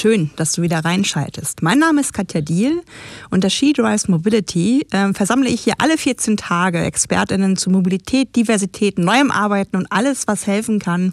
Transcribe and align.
Schön, 0.00 0.30
dass 0.36 0.52
du 0.52 0.62
wieder 0.62 0.82
reinschaltest. 0.82 1.62
Mein 1.62 1.78
Name 1.78 2.00
ist 2.00 2.14
Katja 2.14 2.40
Diel 2.40 2.80
und 3.28 3.44
der 3.44 3.50
She 3.50 3.74
Drives 3.74 4.08
Mobility 4.08 4.86
äh, 4.92 5.12
versammle 5.12 5.50
ich 5.50 5.60
hier 5.60 5.74
alle 5.76 5.98
14 5.98 6.38
Tage 6.38 6.82
Expertinnen 6.82 7.58
zu 7.58 7.68
Mobilität, 7.68 8.34
Diversität, 8.34 8.98
neuem 8.98 9.30
Arbeiten 9.30 9.76
und 9.76 9.92
alles, 9.92 10.26
was 10.26 10.46
helfen 10.46 10.78
kann, 10.78 11.12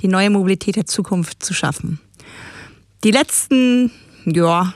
die 0.00 0.08
neue 0.08 0.30
Mobilität 0.30 0.76
der 0.76 0.86
Zukunft 0.86 1.44
zu 1.44 1.52
schaffen. 1.52 2.00
Die 3.04 3.10
letzten, 3.10 3.90
ja, 4.24 4.72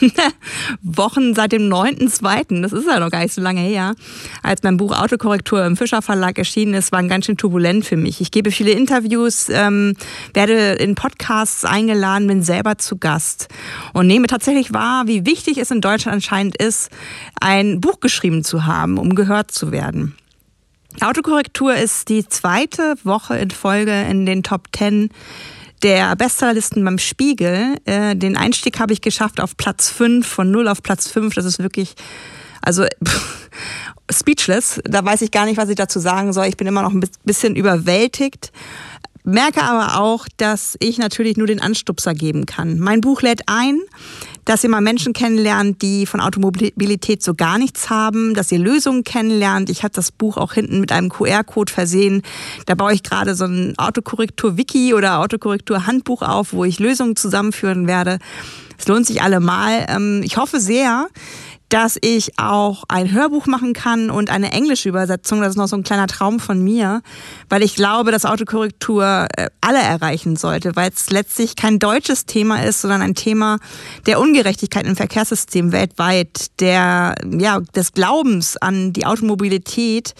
Wochen 0.82 1.34
seit 1.34 1.52
dem 1.52 1.62
9.2., 1.62 2.62
das 2.62 2.72
ist 2.72 2.86
ja 2.86 3.00
noch 3.00 3.10
gar 3.10 3.20
nicht 3.22 3.34
so 3.34 3.40
lange 3.40 3.60
her, 3.60 3.94
als 4.42 4.62
mein 4.62 4.76
Buch 4.76 4.96
Autokorrektur 4.96 5.64
im 5.64 5.76
Fischer 5.76 6.02
Verlag 6.02 6.38
erschienen 6.38 6.74
ist, 6.74 6.92
waren 6.92 7.08
ganz 7.08 7.26
schön 7.26 7.36
turbulent 7.36 7.84
für 7.84 7.96
mich. 7.96 8.20
Ich 8.20 8.30
gebe 8.30 8.50
viele 8.50 8.72
Interviews, 8.72 9.48
ähm, 9.50 9.94
werde 10.34 10.72
in 10.72 10.94
Podcasts 10.94 11.64
eingeladen, 11.64 12.26
bin 12.26 12.42
selber 12.42 12.78
zu 12.78 12.96
Gast 12.96 13.48
und 13.92 14.06
nehme 14.06 14.26
tatsächlich 14.26 14.72
wahr, 14.72 15.06
wie 15.06 15.26
wichtig 15.26 15.58
es 15.58 15.70
in 15.70 15.80
Deutschland 15.80 16.14
anscheinend 16.14 16.56
ist, 16.56 16.90
ein 17.40 17.80
Buch 17.80 18.00
geschrieben 18.00 18.44
zu 18.44 18.66
haben, 18.66 18.98
um 18.98 19.14
gehört 19.14 19.50
zu 19.50 19.72
werden. 19.72 20.14
Autokorrektur 21.00 21.74
ist 21.74 22.08
die 22.08 22.26
zweite 22.28 22.96
Woche 23.04 23.36
in 23.38 23.50
Folge 23.50 24.02
in 24.02 24.26
den 24.26 24.42
Top 24.42 24.68
10 24.76 25.10
der 25.82 26.14
Bestsellerlisten 26.16 26.84
beim 26.84 26.98
Spiegel. 26.98 27.76
Äh, 27.84 28.16
den 28.16 28.36
Einstieg 28.36 28.78
habe 28.78 28.92
ich 28.92 29.00
geschafft 29.00 29.40
auf 29.40 29.56
Platz 29.56 29.90
5, 29.90 30.26
von 30.26 30.50
0 30.50 30.68
auf 30.68 30.82
Platz 30.82 31.08
5. 31.08 31.34
Das 31.34 31.44
ist 31.44 31.58
wirklich, 31.58 31.94
also 32.62 32.86
speechless. 34.10 34.80
Da 34.84 35.04
weiß 35.04 35.22
ich 35.22 35.30
gar 35.30 35.46
nicht, 35.46 35.56
was 35.56 35.68
ich 35.68 35.76
dazu 35.76 35.98
sagen 35.98 36.32
soll. 36.32 36.46
Ich 36.46 36.56
bin 36.56 36.66
immer 36.66 36.82
noch 36.82 36.92
ein 36.92 37.02
bisschen 37.24 37.56
überwältigt. 37.56 38.52
Merke 39.24 39.62
aber 39.62 40.00
auch, 40.00 40.26
dass 40.38 40.76
ich 40.80 40.98
natürlich 40.98 41.36
nur 41.36 41.46
den 41.46 41.60
Anstupser 41.60 42.14
geben 42.14 42.46
kann. 42.46 42.78
Mein 42.78 43.00
Buch 43.00 43.22
lädt 43.22 43.42
ein 43.46 43.80
dass 44.44 44.64
ihr 44.64 44.70
mal 44.70 44.80
Menschen 44.80 45.12
kennenlernt, 45.12 45.82
die 45.82 46.06
von 46.06 46.20
Automobilität 46.20 47.22
so 47.22 47.34
gar 47.34 47.58
nichts 47.58 47.90
haben, 47.90 48.34
dass 48.34 48.50
ihr 48.52 48.58
Lösungen 48.58 49.04
kennenlernt. 49.04 49.70
Ich 49.70 49.82
habe 49.82 49.92
das 49.94 50.12
Buch 50.12 50.36
auch 50.36 50.52
hinten 50.52 50.80
mit 50.80 50.92
einem 50.92 51.08
QR-Code 51.08 51.72
versehen. 51.72 52.22
Da 52.66 52.74
baue 52.74 52.94
ich 52.94 53.02
gerade 53.02 53.34
so 53.34 53.44
ein 53.44 53.74
Autokorrektur-Wiki 53.78 54.94
oder 54.94 55.20
Autokorrektur-Handbuch 55.20 56.22
auf, 56.22 56.52
wo 56.52 56.64
ich 56.64 56.78
Lösungen 56.78 57.16
zusammenführen 57.16 57.86
werde. 57.86 58.18
Es 58.78 58.88
lohnt 58.88 59.06
sich 59.06 59.22
allemal. 59.22 59.86
Ähm, 59.88 60.22
ich 60.24 60.38
hoffe 60.38 60.58
sehr, 60.58 61.08
dass 61.70 61.96
ich 62.00 62.38
auch 62.38 62.84
ein 62.88 63.12
Hörbuch 63.12 63.46
machen 63.46 63.72
kann 63.72 64.10
und 64.10 64.28
eine 64.28 64.52
englische 64.52 64.88
Übersetzung. 64.88 65.40
Das 65.40 65.50
ist 65.50 65.56
noch 65.56 65.68
so 65.68 65.76
ein 65.76 65.84
kleiner 65.84 66.08
Traum 66.08 66.40
von 66.40 66.62
mir, 66.62 67.00
weil 67.48 67.62
ich 67.62 67.76
glaube, 67.76 68.10
dass 68.10 68.24
Autokorrektur 68.24 69.28
äh, 69.36 69.48
alle 69.60 69.78
erreichen 69.78 70.36
sollte, 70.36 70.74
weil 70.74 70.90
es 70.90 71.10
letztlich 71.10 71.56
kein 71.56 71.78
deutsches 71.78 72.26
Thema 72.26 72.64
ist, 72.64 72.82
sondern 72.82 73.02
ein 73.02 73.14
Thema 73.14 73.58
der 74.06 74.20
Ungerechtigkeit 74.20 74.84
im 74.84 74.96
Verkehrssystem 74.96 75.70
weltweit, 75.70 76.60
der, 76.60 77.14
ja, 77.38 77.60
des 77.60 77.92
Glaubens 77.92 78.56
an 78.56 78.92
die 78.92 79.06
Automobilität, 79.06 80.14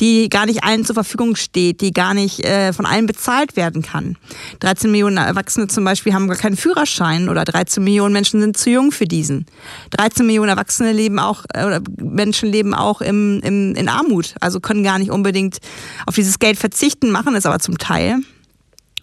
die 0.00 0.28
gar 0.28 0.46
nicht 0.46 0.64
allen 0.64 0.84
zur 0.84 0.94
Verfügung 0.94 1.36
steht, 1.36 1.80
die 1.80 1.92
gar 1.92 2.14
nicht 2.14 2.44
äh, 2.44 2.72
von 2.72 2.86
allen 2.86 3.06
bezahlt 3.06 3.56
werden 3.56 3.82
kann. 3.82 4.16
13 4.60 4.90
Millionen 4.90 5.16
Erwachsene 5.16 5.68
zum 5.68 5.84
Beispiel 5.84 6.14
haben 6.14 6.28
gar 6.28 6.36
keinen 6.36 6.56
Führerschein 6.56 7.28
oder 7.28 7.44
13 7.44 7.82
Millionen 7.82 8.12
Menschen 8.12 8.40
sind 8.40 8.56
zu 8.56 8.70
jung 8.70 8.92
für 8.92 9.06
diesen. 9.06 9.46
13 9.90 10.26
Millionen 10.26 10.50
Erwachsene 10.50 10.92
leben 10.92 11.18
auch, 11.18 11.44
äh, 11.52 11.64
oder 11.64 11.80
Menschen 12.00 12.48
leben 12.50 12.74
auch 12.74 13.00
im, 13.00 13.40
im, 13.42 13.74
in 13.74 13.88
Armut, 13.88 14.34
also 14.40 14.60
können 14.60 14.82
gar 14.82 14.98
nicht 14.98 15.10
unbedingt 15.10 15.58
auf 16.06 16.14
dieses 16.14 16.38
Geld 16.38 16.58
verzichten, 16.58 17.10
machen 17.10 17.34
es 17.34 17.46
aber 17.46 17.58
zum 17.58 17.78
Teil. 17.78 18.18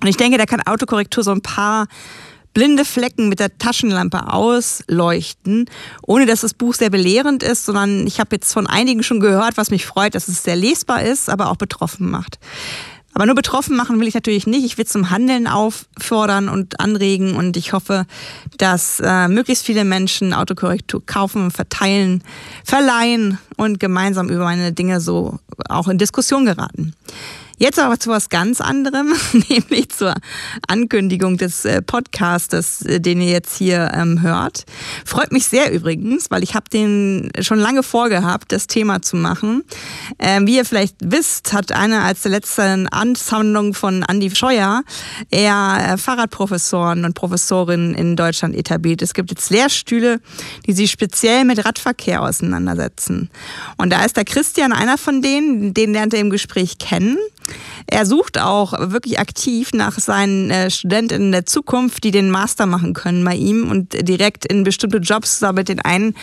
Und 0.01 0.07
ich 0.07 0.17
denke, 0.17 0.37
da 0.37 0.45
kann 0.45 0.61
Autokorrektur 0.61 1.23
so 1.23 1.31
ein 1.31 1.41
paar 1.41 1.87
blinde 2.55 2.85
Flecken 2.85 3.29
mit 3.29 3.39
der 3.39 3.55
Taschenlampe 3.59 4.33
ausleuchten, 4.33 5.69
ohne 6.01 6.25
dass 6.25 6.41
das 6.41 6.55
Buch 6.55 6.73
sehr 6.73 6.89
belehrend 6.89 7.43
ist, 7.43 7.65
sondern 7.65 8.07
ich 8.07 8.19
habe 8.19 8.35
jetzt 8.37 8.51
von 8.51 8.65
einigen 8.65 9.03
schon 9.03 9.19
gehört, 9.19 9.57
was 9.57 9.69
mich 9.69 9.85
freut, 9.85 10.15
dass 10.15 10.27
es 10.27 10.41
sehr 10.41 10.55
lesbar 10.55 11.03
ist, 11.03 11.29
aber 11.29 11.51
auch 11.51 11.57
betroffen 11.57 12.09
macht. 12.09 12.39
Aber 13.13 13.25
nur 13.25 13.35
betroffen 13.35 13.77
machen 13.77 13.99
will 13.99 14.07
ich 14.07 14.13
natürlich 14.13 14.47
nicht. 14.47 14.65
Ich 14.65 14.77
will 14.77 14.85
zum 14.85 15.09
Handeln 15.09 15.47
auffordern 15.47 16.49
und 16.49 16.81
anregen 16.81 17.35
und 17.35 17.55
ich 17.55 17.71
hoffe, 17.71 18.05
dass 18.57 18.99
äh, 19.01 19.29
möglichst 19.29 19.65
viele 19.65 19.85
Menschen 19.85 20.33
Autokorrektur 20.33 21.05
kaufen, 21.05 21.51
verteilen, 21.51 22.23
verleihen 22.63 23.37
und 23.55 23.79
gemeinsam 23.79 24.29
über 24.29 24.43
meine 24.43 24.73
Dinge 24.73 24.99
so 24.99 25.39
auch 25.69 25.87
in 25.87 25.97
Diskussion 25.97 26.45
geraten. 26.45 26.93
Jetzt 27.57 27.79
aber 27.79 27.97
zu 27.97 28.09
was 28.09 28.29
ganz 28.29 28.59
anderem, 28.59 29.13
nämlich 29.49 29.89
zur 29.89 30.13
Ankündigung 30.67 31.37
des 31.37 31.63
äh, 31.63 31.81
Podcastes, 31.81 32.81
äh, 32.81 32.99
den 32.99 33.21
ihr 33.21 33.31
jetzt 33.31 33.57
hier 33.57 33.91
ähm, 33.93 34.21
hört. 34.21 34.65
Freut 35.05 35.31
mich 35.31 35.45
sehr 35.45 35.71
übrigens, 35.71 36.29
weil 36.31 36.43
ich 36.43 36.53
habe 36.53 36.69
den 36.69 37.31
schon 37.39 37.59
lange 37.59 37.81
vorgehabt, 37.81 38.51
das 38.51 38.67
Thema 38.67 39.01
zu 39.01 39.15
machen. 39.15 39.63
Ähm, 40.19 40.47
wie 40.47 40.57
ihr 40.57 40.65
vielleicht 40.65 40.97
wisst, 40.99 41.53
hat 41.53 41.71
einer 41.71 42.03
als 42.03 42.23
der 42.23 42.31
letzten 42.31 42.89
Ansammlung 42.89 43.73
von 43.73 44.03
Andy 44.03 44.35
Scheuer 44.35 44.83
er 45.31 45.93
äh, 45.93 45.97
Fahrradprofessoren 45.97 47.05
und 47.05 47.13
Professorinnen 47.13 47.93
in 47.95 48.17
Deutschland 48.17 48.53
etabliert. 48.55 49.01
Es 49.01 49.13
gibt 49.13 49.29
jetzt 49.29 49.49
Lehrstühle, 49.49 50.19
die 50.65 50.73
sich 50.73 50.91
speziell 50.91 51.45
mit 51.45 51.63
Radverkehr 51.63 52.21
auseinandersetzen. 52.21 53.29
Und 53.77 53.91
da 53.91 54.03
ist 54.03 54.17
der 54.17 54.25
Christian 54.25 54.73
einer 54.73 54.97
von 54.97 55.21
denen, 55.21 55.73
den 55.73 55.93
lernt 55.93 56.13
er 56.13 56.19
im 56.19 56.29
Gespräch 56.29 56.79
kennen. 56.79 57.17
Er 57.87 58.05
sucht 58.05 58.39
auch 58.39 58.73
wirklich 58.91 59.19
aktiv 59.19 59.71
nach 59.73 59.99
seinen 59.99 60.49
äh, 60.49 60.71
Studentinnen 60.71 61.31
der 61.31 61.45
Zukunft, 61.45 62.03
die 62.03 62.11
den 62.11 62.31
Master 62.31 62.65
machen 62.65 62.93
können 62.93 63.23
bei 63.23 63.35
ihm 63.35 63.69
und 63.69 64.07
direkt 64.07 64.45
in 64.45 64.63
bestimmte 64.63 64.97
Jobs 64.97 65.39
damit 65.39 65.69
den 65.69 65.79
einen, 65.79 66.15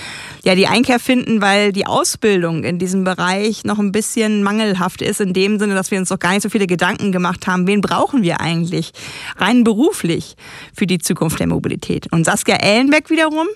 ja, 0.44 0.54
die 0.54 0.66
Einkehr 0.66 0.98
finden, 0.98 1.40
weil 1.40 1.72
die 1.72 1.86
Ausbildung 1.86 2.64
in 2.64 2.78
diesem 2.78 3.04
Bereich 3.04 3.64
noch 3.64 3.78
ein 3.78 3.92
bisschen 3.92 4.42
mangelhaft 4.42 5.02
ist, 5.02 5.20
in 5.20 5.32
dem 5.32 5.58
Sinne, 5.58 5.74
dass 5.74 5.90
wir 5.90 5.98
uns 5.98 6.10
noch 6.10 6.18
gar 6.18 6.32
nicht 6.32 6.42
so 6.42 6.48
viele 6.48 6.66
Gedanken 6.66 7.12
gemacht 7.12 7.46
haben, 7.46 7.66
wen 7.66 7.80
brauchen 7.80 8.22
wir 8.22 8.40
eigentlich 8.40 8.92
rein 9.36 9.64
beruflich 9.64 10.36
für 10.74 10.86
die 10.86 10.98
Zukunft 10.98 11.38
der 11.38 11.46
Mobilität. 11.46 12.12
Und 12.12 12.24
Saskia 12.24 12.56
Ellenbeck 12.56 13.08
wiederum, 13.10 13.46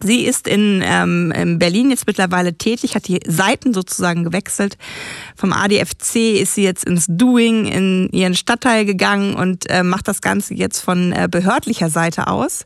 Sie 0.00 0.24
ist 0.24 0.46
in, 0.46 0.80
ähm, 0.84 1.32
in 1.32 1.58
Berlin 1.58 1.90
jetzt 1.90 2.06
mittlerweile 2.06 2.54
tätig, 2.54 2.94
hat 2.94 3.08
die 3.08 3.18
Seiten 3.26 3.74
sozusagen 3.74 4.22
gewechselt. 4.22 4.78
Vom 5.36 5.52
ADFC 5.52 6.40
ist 6.40 6.54
sie 6.54 6.62
jetzt 6.62 6.84
ins 6.84 7.06
Doing 7.08 7.66
in 7.66 8.08
ihren 8.12 8.36
Stadtteil 8.36 8.84
gegangen 8.84 9.34
und 9.34 9.68
äh, 9.68 9.82
macht 9.82 10.06
das 10.06 10.20
Ganze 10.20 10.54
jetzt 10.54 10.80
von 10.80 11.12
äh, 11.12 11.26
behördlicher 11.28 11.90
Seite 11.90 12.28
aus. 12.28 12.64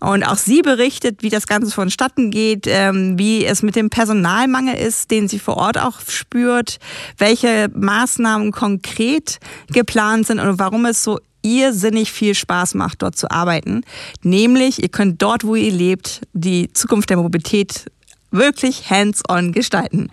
Und 0.00 0.22
auch 0.22 0.38
sie 0.38 0.62
berichtet, 0.62 1.22
wie 1.22 1.28
das 1.28 1.46
Ganze 1.46 1.72
vonstatten 1.72 2.30
geht, 2.30 2.66
ähm, 2.66 3.18
wie 3.18 3.44
es 3.44 3.62
mit 3.62 3.76
dem 3.76 3.90
Personalmangel 3.90 4.74
ist, 4.74 5.10
den 5.10 5.28
sie 5.28 5.38
vor 5.38 5.58
Ort 5.58 5.76
auch 5.78 6.00
spürt, 6.08 6.78
welche 7.18 7.70
Maßnahmen 7.74 8.50
konkret 8.50 9.40
geplant 9.68 10.26
sind 10.26 10.40
und 10.40 10.58
warum 10.58 10.86
es 10.86 11.04
so 11.04 11.18
irrsinnig 11.42 12.12
viel 12.12 12.34
Spaß 12.34 12.74
macht, 12.74 13.02
dort 13.02 13.16
zu 13.16 13.30
arbeiten. 13.30 13.82
Nämlich, 14.22 14.82
ihr 14.82 14.88
könnt 14.88 15.20
dort, 15.22 15.44
wo 15.44 15.54
ihr 15.54 15.72
lebt, 15.72 16.22
die 16.32 16.72
Zukunft 16.72 17.10
der 17.10 17.16
Mobilität 17.16 17.90
wirklich 18.30 18.90
hands-on 18.90 19.52
gestalten. 19.52 20.10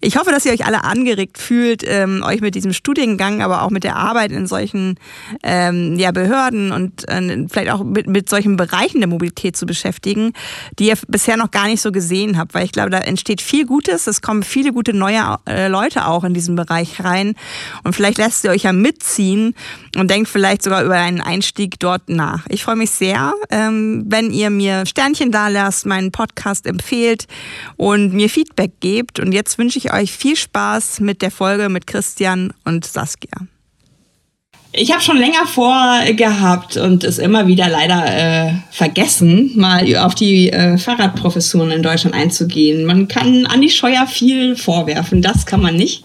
Ich 0.00 0.16
hoffe, 0.16 0.30
dass 0.30 0.46
ihr 0.46 0.52
euch 0.52 0.64
alle 0.64 0.84
angeregt 0.84 1.38
fühlt, 1.38 1.82
ähm, 1.84 2.22
euch 2.24 2.40
mit 2.40 2.54
diesem 2.54 2.72
Studiengang, 2.72 3.42
aber 3.42 3.62
auch 3.62 3.70
mit 3.70 3.82
der 3.82 3.96
Arbeit 3.96 4.30
in 4.30 4.46
solchen 4.46 4.96
ähm, 5.42 5.98
ja, 5.98 6.12
Behörden 6.12 6.70
und 6.70 7.08
äh, 7.08 7.46
vielleicht 7.48 7.70
auch 7.70 7.82
mit, 7.82 8.06
mit 8.06 8.28
solchen 8.28 8.56
Bereichen 8.56 9.00
der 9.00 9.08
Mobilität 9.08 9.56
zu 9.56 9.66
beschäftigen, 9.66 10.34
die 10.78 10.86
ihr 10.86 10.94
bisher 11.08 11.36
noch 11.36 11.50
gar 11.50 11.66
nicht 11.66 11.80
so 11.80 11.90
gesehen 11.90 12.38
habt, 12.38 12.54
weil 12.54 12.64
ich 12.64 12.70
glaube, 12.70 12.90
da 12.90 12.98
entsteht 12.98 13.42
viel 13.42 13.66
Gutes, 13.66 14.06
es 14.06 14.22
kommen 14.22 14.44
viele 14.44 14.72
gute 14.72 14.92
neue 14.92 15.36
äh, 15.48 15.66
Leute 15.66 16.06
auch 16.06 16.22
in 16.22 16.32
diesen 16.32 16.54
Bereich 16.54 17.02
rein. 17.02 17.34
Und 17.82 17.94
vielleicht 17.94 18.18
lässt 18.18 18.44
ihr 18.44 18.50
euch 18.50 18.62
ja 18.62 18.72
mitziehen 18.72 19.56
und 19.96 20.12
denkt 20.12 20.28
vielleicht 20.28 20.62
sogar 20.62 20.84
über 20.84 20.94
einen 20.94 21.20
Einstieg 21.20 21.80
dort 21.80 22.08
nach. 22.08 22.46
Ich 22.50 22.62
freue 22.62 22.76
mich 22.76 22.90
sehr, 22.90 23.32
ähm, 23.50 24.04
wenn 24.06 24.30
ihr 24.30 24.50
mir 24.50 24.86
Sternchen 24.86 25.32
da 25.32 25.48
lasst, 25.48 25.86
meinen 25.86 26.12
Podcast 26.12 26.66
empfehlt 26.66 27.26
und 27.76 28.12
mir 28.14 28.30
Feedback 28.30 28.78
gebt. 28.78 29.18
Und 29.18 29.32
jetzt 29.32 29.58
wünsche 29.58 29.78
ich 29.78 29.87
euch 29.92 30.12
viel 30.12 30.36
Spaß 30.36 31.00
mit 31.00 31.22
der 31.22 31.30
Folge 31.30 31.68
mit 31.68 31.86
Christian 31.86 32.52
und 32.64 32.84
Saskia. 32.84 33.46
Ich 34.72 34.92
habe 34.92 35.02
schon 35.02 35.16
länger 35.16 35.46
vorgehabt 35.46 36.76
und 36.76 37.02
es 37.02 37.18
immer 37.18 37.46
wieder 37.46 37.70
leider 37.70 38.04
äh, 38.04 38.52
vergessen, 38.70 39.52
mal 39.54 39.96
auf 39.96 40.14
die 40.14 40.52
äh, 40.52 40.76
Fahrradprofessuren 40.76 41.70
in 41.70 41.82
Deutschland 41.82 42.14
einzugehen. 42.14 42.84
Man 42.84 43.08
kann 43.08 43.46
Andi 43.46 43.70
Scheuer 43.70 44.06
viel 44.06 44.56
vorwerfen, 44.56 45.22
das 45.22 45.46
kann 45.46 45.62
man 45.62 45.74
nicht. 45.74 46.04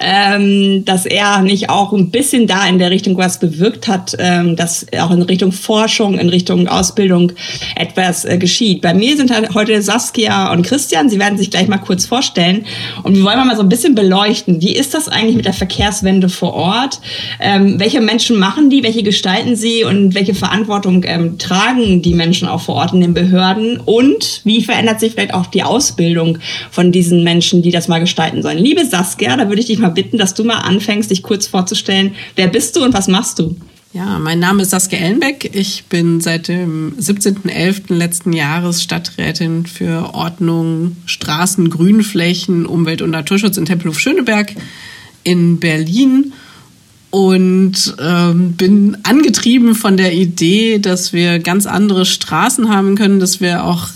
Ähm, 0.00 0.86
dass 0.86 1.04
er 1.04 1.42
nicht 1.42 1.68
auch 1.68 1.92
ein 1.92 2.10
bisschen 2.10 2.46
da 2.46 2.66
in 2.66 2.78
der 2.78 2.90
Richtung 2.90 3.18
was 3.18 3.40
bewirkt 3.40 3.88
hat, 3.88 4.16
ähm, 4.18 4.56
dass 4.56 4.86
auch 4.98 5.10
in 5.10 5.20
Richtung 5.20 5.52
Forschung, 5.52 6.18
in 6.18 6.30
Richtung 6.30 6.66
Ausbildung 6.66 7.32
etwas 7.76 8.24
äh, 8.24 8.38
geschieht. 8.38 8.80
Bei 8.80 8.94
mir 8.94 9.18
sind 9.18 9.30
halt 9.30 9.54
heute 9.54 9.82
Saskia 9.82 10.50
und 10.50 10.62
Christian, 10.62 11.10
sie 11.10 11.18
werden 11.18 11.36
sich 11.36 11.50
gleich 11.50 11.68
mal 11.68 11.76
kurz 11.76 12.06
vorstellen 12.06 12.64
und 13.02 13.16
wir 13.16 13.22
wollen 13.22 13.46
mal 13.46 13.54
so 13.54 13.62
ein 13.62 13.68
bisschen 13.68 13.94
beleuchten, 13.94 14.62
wie 14.62 14.74
ist 14.74 14.94
das 14.94 15.08
eigentlich 15.08 15.36
mit 15.36 15.44
der 15.44 15.52
Verkehrswende 15.52 16.30
vor 16.30 16.54
Ort? 16.54 17.02
Ähm, 17.38 17.78
welche 17.78 17.97
welche 17.98 18.06
Menschen 18.06 18.38
machen 18.38 18.70
die, 18.70 18.82
welche 18.82 19.02
gestalten 19.02 19.56
sie 19.56 19.82
und 19.82 20.14
welche 20.14 20.34
Verantwortung 20.34 21.02
ähm, 21.04 21.38
tragen 21.38 22.00
die 22.00 22.14
Menschen 22.14 22.46
auch 22.46 22.60
vor 22.60 22.76
Ort 22.76 22.92
in 22.92 23.00
den 23.00 23.12
Behörden 23.12 23.80
und 23.80 24.40
wie 24.44 24.62
verändert 24.62 25.00
sich 25.00 25.12
vielleicht 25.12 25.34
auch 25.34 25.46
die 25.46 25.64
Ausbildung 25.64 26.38
von 26.70 26.92
diesen 26.92 27.24
Menschen, 27.24 27.62
die 27.62 27.72
das 27.72 27.88
mal 27.88 27.98
gestalten 27.98 28.42
sollen. 28.42 28.58
Liebe 28.58 28.84
Saskia, 28.84 29.36
da 29.36 29.48
würde 29.48 29.60
ich 29.60 29.66
dich 29.66 29.78
mal 29.78 29.88
bitten, 29.88 30.16
dass 30.16 30.34
du 30.34 30.44
mal 30.44 30.58
anfängst, 30.58 31.10
dich 31.10 31.22
kurz 31.24 31.48
vorzustellen. 31.48 32.14
Wer 32.36 32.46
bist 32.46 32.76
du 32.76 32.84
und 32.84 32.94
was 32.94 33.08
machst 33.08 33.40
du? 33.40 33.56
Ja, 33.92 34.18
mein 34.18 34.38
Name 34.38 34.62
ist 34.62 34.70
Saskia 34.70 34.98
Ellenbeck. 34.98 35.50
Ich 35.54 35.86
bin 35.86 36.20
seit 36.20 36.46
dem 36.46 36.94
17.11. 37.00 37.94
letzten 37.94 38.32
Jahres 38.32 38.82
Stadträtin 38.82 39.66
für 39.66 40.14
Ordnung, 40.14 40.96
Straßen, 41.06 41.68
Grünflächen, 41.68 42.64
Umwelt- 42.66 43.02
und 43.02 43.10
Naturschutz 43.10 43.56
in 43.56 43.64
Tempelhof-Schöneberg 43.64 44.54
in 45.24 45.58
Berlin 45.58 46.32
und 47.10 47.94
ähm, 48.00 48.52
bin 48.52 48.98
angetrieben 49.02 49.74
von 49.74 49.96
der 49.96 50.14
Idee, 50.14 50.78
dass 50.78 51.12
wir 51.12 51.38
ganz 51.38 51.66
andere 51.66 52.04
Straßen 52.04 52.68
haben 52.68 52.96
können, 52.96 53.18
dass 53.18 53.40
wir 53.40 53.64
auch 53.64 53.88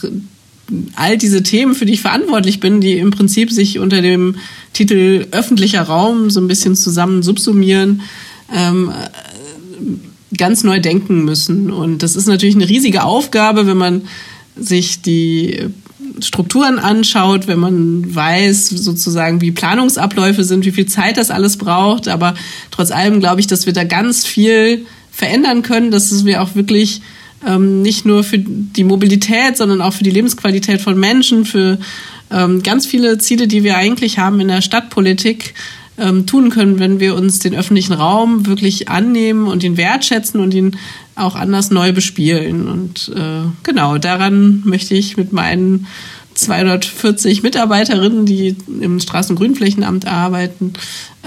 all 0.96 1.18
diese 1.18 1.42
Themen, 1.42 1.74
für 1.74 1.84
die 1.84 1.92
ich 1.94 2.00
verantwortlich 2.00 2.60
bin, 2.60 2.80
die 2.80 2.98
im 2.98 3.10
Prinzip 3.10 3.50
sich 3.50 3.78
unter 3.78 4.00
dem 4.00 4.36
Titel 4.72 5.26
öffentlicher 5.30 5.82
Raum 5.82 6.30
so 6.30 6.40
ein 6.40 6.48
bisschen 6.48 6.74
zusammen 6.76 7.22
subsumieren, 7.22 8.02
ähm, 8.54 8.90
ganz 10.36 10.64
neu 10.64 10.80
denken 10.80 11.24
müssen. 11.24 11.70
Und 11.70 12.02
das 12.02 12.16
ist 12.16 12.26
natürlich 12.26 12.54
eine 12.54 12.68
riesige 12.68 13.04
Aufgabe, 13.04 13.66
wenn 13.66 13.76
man 13.76 14.02
sich 14.56 15.02
die 15.02 15.68
Strukturen 16.22 16.78
anschaut, 16.78 17.46
wenn 17.46 17.58
man 17.58 18.14
weiß 18.14 18.68
sozusagen, 18.68 19.40
wie 19.40 19.50
Planungsabläufe 19.50 20.44
sind, 20.44 20.64
wie 20.64 20.72
viel 20.72 20.86
Zeit 20.86 21.16
das 21.16 21.30
alles 21.30 21.56
braucht. 21.56 22.08
Aber 22.08 22.34
trotz 22.70 22.90
allem 22.90 23.20
glaube 23.20 23.40
ich, 23.40 23.46
dass 23.46 23.66
wir 23.66 23.72
da 23.72 23.84
ganz 23.84 24.24
viel 24.24 24.86
verändern 25.10 25.62
können, 25.62 25.90
dass 25.90 26.24
wir 26.24 26.42
auch 26.42 26.54
wirklich 26.54 27.02
ähm, 27.46 27.82
nicht 27.82 28.06
nur 28.06 28.24
für 28.24 28.38
die 28.38 28.84
Mobilität, 28.84 29.56
sondern 29.56 29.80
auch 29.80 29.92
für 29.92 30.04
die 30.04 30.10
Lebensqualität 30.10 30.80
von 30.80 30.98
Menschen, 30.98 31.44
für 31.44 31.78
ähm, 32.30 32.62
ganz 32.62 32.86
viele 32.86 33.18
Ziele, 33.18 33.46
die 33.46 33.62
wir 33.62 33.76
eigentlich 33.76 34.18
haben 34.18 34.40
in 34.40 34.48
der 34.48 34.62
Stadtpolitik, 34.62 35.54
ähm, 35.98 36.26
tun 36.26 36.50
können, 36.50 36.78
wenn 36.78 37.00
wir 37.00 37.14
uns 37.14 37.38
den 37.38 37.54
öffentlichen 37.54 37.92
Raum 37.92 38.46
wirklich 38.46 38.88
annehmen 38.88 39.46
und 39.46 39.62
ihn 39.62 39.76
wertschätzen 39.76 40.40
und 40.40 40.54
ihn 40.54 40.76
auch 41.14 41.34
anders 41.34 41.70
neu 41.70 41.92
bespielen. 41.92 42.68
Und 42.68 43.12
äh, 43.14 43.48
genau, 43.62 43.98
daran 43.98 44.62
möchte 44.64 44.94
ich 44.94 45.16
mit 45.16 45.32
meinen 45.32 45.86
240 46.34 47.42
Mitarbeiterinnen, 47.42 48.26
die 48.26 48.56
im 48.80 49.00
Straßengrünflächenamt 49.00 50.06
arbeiten, 50.06 50.72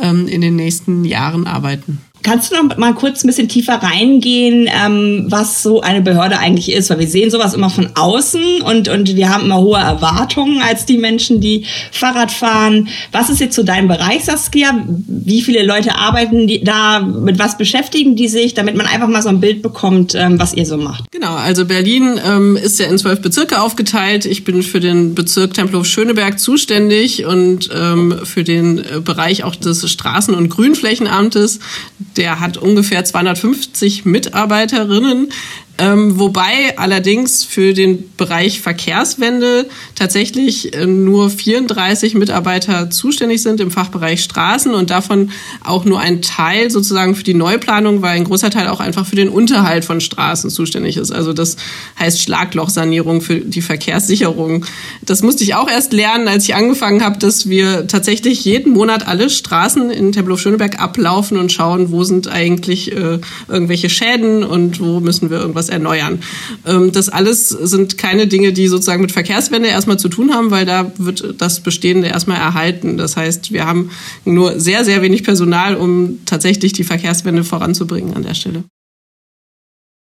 ähm, 0.01 0.27
in 0.27 0.41
den 0.41 0.55
nächsten 0.55 1.05
Jahren 1.05 1.47
arbeiten. 1.47 1.99
Kannst 2.25 2.51
du 2.51 2.55
noch 2.55 2.75
mal 2.77 2.95
kurz 2.95 3.23
ein 3.23 3.27
bisschen 3.27 3.47
tiefer 3.47 3.75
reingehen, 3.75 4.67
ähm, 4.67 5.25
was 5.27 5.61
so 5.61 5.81
eine 5.81 6.01
Behörde 6.01 6.39
eigentlich 6.39 6.71
ist? 6.71 6.89
Weil 6.89 6.97
wir 6.97 7.07
sehen 7.07 7.29
sowas 7.29 7.53
immer 7.53 7.69
von 7.69 7.89
außen 7.93 8.63
und, 8.63 8.87
und 8.87 9.15
wir 9.15 9.29
haben 9.29 9.45
immer 9.45 9.59
hohe 9.59 9.77
Erwartungen 9.77 10.59
als 10.59 10.87
die 10.87 10.97
Menschen, 10.97 11.39
die 11.39 11.65
Fahrrad 11.91 12.31
fahren. 12.31 12.87
Was 13.11 13.29
ist 13.29 13.41
jetzt 13.41 13.55
so 13.55 13.61
dein 13.61 13.87
Bereich, 13.87 14.25
Saskia? 14.25 14.71
Wie 14.87 15.43
viele 15.43 15.63
Leute 15.63 15.93
arbeiten 15.93 16.47
die 16.47 16.63
da? 16.63 16.99
Mit 16.99 17.37
was 17.37 17.59
beschäftigen 17.59 18.15
die 18.15 18.27
sich? 18.27 18.55
Damit 18.55 18.75
man 18.75 18.87
einfach 18.87 19.07
mal 19.07 19.21
so 19.21 19.29
ein 19.29 19.39
Bild 19.39 19.61
bekommt, 19.61 20.15
ähm, 20.15 20.39
was 20.39 20.55
ihr 20.55 20.65
so 20.65 20.77
macht. 20.77 21.03
Genau, 21.11 21.35
also 21.35 21.65
Berlin 21.65 22.19
ähm, 22.25 22.57
ist 22.57 22.79
ja 22.79 22.87
in 22.87 22.97
zwölf 22.97 23.21
Bezirke 23.21 23.61
aufgeteilt. 23.61 24.25
Ich 24.25 24.43
bin 24.43 24.63
für 24.63 24.79
den 24.79 25.13
Bezirk 25.13 25.53
Tempelhof-Schöneberg 25.53 26.39
zuständig 26.39 27.23
und 27.25 27.69
ähm, 27.71 28.21
für 28.23 28.43
den 28.43 28.79
äh, 28.79 28.99
Bereich 28.99 29.43
auch 29.43 29.55
des 29.55 29.87
Straßen- 29.87 30.33
und 30.33 30.49
Grünflächenamtes 30.49 31.59
der 32.17 32.39
hat 32.39 32.57
ungefähr 32.57 33.03
250 33.03 34.05
Mitarbeiterinnen. 34.05 35.31
Ähm, 35.77 36.17
wobei 36.19 36.77
allerdings 36.77 37.43
für 37.43 37.73
den 37.73 38.09
Bereich 38.15 38.61
Verkehrswende 38.61 39.67
tatsächlich 39.95 40.73
äh, 40.73 40.85
nur 40.85 41.29
34 41.29 42.15
Mitarbeiter 42.15 42.89
zuständig 42.89 43.41
sind 43.41 43.59
im 43.59 43.71
Fachbereich 43.71 44.23
Straßen 44.23 44.73
und 44.73 44.89
davon 44.89 45.31
auch 45.65 45.83
nur 45.83 45.99
ein 45.99 46.21
Teil 46.21 46.71
sozusagen 46.71 47.13
für 47.13 47.25
die 47.25 47.33
Neuplanung, 47.33 48.01
weil 48.01 48.15
ein 48.15 48.23
großer 48.23 48.49
Teil 48.51 48.69
auch 48.69 48.79
einfach 48.79 49.05
für 49.05 49.17
den 49.17 49.27
Unterhalt 49.27 49.83
von 49.83 49.99
Straßen 49.99 50.49
zuständig 50.49 50.95
ist. 50.95 51.11
Also 51.11 51.33
das 51.33 51.57
heißt 51.99 52.21
Schlaglochsanierung 52.21 53.19
für 53.19 53.41
die 53.41 53.61
Verkehrssicherung. 53.61 54.65
Das 55.01 55.23
musste 55.23 55.43
ich 55.43 55.55
auch 55.55 55.69
erst 55.69 55.91
lernen, 55.91 56.29
als 56.29 56.45
ich 56.45 56.55
angefangen 56.55 57.03
habe, 57.03 57.19
dass 57.19 57.49
wir 57.49 57.87
tatsächlich 57.87 58.45
jeden 58.45 58.71
Monat 58.71 59.07
alle 59.07 59.29
Straßen 59.29 59.91
in 59.91 60.13
Tempelhof-Schöneberg 60.13 60.79
ablaufen 60.81 61.37
und 61.37 61.51
schauen, 61.51 61.91
wo 61.91 62.05
sind 62.05 62.29
eigentlich 62.29 62.93
äh, 62.93 63.19
irgendwelche 63.49 63.89
Schäden 63.89 64.45
und 64.45 64.79
wo 64.79 65.01
müssen 65.01 65.29
wir 65.29 65.39
irgendwas 65.39 65.64
was 65.65 65.69
erneuern. 65.69 66.19
Ähm, 66.65 66.91
das 66.91 67.09
alles 67.09 67.49
sind 67.49 67.97
keine 67.97 68.27
Dinge, 68.27 68.53
die 68.53 68.67
sozusagen 68.67 69.01
mit 69.01 69.11
Verkehrswende 69.11 69.69
erstmal 69.69 69.97
zu 69.97 70.09
tun 70.09 70.33
haben, 70.33 70.51
weil 70.51 70.65
da 70.65 70.91
wird 70.97 71.35
das 71.39 71.59
Bestehende 71.59 72.07
erstmal 72.07 72.37
erhalten. 72.37 72.97
Das 72.97 73.17
heißt, 73.17 73.51
wir 73.51 73.65
haben 73.65 73.89
nur 74.25 74.59
sehr, 74.59 74.85
sehr 74.85 75.01
wenig 75.01 75.23
Personal, 75.23 75.75
um 75.75 76.19
tatsächlich 76.25 76.73
die 76.73 76.83
Verkehrswende 76.83 77.43
voranzubringen 77.43 78.13
an 78.15 78.23
der 78.23 78.33
Stelle. 78.33 78.63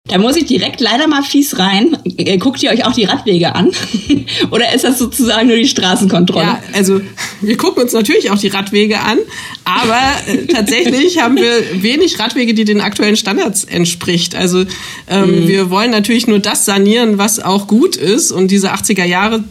Da 0.06 0.18
muss 0.18 0.36
ich 0.36 0.44
direkt 0.44 0.82
leider 0.82 1.08
mal 1.08 1.22
fies 1.22 1.58
rein. 1.58 1.96
Äh, 2.18 2.36
guckt 2.36 2.62
ihr 2.62 2.70
euch 2.70 2.84
auch 2.84 2.92
die 2.92 3.04
Radwege 3.04 3.54
an? 3.54 3.70
Oder 4.50 4.74
ist 4.74 4.84
das 4.84 4.98
sozusagen 4.98 5.48
nur 5.48 5.56
die 5.56 5.66
Straßenkontrolle? 5.66 6.44
Ja, 6.44 6.62
also 6.74 7.00
wir 7.40 7.56
gucken 7.56 7.82
uns 7.82 7.94
natürlich 7.94 8.30
auch 8.30 8.38
die 8.38 8.48
Radwege 8.48 9.00
an, 9.00 9.16
aber 9.64 9.98
äh, 10.26 10.44
tatsächlich 10.46 11.18
haben 11.22 11.36
wir 11.36 11.82
wenig 11.82 12.18
Radwege, 12.18 12.52
die 12.52 12.66
den 12.66 12.82
aktuellen 12.82 13.16
Standards 13.16 13.64
entspricht. 13.64 14.34
Also 14.34 14.66
ähm, 15.08 15.44
mhm. 15.44 15.48
wir 15.48 15.70
wollen 15.70 15.90
natürlich 15.90 16.26
nur 16.26 16.38
das 16.38 16.66
sanieren, 16.66 17.16
was 17.16 17.40
auch 17.40 17.66
gut 17.66 17.96
ist. 17.96 18.30
Und 18.30 18.50
diese 18.50 18.74
80er 18.74 19.04
Jahre 19.04 19.42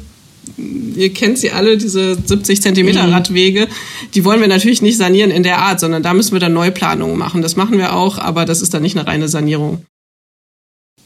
ihr 0.96 1.12
kennt 1.12 1.40
sie 1.40 1.50
alle, 1.50 1.78
diese 1.78 2.16
70 2.16 2.62
Zentimeter 2.62 3.08
mhm. 3.08 3.14
Radwege, 3.14 3.68
die 4.14 4.24
wollen 4.24 4.40
wir 4.40 4.48
natürlich 4.48 4.84
nicht 4.84 4.98
sanieren 4.98 5.32
in 5.32 5.42
der 5.42 5.58
Art, 5.58 5.80
sondern 5.80 6.04
da 6.04 6.14
müssen 6.14 6.34
wir 6.34 6.40
dann 6.40 6.54
Neuplanungen 6.54 7.18
machen. 7.18 7.42
Das 7.42 7.56
machen 7.56 7.80
wir 7.80 7.96
auch, 7.96 8.20
aber 8.20 8.46
das 8.46 8.62
ist 8.62 8.74
dann 8.74 8.84
nicht 8.84 8.96
eine 8.96 9.08
reine 9.08 9.28
Sanierung. 9.28 9.84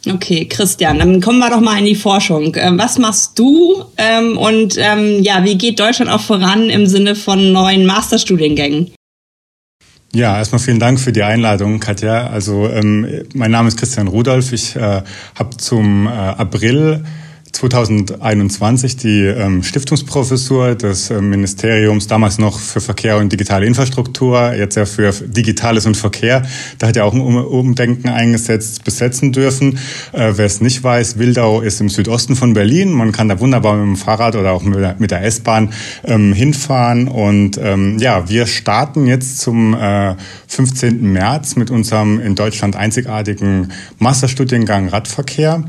Okay, 0.07 0.45
Christian, 0.45 0.99
dann 0.99 1.21
kommen 1.21 1.39
wir 1.39 1.49
doch 1.49 1.59
mal 1.59 1.79
in 1.79 1.85
die 1.85 1.95
Forschung. 1.95 2.56
Ähm, 2.56 2.77
was 2.79 2.97
machst 2.97 3.37
du 3.37 3.83
ähm, 3.97 4.37
und 4.37 4.77
ähm, 4.77 5.21
ja, 5.21 5.44
wie 5.44 5.57
geht 5.57 5.79
Deutschland 5.79 6.09
auch 6.11 6.21
voran 6.21 6.69
im 6.69 6.87
Sinne 6.87 7.15
von 7.15 7.51
neuen 7.51 7.85
Masterstudiengängen? 7.85 8.91
Ja, 10.13 10.37
erstmal 10.37 10.59
vielen 10.59 10.79
Dank 10.79 10.99
für 10.99 11.11
die 11.11 11.23
Einladung, 11.23 11.79
Katja. 11.79 12.27
Also 12.27 12.69
mein 12.81 13.51
Name 13.51 13.67
ist 13.67 13.77
Christian 13.77 14.07
Rudolph. 14.07 14.53
Ich 14.53 14.75
äh, 14.75 15.01
habe 15.35 15.57
zum 15.57 16.07
äh, 16.07 16.09
April 16.09 17.03
2021 17.57 18.97
die 18.97 19.23
ähm, 19.23 19.64
Stiftungsprofessur 19.64 20.76
des 20.76 21.09
äh, 21.09 21.21
Ministeriums, 21.21 22.06
damals 22.06 22.37
noch 22.37 22.59
für 22.59 22.81
Verkehr 22.81 23.18
und 23.18 23.31
digitale 23.33 23.66
Infrastruktur, 23.66 24.54
jetzt 24.54 24.76
ja 24.76 24.85
für 24.85 25.11
Digitales 25.11 25.87
und 25.87 25.97
Verkehr. 25.97 26.44
Da 26.78 26.87
hat 26.87 26.95
ja 26.95 27.04
auch 27.04 27.14
ein 27.14 27.21
Umdenken 27.21 28.09
eingesetzt, 28.09 28.83
besetzen 28.83 29.31
dürfen. 29.31 29.80
Äh, 30.14 30.33
Wer 30.35 30.45
es 30.45 30.61
nicht 30.61 30.83
weiß, 30.83 31.18
Wildau 31.18 31.61
ist 31.61 31.81
im 31.81 31.90
Südosten 31.90 32.35
von 32.35 32.54
Berlin. 32.54 32.92
Man 32.92 33.11
kann 33.11 33.28
da 33.28 33.40
wunderbar 33.40 33.76
mit 33.76 33.85
dem 33.87 33.97
Fahrrad 33.97 34.35
oder 34.35 34.52
auch 34.52 34.61
mit 34.61 34.80
der, 34.80 34.95
mit 34.99 35.09
der 35.09 35.23
S-Bahn 35.23 35.73
ähm, 36.04 36.33
hinfahren. 36.33 37.07
Und 37.07 37.59
ähm, 37.61 37.97
ja, 37.97 38.30
wir 38.30 38.45
starten 38.45 39.07
jetzt 39.07 39.40
zum 39.40 39.73
äh, 39.73 40.16
15. 40.47 41.02
März 41.11 41.56
mit 41.56 41.71
unserem 41.71 42.19
in 42.19 42.35
Deutschland 42.35 42.76
einzigartigen 42.76 43.71
Masterstudiengang 43.97 44.90
Radverkehr 44.90 45.64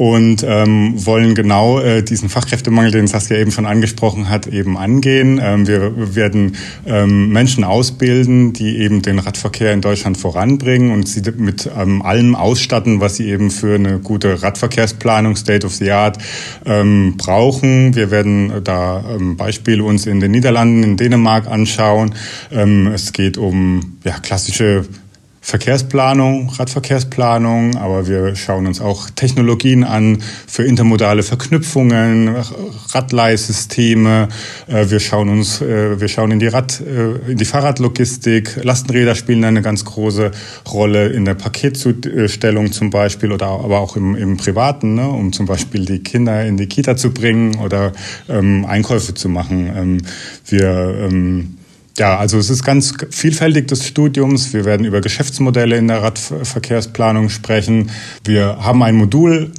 und 0.00 0.42
ähm, 0.48 0.94
wollen 1.04 1.34
genau 1.34 1.78
äh, 1.78 2.02
diesen 2.02 2.30
Fachkräftemangel, 2.30 2.90
den 2.90 3.06
Saskia 3.06 3.36
eben 3.36 3.50
schon 3.50 3.66
angesprochen 3.66 4.30
hat, 4.30 4.46
eben 4.46 4.78
angehen. 4.78 5.38
Ähm, 5.44 5.66
wir 5.66 6.16
werden 6.16 6.56
ähm, 6.86 7.28
Menschen 7.28 7.64
ausbilden, 7.64 8.54
die 8.54 8.78
eben 8.78 9.02
den 9.02 9.18
Radverkehr 9.18 9.74
in 9.74 9.82
Deutschland 9.82 10.16
voranbringen 10.16 10.90
und 10.90 11.06
sie 11.06 11.20
mit 11.36 11.68
ähm, 11.78 12.00
allem 12.00 12.34
ausstatten, 12.34 13.00
was 13.00 13.16
sie 13.16 13.28
eben 13.28 13.50
für 13.50 13.74
eine 13.74 13.98
gute 13.98 14.42
Radverkehrsplanung, 14.42 15.36
State 15.36 15.66
of 15.66 15.74
the 15.74 15.90
Art, 15.90 16.16
ähm, 16.64 17.18
brauchen. 17.18 17.94
Wir 17.94 18.10
werden 18.10 18.64
da 18.64 19.04
ähm, 19.06 19.36
Beispiele 19.36 19.84
uns 19.84 20.06
in 20.06 20.18
den 20.20 20.30
Niederlanden, 20.30 20.82
in 20.82 20.96
Dänemark 20.96 21.46
anschauen. 21.46 22.14
Ähm, 22.50 22.86
es 22.86 23.12
geht 23.12 23.36
um 23.36 23.98
ja, 24.04 24.18
klassische 24.18 24.86
Verkehrsplanung, 25.42 26.50
Radverkehrsplanung, 26.50 27.76
aber 27.76 28.06
wir 28.06 28.36
schauen 28.36 28.66
uns 28.66 28.80
auch 28.80 29.08
Technologien 29.08 29.84
an 29.84 30.22
für 30.46 30.64
intermodale 30.64 31.22
Verknüpfungen, 31.22 32.36
Radleihsysteme. 32.92 34.28
Äh, 34.68 34.90
wir 34.90 35.00
schauen 35.00 35.30
uns, 35.30 35.62
äh, 35.62 35.98
wir 35.98 36.08
schauen 36.08 36.30
in 36.30 36.40
die 36.40 36.46
Rad, 36.46 36.80
äh, 36.80 37.32
in 37.32 37.38
die 37.38 37.46
Fahrradlogistik. 37.46 38.62
Lastenräder 38.62 39.14
spielen 39.14 39.42
eine 39.42 39.62
ganz 39.62 39.84
große 39.86 40.30
Rolle 40.70 41.08
in 41.08 41.24
der 41.24 41.34
Paketzustellung 41.34 42.70
zum 42.70 42.90
Beispiel 42.90 43.32
oder 43.32 43.46
aber 43.46 43.80
auch 43.80 43.96
im, 43.96 44.14
im 44.16 44.36
Privaten, 44.36 44.94
ne, 44.94 45.08
um 45.08 45.32
zum 45.32 45.46
Beispiel 45.46 45.86
die 45.86 46.00
Kinder 46.00 46.44
in 46.44 46.58
die 46.58 46.66
Kita 46.66 46.96
zu 46.96 47.14
bringen 47.14 47.56
oder 47.56 47.92
ähm, 48.28 48.66
Einkäufe 48.66 49.14
zu 49.14 49.30
machen. 49.30 49.72
Ähm, 49.74 50.02
wir 50.46 51.08
ähm, 51.08 51.56
Ja, 52.00 52.16
also 52.16 52.38
es 52.38 52.48
ist 52.48 52.64
ganz 52.64 52.94
vielfältig 53.10 53.68
des 53.68 53.86
Studiums. 53.86 54.54
Wir 54.54 54.64
werden 54.64 54.86
über 54.86 55.02
Geschäftsmodelle 55.02 55.76
in 55.76 55.86
der 55.86 56.02
Radverkehrsplanung 56.02 57.28
sprechen. 57.28 57.90
Wir 58.24 58.56
haben 58.64 58.82
ein 58.82 58.96
Modul 58.96 59.52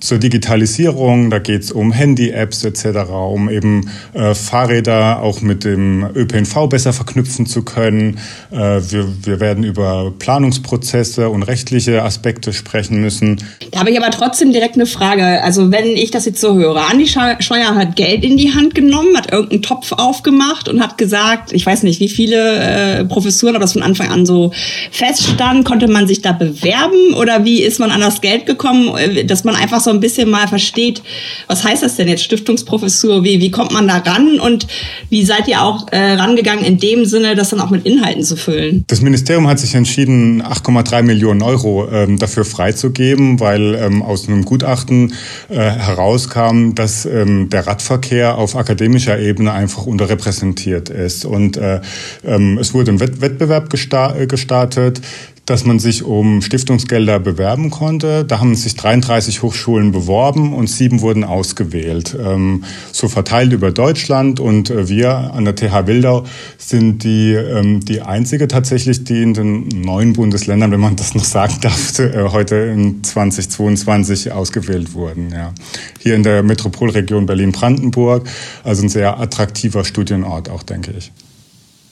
zur 0.00 0.18
Digitalisierung, 0.18 1.30
da 1.30 1.38
geht 1.38 1.62
es 1.62 1.72
um 1.72 1.92
Handy-Apps 1.92 2.64
etc., 2.64 3.10
um 3.10 3.50
eben 3.50 3.90
äh, 4.14 4.34
Fahrräder 4.34 5.22
auch 5.22 5.40
mit 5.40 5.64
dem 5.64 6.06
ÖPNV 6.14 6.68
besser 6.68 6.92
verknüpfen 6.92 7.46
zu 7.46 7.62
können. 7.62 8.18
Äh, 8.50 8.56
wir, 8.56 9.08
wir 9.22 9.40
werden 9.40 9.64
über 9.64 10.12
Planungsprozesse 10.18 11.28
und 11.28 11.42
rechtliche 11.42 12.02
Aspekte 12.02 12.52
sprechen 12.52 13.00
müssen. 13.00 13.42
Da 13.70 13.80
habe 13.80 13.90
ich 13.90 13.98
aber 14.00 14.10
trotzdem 14.10 14.52
direkt 14.52 14.74
eine 14.74 14.86
Frage. 14.86 15.42
Also 15.42 15.70
wenn 15.70 15.88
ich 15.88 16.10
das 16.10 16.24
jetzt 16.26 16.40
so 16.40 16.54
höre, 16.54 16.88
Andi 16.88 17.06
Scheuer 17.06 17.74
hat 17.74 17.96
Geld 17.96 18.24
in 18.24 18.36
die 18.36 18.54
Hand 18.54 18.74
genommen, 18.74 19.16
hat 19.16 19.32
irgendeinen 19.32 19.62
Topf 19.62 19.92
aufgemacht 19.92 20.68
und 20.68 20.80
hat 20.80 20.98
gesagt, 20.98 21.52
ich 21.52 21.66
weiß 21.66 21.82
nicht, 21.82 22.00
wie 22.00 22.08
viele 22.08 22.98
äh, 23.00 23.04
Professuren, 23.04 23.56
aber 23.56 23.64
das 23.64 23.72
von 23.72 23.82
Anfang 23.82 24.08
an 24.08 24.26
so 24.26 24.52
feststand, 24.90 25.64
konnte 25.64 25.88
man 25.88 26.06
sich 26.06 26.22
da 26.22 26.32
bewerben 26.32 27.14
oder 27.14 27.44
wie 27.44 27.62
ist 27.62 27.80
man 27.80 27.90
an 27.90 28.00
das 28.00 28.20
Geld 28.20 28.46
gekommen, 28.46 28.96
äh, 28.96 29.24
dass 29.24 29.44
man 29.44 29.54
einfach 29.54 29.80
so 29.80 29.87
so 29.88 29.94
ein 29.94 30.00
bisschen 30.00 30.28
mal 30.28 30.46
versteht, 30.46 31.02
was 31.46 31.64
heißt 31.64 31.82
das 31.82 31.96
denn 31.96 32.08
jetzt 32.08 32.22
Stiftungsprofessur? 32.22 33.24
Wie, 33.24 33.40
wie 33.40 33.50
kommt 33.50 33.72
man 33.72 33.88
da 33.88 33.96
ran? 33.96 34.38
Und 34.38 34.66
wie 35.08 35.24
seid 35.24 35.48
ihr 35.48 35.62
auch 35.62 35.90
äh, 35.92 36.12
rangegangen 36.12 36.62
in 36.62 36.78
dem 36.78 37.06
Sinne, 37.06 37.34
das 37.34 37.48
dann 37.48 37.60
auch 37.60 37.70
mit 37.70 37.86
Inhalten 37.86 38.22
zu 38.22 38.36
füllen? 38.36 38.84
Das 38.88 39.00
Ministerium 39.00 39.48
hat 39.48 39.58
sich 39.58 39.74
entschieden, 39.74 40.42
8,3 40.42 41.02
Millionen 41.02 41.40
Euro 41.40 41.88
ähm, 41.90 42.18
dafür 42.18 42.44
freizugeben, 42.44 43.40
weil 43.40 43.74
ähm, 43.76 44.02
aus 44.02 44.28
einem 44.28 44.44
Gutachten 44.44 45.14
äh, 45.48 45.54
herauskam, 45.56 46.74
dass 46.74 47.06
ähm, 47.06 47.48
der 47.48 47.66
Radverkehr 47.66 48.36
auf 48.36 48.56
akademischer 48.56 49.18
Ebene 49.18 49.52
einfach 49.52 49.86
unterrepräsentiert 49.86 50.90
ist. 50.90 51.24
Und 51.24 51.56
äh, 51.56 51.80
ähm, 52.26 52.58
es 52.58 52.74
wurde 52.74 52.92
ein 52.92 53.00
Wettbewerb 53.00 53.72
äh, 53.72 54.26
gestartet 54.26 55.00
dass 55.48 55.64
man 55.64 55.78
sich 55.78 56.02
um 56.02 56.42
Stiftungsgelder 56.42 57.18
bewerben 57.20 57.70
konnte. 57.70 58.26
Da 58.26 58.38
haben 58.38 58.54
sich 58.54 58.76
33 58.76 59.42
Hochschulen 59.42 59.92
beworben 59.92 60.52
und 60.52 60.68
sieben 60.68 61.00
wurden 61.00 61.24
ausgewählt. 61.24 62.14
Ähm, 62.20 62.64
so 62.92 63.08
verteilt 63.08 63.54
über 63.54 63.70
Deutschland 63.70 64.40
und 64.40 64.68
äh, 64.68 64.88
wir 64.88 65.32
an 65.32 65.46
der 65.46 65.54
TH 65.54 65.86
Wildau 65.86 66.24
sind 66.58 67.02
die, 67.02 67.32
ähm, 67.32 67.80
die 67.80 68.02
einzige 68.02 68.46
tatsächlich, 68.46 69.04
die 69.04 69.22
in 69.22 69.32
den 69.32 69.68
neuen 69.68 70.12
Bundesländern, 70.12 70.70
wenn 70.70 70.80
man 70.80 70.96
das 70.96 71.14
noch 71.14 71.24
sagen 71.24 71.54
darf, 71.62 71.98
äh, 71.98 72.28
heute 72.28 72.56
in 72.56 73.02
2022 73.02 74.32
ausgewählt 74.32 74.92
wurden. 74.92 75.30
Ja. 75.32 75.54
Hier 75.98 76.14
in 76.14 76.24
der 76.24 76.42
Metropolregion 76.42 77.24
Berlin-Brandenburg, 77.24 78.28
also 78.64 78.82
ein 78.82 78.90
sehr 78.90 79.18
attraktiver 79.18 79.84
Studienort 79.86 80.50
auch, 80.50 80.62
denke 80.62 80.92
ich. 80.98 81.10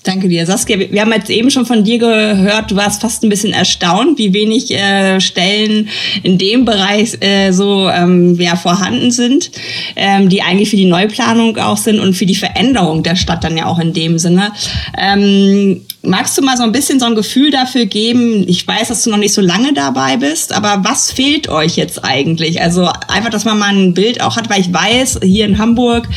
Danke 0.07 0.29
dir. 0.29 0.47
Saskia, 0.47 0.79
wir 0.79 1.01
haben 1.01 1.13
jetzt 1.13 1.31
eben 1.31 1.51
schon 1.51 1.67
von 1.67 1.83
dir 1.83 1.99
gehört, 1.99 2.71
du 2.71 2.77
warst 2.77 3.01
fast 3.03 3.25
ein 3.25 3.29
bisschen 3.29 3.53
erstaunt, 3.53 4.19
wie 4.19 4.33
wenig 4.33 4.71
äh, 4.71 5.21
Stellen 5.21 5.89
in 6.23 6.39
dem 6.39 6.65
Bereich 6.65 7.21
äh, 7.21 7.51
so 7.51 7.89
ähm, 7.89 8.41
ja, 8.41 8.55
vorhanden 8.55 9.11
sind, 9.11 9.51
ähm, 9.97 10.29
die 10.29 10.43
eigentlich 10.43 10.71
für 10.71 10.77
die 10.77 10.85
Neuplanung 10.85 11.57
auch 11.57 11.77
sind 11.77 11.99
und 11.99 12.15
für 12.15 12.25
die 12.25 12.37
Veränderung 12.37 13.03
der 13.03 13.17
Stadt 13.17 13.43
dann 13.43 13.57
ja 13.57 13.67
auch 13.67 13.81
in 13.81 13.95
dem 13.95 14.21
Sinne. 14.21 14.53
Ähm, 14.97 15.81
magst 16.03 16.39
du 16.39 16.43
mal 16.43 16.57
so 16.57 16.63
ein 16.63 16.71
bisschen 16.71 17.01
so 17.01 17.07
ein 17.07 17.17
Gefühl 17.17 17.51
dafür 17.51 17.87
geben? 17.87 18.45
Ich 18.47 18.67
weiß, 18.67 18.87
dass 18.87 19.03
du 19.03 19.11
noch 19.11 19.19
nicht 19.19 19.35
so 19.35 19.41
lange 19.41 19.73
dabei 19.73 20.19
bist, 20.19 20.53
aber 20.53 20.85
was 20.85 21.11
fehlt 21.11 21.49
euch 21.49 21.77
jetzt 21.77 22.05
eigentlich? 22.05 22.61
Also 22.63 22.89
einfach, 23.09 23.31
dass 23.31 23.45
man 23.45 23.59
mal 23.59 23.75
ein 23.75 23.95
Bild 23.95 24.21
auch 24.21 24.37
hat, 24.37 24.49
weil 24.49 24.61
ich 24.61 24.73
weiß, 24.73 25.21
hier 25.25 25.47
in 25.47 25.59
Hamburg, 25.59 26.09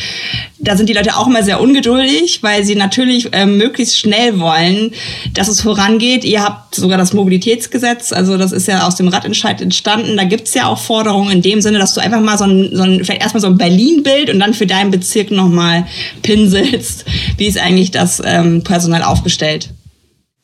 da 0.61 0.75
sind 0.75 0.89
die 0.89 0.93
Leute 0.93 1.15
auch 1.15 1.27
immer 1.27 1.41
sehr 1.41 1.61
ungeduldig, 1.61 2.43
weil 2.43 2.65
sie 2.65 2.75
natürlich 2.75 3.33
äh, 3.33 3.45
möglichst 3.45 3.97
schnell 3.97 4.39
wollen, 4.39 4.91
dass 5.33 5.47
es 5.47 5.61
vorangeht. 5.61 6.25
Ihr 6.25 6.43
habt 6.43 6.75
sogar 6.75 6.97
das 6.97 7.13
Mobilitätsgesetz, 7.13 8.11
also 8.11 8.37
das 8.37 8.51
ist 8.51 8.67
ja 8.67 8.85
aus 8.85 8.95
dem 8.95 9.07
Radentscheid 9.07 9.61
entstanden. 9.61 10.17
Da 10.17 10.25
gibt's 10.25 10.53
ja 10.53 10.67
auch 10.67 10.79
Forderungen 10.79 11.31
in 11.31 11.41
dem 11.41 11.61
Sinne, 11.61 11.79
dass 11.79 11.93
du 11.93 12.01
einfach 12.01 12.19
mal 12.19 12.37
so 12.37 12.43
ein, 12.43 12.69
so 12.73 12.83
ein 12.83 13.05
vielleicht 13.05 13.21
erstmal 13.21 13.41
so 13.41 13.47
ein 13.47 13.57
Berlin-Bild 13.57 14.29
und 14.29 14.39
dann 14.39 14.53
für 14.53 14.67
deinen 14.67 14.91
Bezirk 14.91 15.31
nochmal 15.31 15.85
pinselst. 16.21 17.05
Wie 17.37 17.47
ist 17.47 17.57
eigentlich 17.57 17.91
das 17.91 18.21
ähm, 18.23 18.63
Personal 18.63 19.03
aufgestellt? 19.03 19.69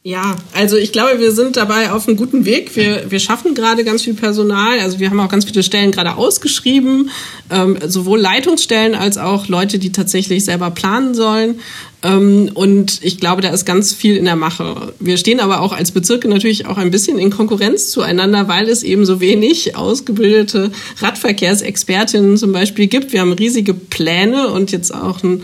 Ja, 0.07 0.35
also 0.53 0.77
ich 0.77 0.91
glaube, 0.91 1.19
wir 1.19 1.31
sind 1.31 1.57
dabei 1.57 1.91
auf 1.91 2.07
einem 2.07 2.15
guten 2.15 2.45
Weg. 2.45 2.75
Wir, 2.75 3.09
wir 3.09 3.19
schaffen 3.19 3.55
gerade 3.55 3.83
ganz 3.83 4.03
viel 4.03 4.13
Personal. 4.13 4.79
Also 4.79 4.99
wir 4.99 5.09
haben 5.09 5.19
auch 5.19 5.29
ganz 5.29 5.45
viele 5.45 5.63
Stellen 5.63 5.89
gerade 5.89 6.15
ausgeschrieben, 6.15 7.09
ähm, 7.49 7.79
sowohl 7.87 8.19
Leitungsstellen 8.19 8.93
als 8.93 9.17
auch 9.17 9.47
Leute, 9.47 9.79
die 9.79 9.91
tatsächlich 9.91 10.45
selber 10.45 10.69
planen 10.69 11.15
sollen. 11.15 11.59
Ähm, 12.03 12.51
und 12.53 12.99
ich 13.01 13.17
glaube, 13.17 13.41
da 13.41 13.49
ist 13.49 13.65
ganz 13.65 13.93
viel 13.93 14.15
in 14.15 14.25
der 14.25 14.35
Mache. 14.35 14.93
Wir 14.99 15.17
stehen 15.17 15.39
aber 15.39 15.61
auch 15.61 15.73
als 15.73 15.89
Bezirke 15.89 16.27
natürlich 16.27 16.67
auch 16.67 16.77
ein 16.77 16.91
bisschen 16.91 17.17
in 17.17 17.31
Konkurrenz 17.31 17.89
zueinander, 17.89 18.47
weil 18.47 18.69
es 18.69 18.83
eben 18.83 19.07
so 19.07 19.19
wenig 19.19 19.75
ausgebildete 19.75 20.71
Radverkehrsexpertinnen 20.99 22.37
zum 22.37 22.51
Beispiel 22.51 22.85
gibt. 22.85 23.11
Wir 23.11 23.21
haben 23.21 23.33
riesige 23.33 23.73
Pläne 23.73 24.49
und 24.49 24.71
jetzt 24.71 24.93
auch 24.93 25.23
ein 25.23 25.41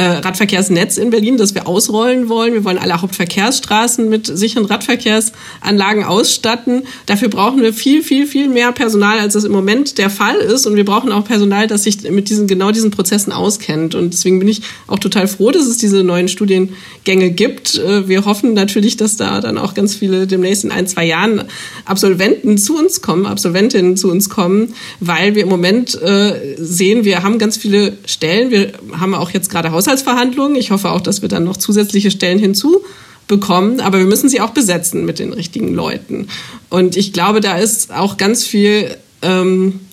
äh, 0.00 0.20
Radverkehrsnetz 0.20 0.96
in 0.96 1.10
Berlin, 1.10 1.36
das 1.36 1.54
wir 1.54 1.68
ausrollen 1.68 2.30
wollen. 2.30 2.54
Wir 2.54 2.64
wollen 2.64 2.78
alle 2.78 3.02
Hauptverkehrsstraßen 3.02 4.08
mit 4.08 4.26
sicheren 4.26 4.64
Radverkehrsanlagen 4.64 6.04
ausstatten. 6.04 6.84
Dafür 7.04 7.28
brauchen 7.28 7.60
wir 7.60 7.74
viel, 7.74 8.02
viel, 8.02 8.26
viel 8.26 8.48
mehr 8.48 8.72
Personal, 8.72 9.18
als 9.18 9.34
das 9.34 9.44
im 9.44 9.52
Moment 9.52 9.98
der 9.98 10.08
Fall 10.08 10.36
ist. 10.36 10.66
Und 10.66 10.76
wir 10.76 10.86
brauchen 10.86 11.12
auch 11.12 11.26
Personal, 11.26 11.66
das 11.66 11.82
sich 11.82 12.10
mit 12.10 12.30
diesen, 12.30 12.46
genau 12.46 12.70
diesen 12.70 12.90
Prozessen 12.90 13.30
auskennt. 13.30 13.94
Und 13.94 14.14
deswegen 14.14 14.38
bin 14.38 14.48
ich 14.48 14.62
auch 14.86 14.98
total 14.98 15.28
froh, 15.28 15.50
dass 15.50 15.66
es 15.66 15.76
diese 15.76 16.02
neuen 16.02 16.28
Studiengänge 16.28 17.30
gibt. 17.32 17.76
Äh, 17.76 18.08
wir 18.08 18.24
hoffen 18.24 18.54
natürlich, 18.54 18.96
dass 18.96 19.18
da 19.18 19.42
dann 19.42 19.58
auch 19.58 19.74
ganz 19.74 19.94
viele 19.94 20.26
demnächst 20.26 20.64
in 20.64 20.72
ein, 20.72 20.86
zwei 20.86 21.04
Jahren 21.04 21.44
Absolventen 21.84 22.56
zu 22.56 22.78
uns 22.78 23.02
kommen, 23.02 23.26
Absolventinnen 23.26 23.98
zu 23.98 24.10
uns 24.10 24.30
kommen, 24.30 24.72
weil 24.98 25.34
wir 25.34 25.42
im 25.42 25.50
Moment 25.50 26.00
äh, 26.00 26.56
sehen, 26.56 27.04
wir 27.04 27.22
haben 27.22 27.38
ganz 27.38 27.58
viele 27.58 27.98
Stellen. 28.06 28.50
Wir 28.50 28.72
haben 28.98 29.14
auch 29.14 29.30
jetzt 29.32 29.50
gerade 29.50 29.68
Haushaltsverhandlungen. 29.90 30.56
Ich 30.56 30.70
hoffe 30.70 30.90
auch, 30.90 31.00
dass 31.00 31.22
wir 31.22 31.28
dann 31.28 31.44
noch 31.44 31.56
zusätzliche 31.56 32.10
Stellen 32.10 32.38
hinzubekommen. 32.38 33.80
Aber 33.80 33.98
wir 33.98 34.06
müssen 34.06 34.28
sie 34.28 34.40
auch 34.40 34.50
besetzen 34.50 35.04
mit 35.04 35.18
den 35.18 35.32
richtigen 35.32 35.74
Leuten. 35.74 36.28
Und 36.68 36.96
ich 36.96 37.12
glaube, 37.12 37.40
da 37.40 37.56
ist 37.56 37.92
auch 37.92 38.16
ganz 38.16 38.44
viel 38.44 38.96
ähm, 39.22 39.80
äh, 39.80 39.89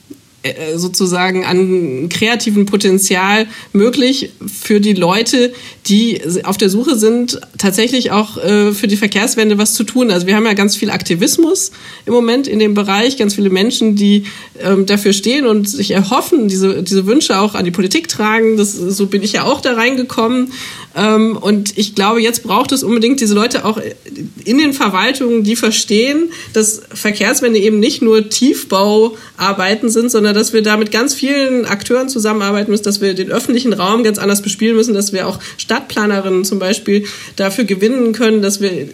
sozusagen 0.76 1.46
an 1.46 2.10
kreativen 2.10 2.66
Potenzial 2.66 3.48
möglich 3.74 4.32
für 4.46 4.80
die 4.80 4.94
Leute, 4.94 5.54
die 5.88 6.22
auf 6.44 6.58
der 6.58 6.70
Suche 6.70 6.98
sind, 6.98 7.40
tatsächlich 7.58 8.12
auch 8.12 8.38
äh, 8.38 8.74
für 8.74 8.88
die 8.88 8.98
Verkehrswende 8.98 9.58
was 9.58 9.74
zu 9.74 9.84
tun. 9.84 10.12
Also 10.12 10.28
wir 10.28 10.36
haben 10.36 10.46
ja 10.46 10.54
ganz 10.54 10.76
viel 10.76 10.90
Aktivismus 10.90 11.72
im 12.06 12.14
Moment 12.14 12.48
in 12.48 12.60
dem 12.60 12.74
Bereich, 12.74 13.18
ganz 13.18 13.36
viele 13.36 13.50
Menschen, 13.50 13.96
die 13.96 14.24
ähm, 14.60 14.86
dafür 14.86 15.14
stehen 15.14 15.46
und 15.46 15.70
sich 15.70 15.92
erhoffen, 15.92 16.48
diese, 16.48 16.84
diese 16.84 17.06
Wünsche 17.06 17.40
auch 17.40 17.56
an 17.56 17.66
die 17.66 17.72
Politik 17.72 18.08
tragen. 18.08 18.58
Das, 18.58 18.74
so 18.74 19.08
bin 19.08 19.24
ich 19.24 19.34
ja 19.34 19.44
auch 19.44 19.62
da 19.62 19.74
reingekommen. 19.74 20.52
Ähm, 20.96 21.38
und 21.38 21.78
ich 21.78 21.96
glaube, 21.96 22.22
jetzt 22.22 22.44
braucht 22.44 22.72
es 22.72 22.84
unbedingt 22.84 23.22
diese 23.22 23.34
Leute 23.34 23.66
auch 23.66 23.80
in 24.44 24.58
den 24.58 24.74
Verwaltungen, 24.74 25.44
die 25.44 25.56
verstehen, 25.56 26.32
dass 26.54 26.82
Verkehrswende 26.94 27.60
eben 27.60 27.80
nicht 27.80 28.02
nur 28.02 28.30
Tiefbauarbeiten 28.30 29.90
sind, 29.90 30.10
sondern 30.12 30.34
dass 30.38 30.54
wir 30.54 30.62
da 30.62 30.78
mit 30.78 30.92
ganz 30.92 31.14
vielen 31.14 31.66
Akteuren 31.66 32.10
zusammenarbeiten 32.10 32.72
müssen, 32.72 32.84
dass 32.84 33.02
wir 33.02 33.14
den 33.14 33.32
öffentlichen 33.32 33.74
Raum 33.74 34.04
ganz 34.04 34.18
anders 34.18 34.42
bespielen 34.42 34.76
müssen, 34.76 34.94
dass 34.94 35.14
wir 35.14 35.28
auch 35.28 35.40
Stadtplanerinnen 35.58 36.46
zum 36.46 36.60
Beispiel 36.60 37.06
dafür 37.36 37.66
gewinnen 37.66 38.14
können, 38.14 38.42
dass 38.42 38.62
wir 38.62 38.88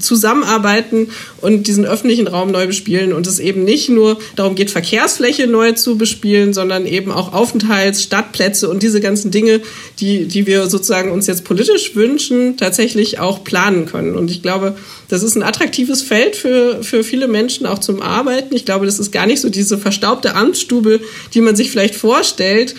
zusammenarbeiten 0.00 1.08
und 1.40 1.66
diesen 1.66 1.84
öffentlichen 1.84 2.26
Raum 2.26 2.50
neu 2.50 2.66
bespielen 2.66 3.12
und 3.12 3.26
es 3.26 3.38
eben 3.38 3.64
nicht 3.64 3.88
nur 3.88 4.18
darum 4.36 4.54
geht, 4.54 4.70
Verkehrsfläche 4.70 5.46
neu 5.46 5.72
zu 5.72 5.96
bespielen, 5.96 6.52
sondern 6.52 6.86
eben 6.86 7.10
auch 7.10 7.32
Aufenthalts-, 7.32 8.02
Stadtplätze 8.02 8.68
und 8.68 8.82
diese 8.82 9.00
ganzen 9.00 9.30
Dinge, 9.30 9.60
die, 10.00 10.26
die 10.26 10.46
wir 10.46 10.68
sozusagen 10.68 11.10
uns 11.10 11.26
jetzt 11.26 11.44
politisch 11.44 11.94
wünschen, 11.94 12.56
tatsächlich 12.56 13.18
auch 13.18 13.44
planen 13.44 13.86
können. 13.86 14.14
Und 14.14 14.30
ich 14.30 14.42
glaube, 14.42 14.76
das 15.08 15.22
ist 15.22 15.36
ein 15.36 15.42
attraktives 15.42 16.02
Feld 16.02 16.36
für, 16.36 16.82
für 16.82 17.04
viele 17.04 17.28
Menschen 17.28 17.66
auch 17.66 17.78
zum 17.78 18.00
Arbeiten. 18.00 18.54
Ich 18.54 18.64
glaube, 18.64 18.86
das 18.86 18.98
ist 18.98 19.12
gar 19.12 19.26
nicht 19.26 19.40
so 19.40 19.48
diese 19.48 19.78
verstaubte 19.78 20.34
Amtsstube, 20.34 21.00
die 21.34 21.40
man 21.40 21.56
sich 21.56 21.70
vielleicht 21.70 21.94
vorstellt, 21.94 22.74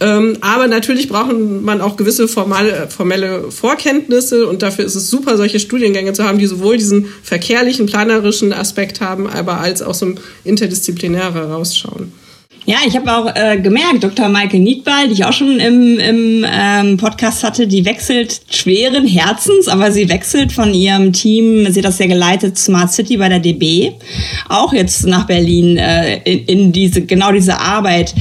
ähm, 0.00 0.38
aber 0.40 0.66
natürlich 0.66 1.08
braucht 1.08 1.32
man 1.32 1.80
auch 1.80 1.96
gewisse 1.96 2.26
formale, 2.26 2.88
formelle 2.88 3.50
Vorkenntnisse 3.50 4.46
und 4.46 4.62
dafür 4.62 4.84
ist 4.84 4.96
es 4.96 5.08
super, 5.08 5.36
solche 5.36 5.60
Studiengänge 5.60 6.12
zu 6.12 6.24
haben, 6.24 6.38
die 6.38 6.46
sowohl 6.46 6.76
diesen 6.76 7.06
verkehrlichen, 7.22 7.86
planerischen 7.86 8.52
Aspekt 8.52 9.00
haben, 9.00 9.28
aber 9.28 9.60
als 9.60 9.82
auch 9.82 9.94
so 9.94 10.14
interdisziplinär 10.42 11.32
herausschauen. 11.32 12.12
Ja, 12.66 12.78
ich 12.86 12.96
habe 12.96 13.14
auch 13.14 13.30
äh, 13.34 13.58
gemerkt, 13.58 14.02
Dr. 14.02 14.30
Michael 14.30 14.60
Niedball, 14.60 15.08
die 15.08 15.12
ich 15.12 15.24
auch 15.26 15.34
schon 15.34 15.60
im, 15.60 15.98
im 15.98 16.46
ähm, 16.50 16.96
Podcast 16.96 17.44
hatte, 17.44 17.66
die 17.66 17.84
wechselt 17.84 18.40
schweren 18.48 19.06
Herzens, 19.06 19.68
aber 19.68 19.92
sie 19.92 20.08
wechselt 20.08 20.50
von 20.50 20.72
ihrem 20.72 21.12
Team, 21.12 21.70
sie 21.70 21.80
hat 21.80 21.84
das 21.84 21.98
ja 21.98 22.06
geleitet, 22.06 22.56
Smart 22.56 22.90
City 22.90 23.18
bei 23.18 23.28
der 23.28 23.40
DB, 23.40 23.92
auch 24.48 24.72
jetzt 24.72 25.06
nach 25.06 25.26
Berlin 25.26 25.76
äh, 25.76 26.22
in, 26.24 26.46
in 26.46 26.72
diese 26.72 27.02
genau 27.02 27.32
diese 27.32 27.60
Arbeit. 27.60 28.14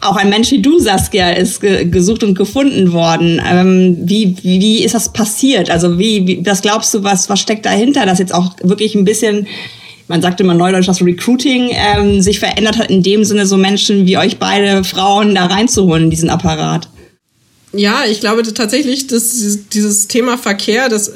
Auch 0.00 0.14
ein 0.14 0.30
Mensch 0.30 0.52
wie 0.52 0.62
du, 0.62 0.78
Saskia, 0.78 1.30
ist 1.30 1.60
ge 1.60 1.84
gesucht 1.84 2.22
und 2.22 2.38
gefunden 2.38 2.92
worden. 2.92 3.42
Ähm, 3.44 3.96
wie, 4.02 4.36
wie 4.42 4.84
ist 4.84 4.94
das 4.94 5.12
passiert? 5.12 5.70
Also 5.70 5.98
wie, 5.98 6.24
wie, 6.24 6.46
was 6.46 6.62
glaubst 6.62 6.94
du, 6.94 7.02
was, 7.02 7.28
was 7.28 7.40
steckt 7.40 7.66
dahinter, 7.66 8.06
dass 8.06 8.20
jetzt 8.20 8.32
auch 8.32 8.52
wirklich 8.62 8.94
ein 8.94 9.04
bisschen 9.04 9.48
man 10.08 10.22
sagt 10.22 10.40
immer 10.40 10.54
neudeutsch, 10.54 10.88
dass 10.88 11.04
Recruiting 11.04 11.70
ähm, 11.72 12.20
sich 12.20 12.38
verändert 12.38 12.78
hat, 12.78 12.90
in 12.90 13.02
dem 13.02 13.24
Sinne 13.24 13.46
so 13.46 13.56
Menschen 13.56 14.06
wie 14.06 14.18
euch 14.18 14.38
beide 14.38 14.82
Frauen 14.84 15.34
da 15.34 15.46
reinzuholen 15.46 16.04
in 16.04 16.10
diesen 16.10 16.30
Apparat. 16.30 16.88
Ja, 17.74 18.04
ich 18.10 18.20
glaube 18.20 18.42
tatsächlich, 18.54 19.08
dass 19.08 19.30
dieses 19.74 20.08
Thema 20.08 20.38
Verkehr, 20.38 20.88
das 20.88 21.12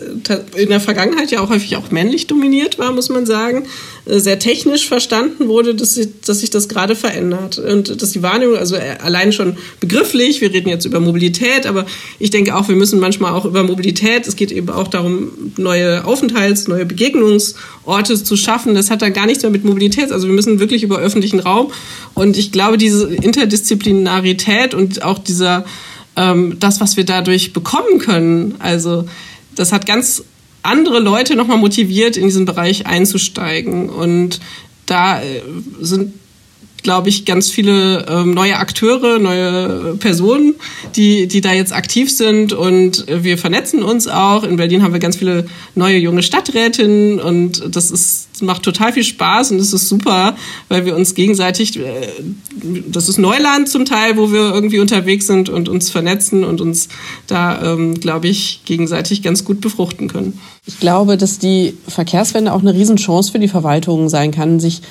in 0.54 0.68
der 0.68 0.80
Vergangenheit 0.80 1.30
ja 1.30 1.40
auch 1.40 1.48
häufig 1.48 1.76
auch 1.76 1.90
männlich 1.90 2.26
dominiert 2.26 2.78
war, 2.78 2.92
muss 2.92 3.08
man 3.08 3.24
sagen, 3.24 3.64
äh, 4.04 4.18
sehr 4.18 4.38
technisch 4.38 4.86
verstanden 4.86 5.48
wurde, 5.48 5.74
dass, 5.74 5.94
sich, 5.94 6.50
das 6.50 6.68
gerade 6.68 6.94
verändert. 6.94 7.58
Und 7.58 8.02
dass 8.02 8.10
die 8.10 8.22
Wahrnehmung, 8.22 8.58
also 8.58 8.76
äh, 8.76 8.98
allein 9.02 9.32
schon 9.32 9.56
begrifflich, 9.80 10.42
wir 10.42 10.52
reden 10.52 10.68
jetzt 10.68 10.84
über 10.84 11.00
Mobilität, 11.00 11.64
aber 11.64 11.86
ich 12.18 12.28
denke 12.28 12.54
auch, 12.54 12.68
wir 12.68 12.76
müssen 12.76 13.00
manchmal 13.00 13.32
auch 13.32 13.46
über 13.46 13.62
Mobilität, 13.62 14.26
es 14.26 14.36
geht 14.36 14.52
eben 14.52 14.68
auch 14.68 14.88
darum, 14.88 15.30
neue 15.56 16.04
Aufenthalts-, 16.04 16.68
neue 16.68 16.84
Begegnungsorte 16.84 18.22
zu 18.22 18.36
schaffen. 18.36 18.74
Das 18.74 18.90
hat 18.90 19.00
da 19.00 19.08
gar 19.08 19.24
nichts 19.24 19.42
mehr 19.42 19.52
mit 19.52 19.64
Mobilität, 19.64 20.12
also 20.12 20.26
wir 20.26 20.34
müssen 20.34 20.60
wirklich 20.60 20.82
über 20.82 20.98
öffentlichen 20.98 21.40
Raum. 21.40 21.72
Und 22.12 22.36
ich 22.36 22.52
glaube, 22.52 22.76
diese 22.76 23.06
Interdisziplinarität 23.06 24.74
und 24.74 25.02
auch 25.02 25.18
dieser 25.18 25.64
ähm, 26.16 26.56
das, 26.58 26.80
was 26.80 26.96
wir 26.96 27.04
dadurch 27.04 27.52
bekommen 27.52 27.98
können. 27.98 28.56
Also 28.58 29.06
das 29.54 29.72
hat 29.72 29.86
ganz 29.86 30.24
andere 30.62 31.00
Leute 31.00 31.36
nochmal 31.36 31.58
motiviert, 31.58 32.16
in 32.16 32.24
diesen 32.24 32.44
Bereich 32.44 32.86
einzusteigen. 32.86 33.88
Und 33.88 34.40
da 34.86 35.20
äh, 35.22 35.42
sind 35.80 36.14
glaube 36.82 37.08
ich, 37.08 37.24
ganz 37.24 37.50
viele 37.50 38.06
ähm, 38.08 38.34
neue 38.34 38.56
Akteure, 38.56 39.18
neue 39.18 39.96
Personen, 39.96 40.54
die, 40.96 41.28
die 41.28 41.40
da 41.40 41.52
jetzt 41.52 41.72
aktiv 41.72 42.10
sind 42.10 42.52
und 42.52 43.06
wir 43.08 43.38
vernetzen 43.38 43.82
uns 43.82 44.08
auch. 44.08 44.44
In 44.44 44.56
Berlin 44.56 44.82
haben 44.82 44.92
wir 44.92 45.00
ganz 45.00 45.16
viele 45.16 45.46
neue 45.74 45.98
junge 45.98 46.22
Stadträtinnen 46.22 47.20
und 47.20 47.74
das 47.74 47.90
ist, 47.90 48.42
macht 48.42 48.62
total 48.62 48.92
viel 48.92 49.04
Spaß 49.04 49.52
und 49.52 49.58
das 49.58 49.72
ist 49.72 49.88
super, 49.88 50.36
weil 50.68 50.84
wir 50.84 50.96
uns 50.96 51.14
gegenseitig, 51.14 51.78
äh, 51.78 51.84
das 52.88 53.08
ist 53.08 53.18
Neuland 53.18 53.68
zum 53.68 53.84
Teil, 53.84 54.16
wo 54.16 54.32
wir 54.32 54.52
irgendwie 54.52 54.80
unterwegs 54.80 55.26
sind 55.26 55.48
und 55.48 55.68
uns 55.68 55.90
vernetzen 55.90 56.44
und 56.44 56.60
uns 56.60 56.88
da, 57.26 57.74
ähm, 57.74 58.00
glaube 58.00 58.28
ich, 58.28 58.62
gegenseitig 58.64 59.22
ganz 59.22 59.44
gut 59.44 59.60
befruchten 59.60 60.08
können. 60.08 60.38
Ich 60.66 60.80
glaube, 60.80 61.16
dass 61.16 61.38
die 61.38 61.74
Verkehrswende 61.86 62.52
auch 62.52 62.60
eine 62.60 62.74
Riesenchance 62.74 63.32
für 63.32 63.38
die 63.38 63.48
Verwaltung 63.48 64.08
sein 64.08 64.30
kann, 64.30 64.60
sich 64.60 64.82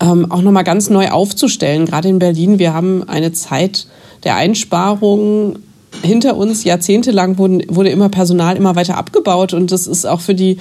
ähm, 0.00 0.30
auch 0.30 0.42
nochmal 0.42 0.64
ganz 0.64 0.90
neu 0.90 1.08
aufzustellen. 1.08 1.86
Gerade 1.86 2.08
in 2.08 2.18
Berlin, 2.18 2.58
wir 2.58 2.74
haben 2.74 3.08
eine 3.08 3.32
Zeit 3.32 3.86
der 4.24 4.36
Einsparungen 4.36 5.58
hinter 6.02 6.36
uns. 6.36 6.64
Jahrzehntelang 6.64 7.38
wurden, 7.38 7.62
wurde 7.68 7.90
immer 7.90 8.08
Personal 8.08 8.56
immer 8.56 8.76
weiter 8.76 8.96
abgebaut 8.96 9.54
und 9.54 9.72
das 9.72 9.86
ist 9.86 10.06
auch 10.06 10.20
für 10.20 10.34
die 10.34 10.58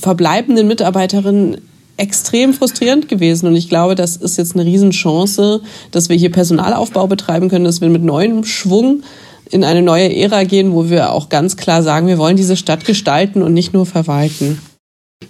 verbleibenden 0.00 0.66
Mitarbeiterinnen 0.66 1.58
extrem 1.96 2.54
frustrierend 2.54 3.08
gewesen. 3.08 3.46
Und 3.46 3.56
ich 3.56 3.68
glaube, 3.68 3.94
das 3.94 4.16
ist 4.16 4.38
jetzt 4.38 4.54
eine 4.54 4.64
Riesenchance, 4.64 5.60
dass 5.90 6.08
wir 6.08 6.16
hier 6.16 6.30
Personalaufbau 6.30 7.06
betreiben 7.06 7.48
können, 7.48 7.64
dass 7.64 7.80
wir 7.80 7.88
mit 7.88 8.04
neuem 8.04 8.44
Schwung 8.44 9.02
in 9.50 9.64
eine 9.64 9.82
neue 9.82 10.14
Ära 10.14 10.44
gehen, 10.44 10.72
wo 10.74 10.90
wir 10.90 11.12
auch 11.12 11.28
ganz 11.28 11.56
klar 11.56 11.82
sagen, 11.82 12.06
wir 12.06 12.18
wollen 12.18 12.36
diese 12.36 12.56
Stadt 12.56 12.84
gestalten 12.84 13.42
und 13.42 13.54
nicht 13.54 13.72
nur 13.72 13.86
verwalten. 13.86 14.60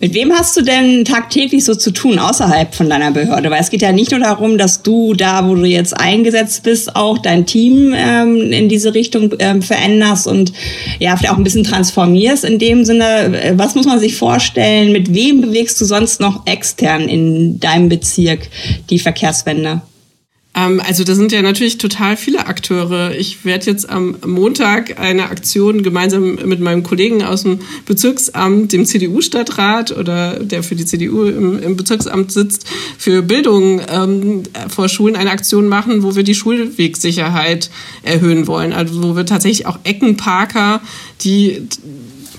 Mit 0.00 0.14
wem 0.14 0.33
hast 0.33 0.57
du 0.57 0.62
denn 0.62 1.05
tagtäglich 1.05 1.64
so 1.64 1.75
zu 1.75 1.90
tun 1.90 2.21
außerhalb 2.21 2.73
von 2.73 2.88
deiner 2.88 3.11
Behörde? 3.11 3.50
Weil 3.50 3.61
es 3.61 3.71
geht 3.71 3.83
ja 3.83 3.90
nicht 3.90 4.12
nur 4.12 4.21
darum, 4.21 4.57
dass 4.57 4.83
du 4.83 5.12
da, 5.12 5.49
wo 5.49 5.57
du 5.57 5.64
jetzt 5.64 5.93
eingesetzt 5.93 6.62
bist, 6.62 6.95
auch 6.95 7.19
dein 7.19 7.47
Team 7.47 7.93
ähm, 7.97 8.52
in 8.52 8.68
diese 8.68 8.94
Richtung 8.94 9.35
ähm, 9.40 9.61
veränderst 9.61 10.29
und 10.29 10.53
ja, 11.01 11.16
vielleicht 11.16 11.35
auch 11.35 11.38
ein 11.38 11.42
bisschen 11.42 11.64
transformierst 11.64 12.44
in 12.44 12.61
dem 12.61 12.85
Sinne. 12.85 13.42
Äh, 13.42 13.59
was 13.59 13.75
muss 13.75 13.87
man 13.87 13.99
sich 13.99 14.14
vorstellen? 14.14 14.92
Mit 14.92 15.12
wem 15.12 15.40
bewegst 15.40 15.81
du 15.81 15.85
sonst 15.85 16.20
noch 16.20 16.46
extern 16.46 17.09
in 17.09 17.59
deinem 17.59 17.88
Bezirk 17.88 18.49
die 18.90 19.01
Verkehrswende? 19.01 19.83
Ähm, 20.59 20.81
also 20.85 21.05
da 21.05 21.14
sind 21.14 21.33
ja 21.33 21.42
natürlich 21.42 21.79
total 21.79 22.16
viele 22.16 22.47
Akteure. 22.47 23.14
Ich 23.14 23.44
werde 23.44 23.66
jetzt 23.66 23.88
am 23.88 24.16
Montag 24.27 24.99
eine 24.99 25.31
Aktion 25.31 25.83
gemeinsam 25.83 26.35
mit 26.35 26.61
meinem 26.61 26.83
Kollegen 26.83 27.23
aus 27.23 27.44
dem 27.44 27.61
Bezirksamt, 27.87 28.73
dem 28.73 28.85
CDU-Stadtrat 28.85 29.97
oder 29.97 30.40
der 30.40 30.62
für 30.62 30.75
die 30.75 30.85
CDU 30.85 31.25
im, 31.25 31.62
im 31.62 31.77
Bezirksamt 31.77 32.33
sitzt, 32.33 32.66
für 32.99 33.23
Bildung 33.23 33.81
ähm, 33.88 34.42
vor 34.68 34.88
Schulen 34.88 35.16
eine 35.16 35.31
Aktion 35.31 35.68
machen, 35.68 36.03
wo 36.03 36.16
wir 36.16 36.25
die 36.25 36.35
Schulwegsicherheit 36.35 37.71
erhöhen 38.03 38.47
wollen. 38.47 38.73
Also 38.73 39.03
wo 39.03 39.16
wir 39.16 39.27
tatsächlich 39.27 39.66
auch 39.66 39.79
Eckenparker, 39.85 40.81
die 41.21 41.62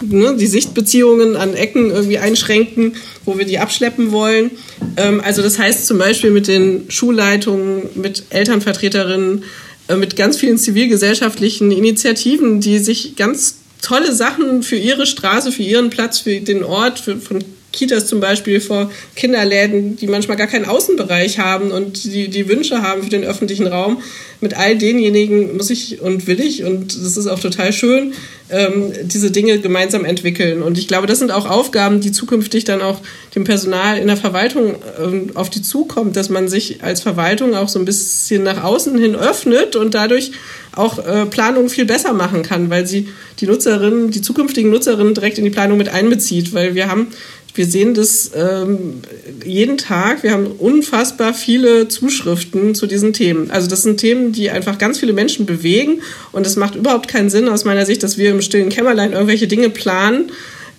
ne, 0.02 0.36
die 0.38 0.48
Sichtbeziehungen 0.48 1.36
an 1.36 1.54
Ecken 1.54 1.92
irgendwie 1.92 2.18
einschränken, 2.18 2.96
wo 3.26 3.38
wir 3.38 3.46
die 3.46 3.60
abschleppen 3.60 4.12
wollen. 4.12 4.52
Ähm, 4.98 5.22
also 5.24 5.42
das 5.42 5.60
heißt 5.60 5.86
zum 5.86 5.98
Beispiel 5.98 6.32
mit 6.32 6.48
den 6.48 6.90
Schulleitungen, 6.90 7.84
mit 7.96 8.24
Elternvertreterinnen, 8.30 9.44
äh, 9.88 9.96
mit 9.96 10.16
ganz 10.16 10.38
vielen 10.38 10.58
zivilgesellschaftlichen 10.58 11.72
Initiativen, 11.72 12.62
die 12.62 12.80
sich 12.80 13.16
ganz 13.16 13.56
tolle 13.82 14.14
Sachen 14.14 14.64
für 14.64 14.76
ihre 14.76 15.06
Straße, 15.06 15.52
für 15.52 15.64
ihren 15.64 15.90
Platz, 15.90 16.20
für 16.20 16.40
den 16.42 16.64
Ort, 16.64 17.00
für, 17.00 17.18
von 17.18 17.44
Kitas 17.80 18.08
zum 18.08 18.20
Beispiel 18.20 18.60
vor 18.60 18.92
Kinderläden, 19.16 19.96
die 19.96 20.08
manchmal 20.08 20.36
gar 20.36 20.48
keinen 20.48 20.66
Außenbereich 20.66 21.40
haben 21.40 21.72
und 21.72 22.04
die, 22.04 22.28
die 22.28 22.50
Wünsche 22.50 22.82
haben 22.82 23.04
für 23.04 23.10
den 23.10 23.24
öffentlichen 23.24 23.68
Raum. 23.68 24.02
Mit 24.42 24.58
all 24.58 24.78
denjenigen 24.78 25.56
muss 25.56 25.70
ich 25.70 26.02
und 26.02 26.28
will 26.28 26.42
ich, 26.42 26.66
und 26.66 26.94
das 26.94 27.16
ist 27.16 27.28
auch 27.28 27.40
total 27.40 27.72
schön, 27.72 28.14
ähm, 28.50 28.92
diese 29.04 29.32
Dinge 29.32 29.60
gemeinsam 29.60 30.04
entwickeln. 30.04 30.62
Und 30.62 30.78
ich 30.78 30.88
glaube, 30.90 31.08
das 31.08 31.20
sind 31.20 31.32
auch 31.32 31.50
Aufgaben, 31.50 32.02
die 32.02 32.12
zukünftig 32.12 32.66
dann 32.66 32.82
auch 32.82 33.00
dem 33.36 33.46
Personal 33.46 33.98
in 33.98 34.08
der 34.08 34.18
Verwaltung 34.18 34.76
ähm, 35.02 35.32
auf 35.36 35.50
die 35.50 35.62
zukommt, 35.62 36.18
dass 36.18 36.30
man 36.30 36.50
sich 36.50 36.84
als 36.84 37.02
Verwaltung 37.02 37.56
auch 37.56 37.70
so 37.70 37.80
ein 37.80 37.86
bisschen 37.86 38.44
nach 38.44 38.64
außen 38.64 38.98
hin 38.98 39.16
öffnet 39.16 39.78
und 39.78 39.94
dadurch 39.94 40.32
auch 40.76 41.00
äh, 41.00 41.26
Planungen 41.26 41.70
viel 41.70 41.86
besser 41.86 42.14
machen 42.14 42.44
kann, 42.44 42.70
weil 42.70 42.88
sie 42.88 43.10
die 43.40 43.48
Nutzerinnen, 43.48 44.12
die 44.12 44.22
zukünftigen 44.22 44.70
Nutzerinnen 44.70 45.14
direkt 45.14 45.38
in 45.38 45.44
die 45.44 45.50
Planung 45.50 45.78
mit 45.78 45.90
einbezieht. 45.90 46.54
Weil 46.54 46.76
wir 46.76 46.90
haben 46.90 47.08
wir 47.56 47.66
sehen 47.66 47.94
das 47.94 48.32
ähm, 48.36 49.02
jeden 49.46 49.78
Tag. 49.78 50.24
Wir 50.24 50.32
haben 50.32 50.48
unfassbar 50.48 51.34
viele 51.34 51.88
Zuschriften 51.88 52.76
zu 52.76 52.88
diesen 52.88 53.14
Themen. 53.14 53.52
Also 53.52 53.68
das 53.68 53.84
sind 53.84 53.98
Themen, 53.98 54.32
die 54.32 54.50
einfach 54.50 54.78
ganz 54.78 55.00
viele 55.00 55.14
Menschen 55.14 55.46
bewegen. 55.46 56.02
Und 56.32 56.46
es 56.46 56.56
macht 56.56 56.76
überhaupt 56.76 57.08
keinen 57.08 57.30
Sinn 57.30 57.50
aus 57.50 57.66
meiner 57.66 57.86
Sicht, 57.86 58.04
dass 58.04 58.18
wir 58.18 58.32
im 58.32 58.42
stillen 58.42 58.70
Kämmerlein 58.70 59.14
irgendwelche 59.14 59.48
Dinge 59.48 59.70
planen, 59.70 60.32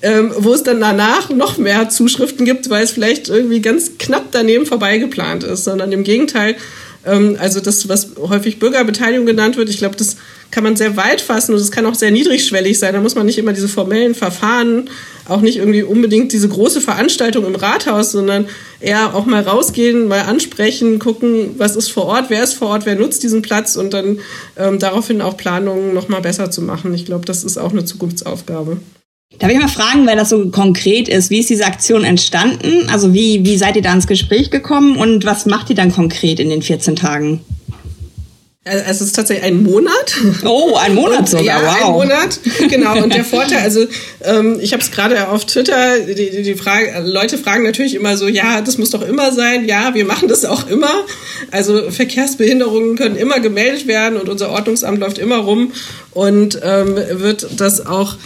ähm, 0.03 0.33
wo 0.37 0.55
es 0.55 0.63
dann 0.63 0.81
danach 0.81 1.31
noch 1.31 1.59
mehr 1.59 1.89
Zuschriften 1.89 2.47
gibt, 2.47 2.71
weil 2.71 2.85
es 2.85 2.93
vielleicht 2.93 3.29
irgendwie 3.29 3.61
ganz 3.61 3.99
knapp 3.99 4.27
daneben 4.31 4.65
vorbeigeplant 4.65 5.45
ist, 5.45 5.65
sondern 5.65 5.93
im 5.93 6.05
Gegenteil, 6.05 6.57
ähm, 7.05 7.37
also 7.39 7.61
das, 7.61 7.89
was 7.89 8.09
häufig 8.17 8.59
Bürgerbeteiligung 8.59 9.27
genannt 9.27 9.57
wird, 9.57 9.69
ich 9.69 9.79
glaube, 9.79 9.97
das 9.97 10.17
kann 10.51 10.65
man 10.65 10.77
sehr 10.77 10.97
weit 10.97 11.21
fassen 11.21 11.55
und 11.55 11.61
es 11.61 11.71
kann 11.71 11.87
auch 11.87 11.95
sehr 11.95 12.11
niedrigschwellig 12.11 12.79
sein. 12.79 12.95
Da 12.95 13.01
muss 13.01 13.15
man 13.15 13.27
nicht 13.27 13.39
immer 13.39 13.53
diese 13.53 13.69
formellen 13.69 14.15
Verfahren, 14.15 14.91
auch 15.29 15.41
nicht 15.41 15.59
irgendwie 15.59 15.83
unbedingt 15.83 16.33
diese 16.33 16.49
große 16.49 16.81
Veranstaltung 16.81 17.47
im 17.47 17.55
Rathaus, 17.55 18.13
sondern 18.13 18.47
eher 18.81 19.15
auch 19.15 19.27
mal 19.27 19.43
rausgehen, 19.43 20.09
mal 20.09 20.23
ansprechen, 20.23 20.99
gucken, 20.99 21.55
was 21.59 21.77
ist 21.77 21.91
vor 21.91 22.07
Ort, 22.07 22.27
wer 22.29 22.43
ist 22.43 22.55
vor 22.55 22.69
Ort, 22.69 22.87
wer 22.87 22.97
nutzt 22.97 23.23
diesen 23.23 23.43
Platz 23.43 23.77
und 23.77 23.95
dann 23.95 24.19
ähm, 24.57 24.79
daraufhin 24.79 25.23
auch 25.23 25.37
Planungen 25.37 25.95
noch 25.95 26.09
mal 26.09 26.21
besser 26.21 26.51
zu 26.51 26.63
machen. 26.63 26.93
Ich 26.95 27.05
glaube, 27.05 27.25
das 27.25 27.45
ist 27.45 27.59
auch 27.59 27.73
eine 27.73 27.85
Zukunftsaufgabe. 27.85 28.79
Darf 29.39 29.51
ich 29.51 29.59
mal 29.59 29.69
fragen, 29.69 30.07
weil 30.07 30.17
das 30.17 30.29
so 30.29 30.51
konkret 30.51 31.09
ist, 31.09 31.31
wie 31.31 31.39
ist 31.39 31.49
diese 31.49 31.65
Aktion 31.65 32.03
entstanden? 32.03 32.89
Also 32.91 33.15
wie, 33.15 33.45
wie 33.45 33.57
seid 33.57 33.77
ihr 33.77 33.83
da 33.83 33.93
ins 33.93 34.09
Gespräch 34.09 34.51
gekommen 34.51 34.97
und 34.97 35.25
was 35.25 35.47
macht 35.47 35.71
ihr 35.71 35.77
dann 35.77 35.93
konkret 35.93 36.41
in 36.41 36.51
den 36.51 36.63
14 36.63 36.97
Tagen? 36.97 37.41
Es 38.63 39.01
ist 39.01 39.17
tatsächlich 39.17 39.47
ein 39.47 39.63
Monat. 39.63 40.21
Oh, 40.45 40.77
ein 40.77 40.95
Monat 40.95 41.31
sogar, 41.31 41.47
ja, 41.47 41.63
wow. 41.63 41.83
ein 41.83 41.93
Monat, 41.93 42.41
genau. 42.69 43.03
Und 43.03 43.15
der 43.15 43.25
Vorteil, 43.25 43.61
also 43.61 43.87
ähm, 44.23 44.59
ich 44.61 44.75
habe 44.75 44.83
es 44.83 44.91
gerade 44.91 45.29
auf 45.29 45.47
Twitter, 45.47 45.99
die, 46.01 46.15
die, 46.15 46.43
die 46.43 46.55
Frage, 46.57 47.03
Leute 47.07 47.39
fragen 47.39 47.65
natürlich 47.65 47.95
immer 47.95 48.19
so, 48.19 48.29
ja, 48.29 48.61
das 48.61 48.77
muss 48.77 48.91
doch 48.91 49.01
immer 49.01 49.33
sein. 49.33 49.65
Ja, 49.65 49.95
wir 49.95 50.05
machen 50.05 50.29
das 50.29 50.45
auch 50.45 50.69
immer. 50.69 50.91
Also 51.51 51.91
Verkehrsbehinderungen 51.91 52.97
können 52.97 53.17
immer 53.17 53.41
gemeldet 53.41 53.87
werden 53.87 54.19
und 54.21 54.29
unser 54.29 54.51
Ordnungsamt 54.51 55.01
läuft 55.01 55.17
immer 55.17 55.39
rum 55.39 55.73
und 56.11 56.61
ähm, 56.63 56.97
wird 57.13 57.49
das 57.57 57.87
auch 57.87 58.17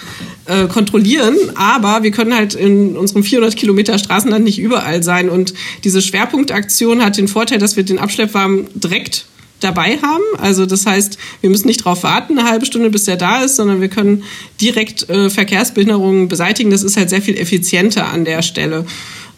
äh, 0.47 0.67
kontrollieren, 0.67 1.37
aber 1.55 2.03
wir 2.03 2.11
können 2.11 2.35
halt 2.35 2.55
in 2.55 2.97
unserem 2.97 3.23
400 3.23 3.55
Kilometer 3.55 3.99
Straßenland 3.99 4.45
nicht 4.45 4.59
überall 4.59 5.05
sein 5.05 5.31
und 5.31 5.55
diese 5.85 6.03
Schwerpunktaktion 6.03 7.05
hat 7.05 7.19
den 7.19 7.29
Vorteil, 7.29 7.59
dass 7.59 7.77
wir 7.77 7.85
den 7.85 8.01
Abschleppwagen 8.01 8.67
direkt 8.75 9.27
dabei 9.65 9.99
haben. 10.03 10.23
Also 10.39 10.67
das 10.67 10.87
heißt, 10.87 11.19
wir 11.41 11.51
müssen 11.51 11.67
nicht 11.67 11.81
darauf 11.81 12.03
warten, 12.03 12.39
eine 12.39 12.49
halbe 12.49 12.67
Stunde, 12.67 12.91
bis 12.91 13.05
der 13.05 13.17
da 13.17 13.43
ist, 13.43 13.57
sondern 13.57 13.81
wir 13.81 13.89
können 13.89 14.25
direkt 14.61 15.09
äh, 15.09 15.31
Verkehrsbehinderungen 15.31 16.29
beseitigen. 16.29 16.71
Das 16.71 16.83
ist 16.83 16.97
halt 16.97 17.11
sehr 17.11 17.23
viel 17.23 17.37
effizienter 17.37 18.07
an 18.07 18.25
der 18.25 18.43
Stelle. 18.43 18.87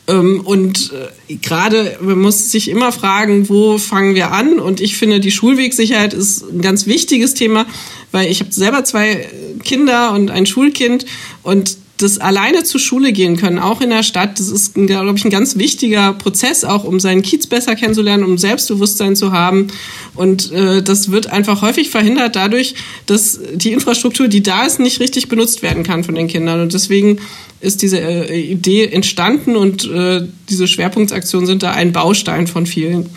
Ähm, 0.08 0.40
und 0.44 0.92
äh, 1.28 1.34
gerade, 1.36 1.98
man 2.00 2.18
muss 2.18 2.50
sich 2.50 2.68
immer 2.68 2.92
fragen, 2.92 3.48
wo 3.48 3.78
fangen 3.78 4.14
wir 4.14 4.32
an? 4.32 4.58
Und 4.58 4.80
ich 4.80 4.96
finde, 4.96 5.20
die 5.20 5.32
Schulwegsicherheit 5.32 6.14
ist 6.14 6.42
ein 6.42 6.60
ganz 6.60 6.86
wichtiges 6.86 7.34
Thema, 7.34 7.66
weil 8.12 8.30
ich 8.30 8.40
habe 8.40 8.52
selber 8.52 8.84
zwei 8.84 9.28
Kinder 9.64 10.12
und 10.12 10.30
ein 10.30 10.46
Schulkind 10.46 11.06
und 11.42 11.76
das 11.98 12.18
alleine 12.18 12.62
zur 12.64 12.80
Schule 12.80 13.12
gehen 13.12 13.36
können, 13.36 13.58
auch 13.58 13.80
in 13.80 13.90
der 13.90 14.02
Stadt, 14.02 14.38
das 14.38 14.48
ist, 14.48 14.74
glaube 14.74 15.14
ich, 15.16 15.24
ein 15.24 15.30
ganz 15.30 15.56
wichtiger 15.56 16.12
Prozess, 16.12 16.64
auch 16.64 16.84
um 16.84 17.00
seinen 17.00 17.22
Kiez 17.22 17.46
besser 17.46 17.74
kennenzulernen, 17.74 18.24
um 18.24 18.36
Selbstbewusstsein 18.36 19.16
zu 19.16 19.32
haben. 19.32 19.68
Und 20.14 20.52
äh, 20.52 20.82
das 20.82 21.10
wird 21.10 21.28
einfach 21.28 21.62
häufig 21.62 21.88
verhindert 21.88 22.36
dadurch, 22.36 22.74
dass 23.06 23.40
die 23.54 23.72
Infrastruktur, 23.72 24.28
die 24.28 24.42
da 24.42 24.66
ist, 24.66 24.78
nicht 24.78 25.00
richtig 25.00 25.28
benutzt 25.28 25.62
werden 25.62 25.84
kann 25.84 26.04
von 26.04 26.14
den 26.14 26.28
Kindern. 26.28 26.60
Und 26.60 26.74
deswegen 26.74 27.18
ist 27.60 27.80
diese 27.80 27.98
äh, 27.98 28.40
Idee 28.40 28.86
entstanden 28.86 29.56
und 29.56 29.90
äh, 29.90 30.26
diese 30.50 30.68
Schwerpunktsaktionen 30.68 31.46
sind 31.46 31.62
da 31.62 31.72
ein 31.72 31.92
Baustein 31.92 32.46
von 32.46 32.66
vielen. 32.66 33.08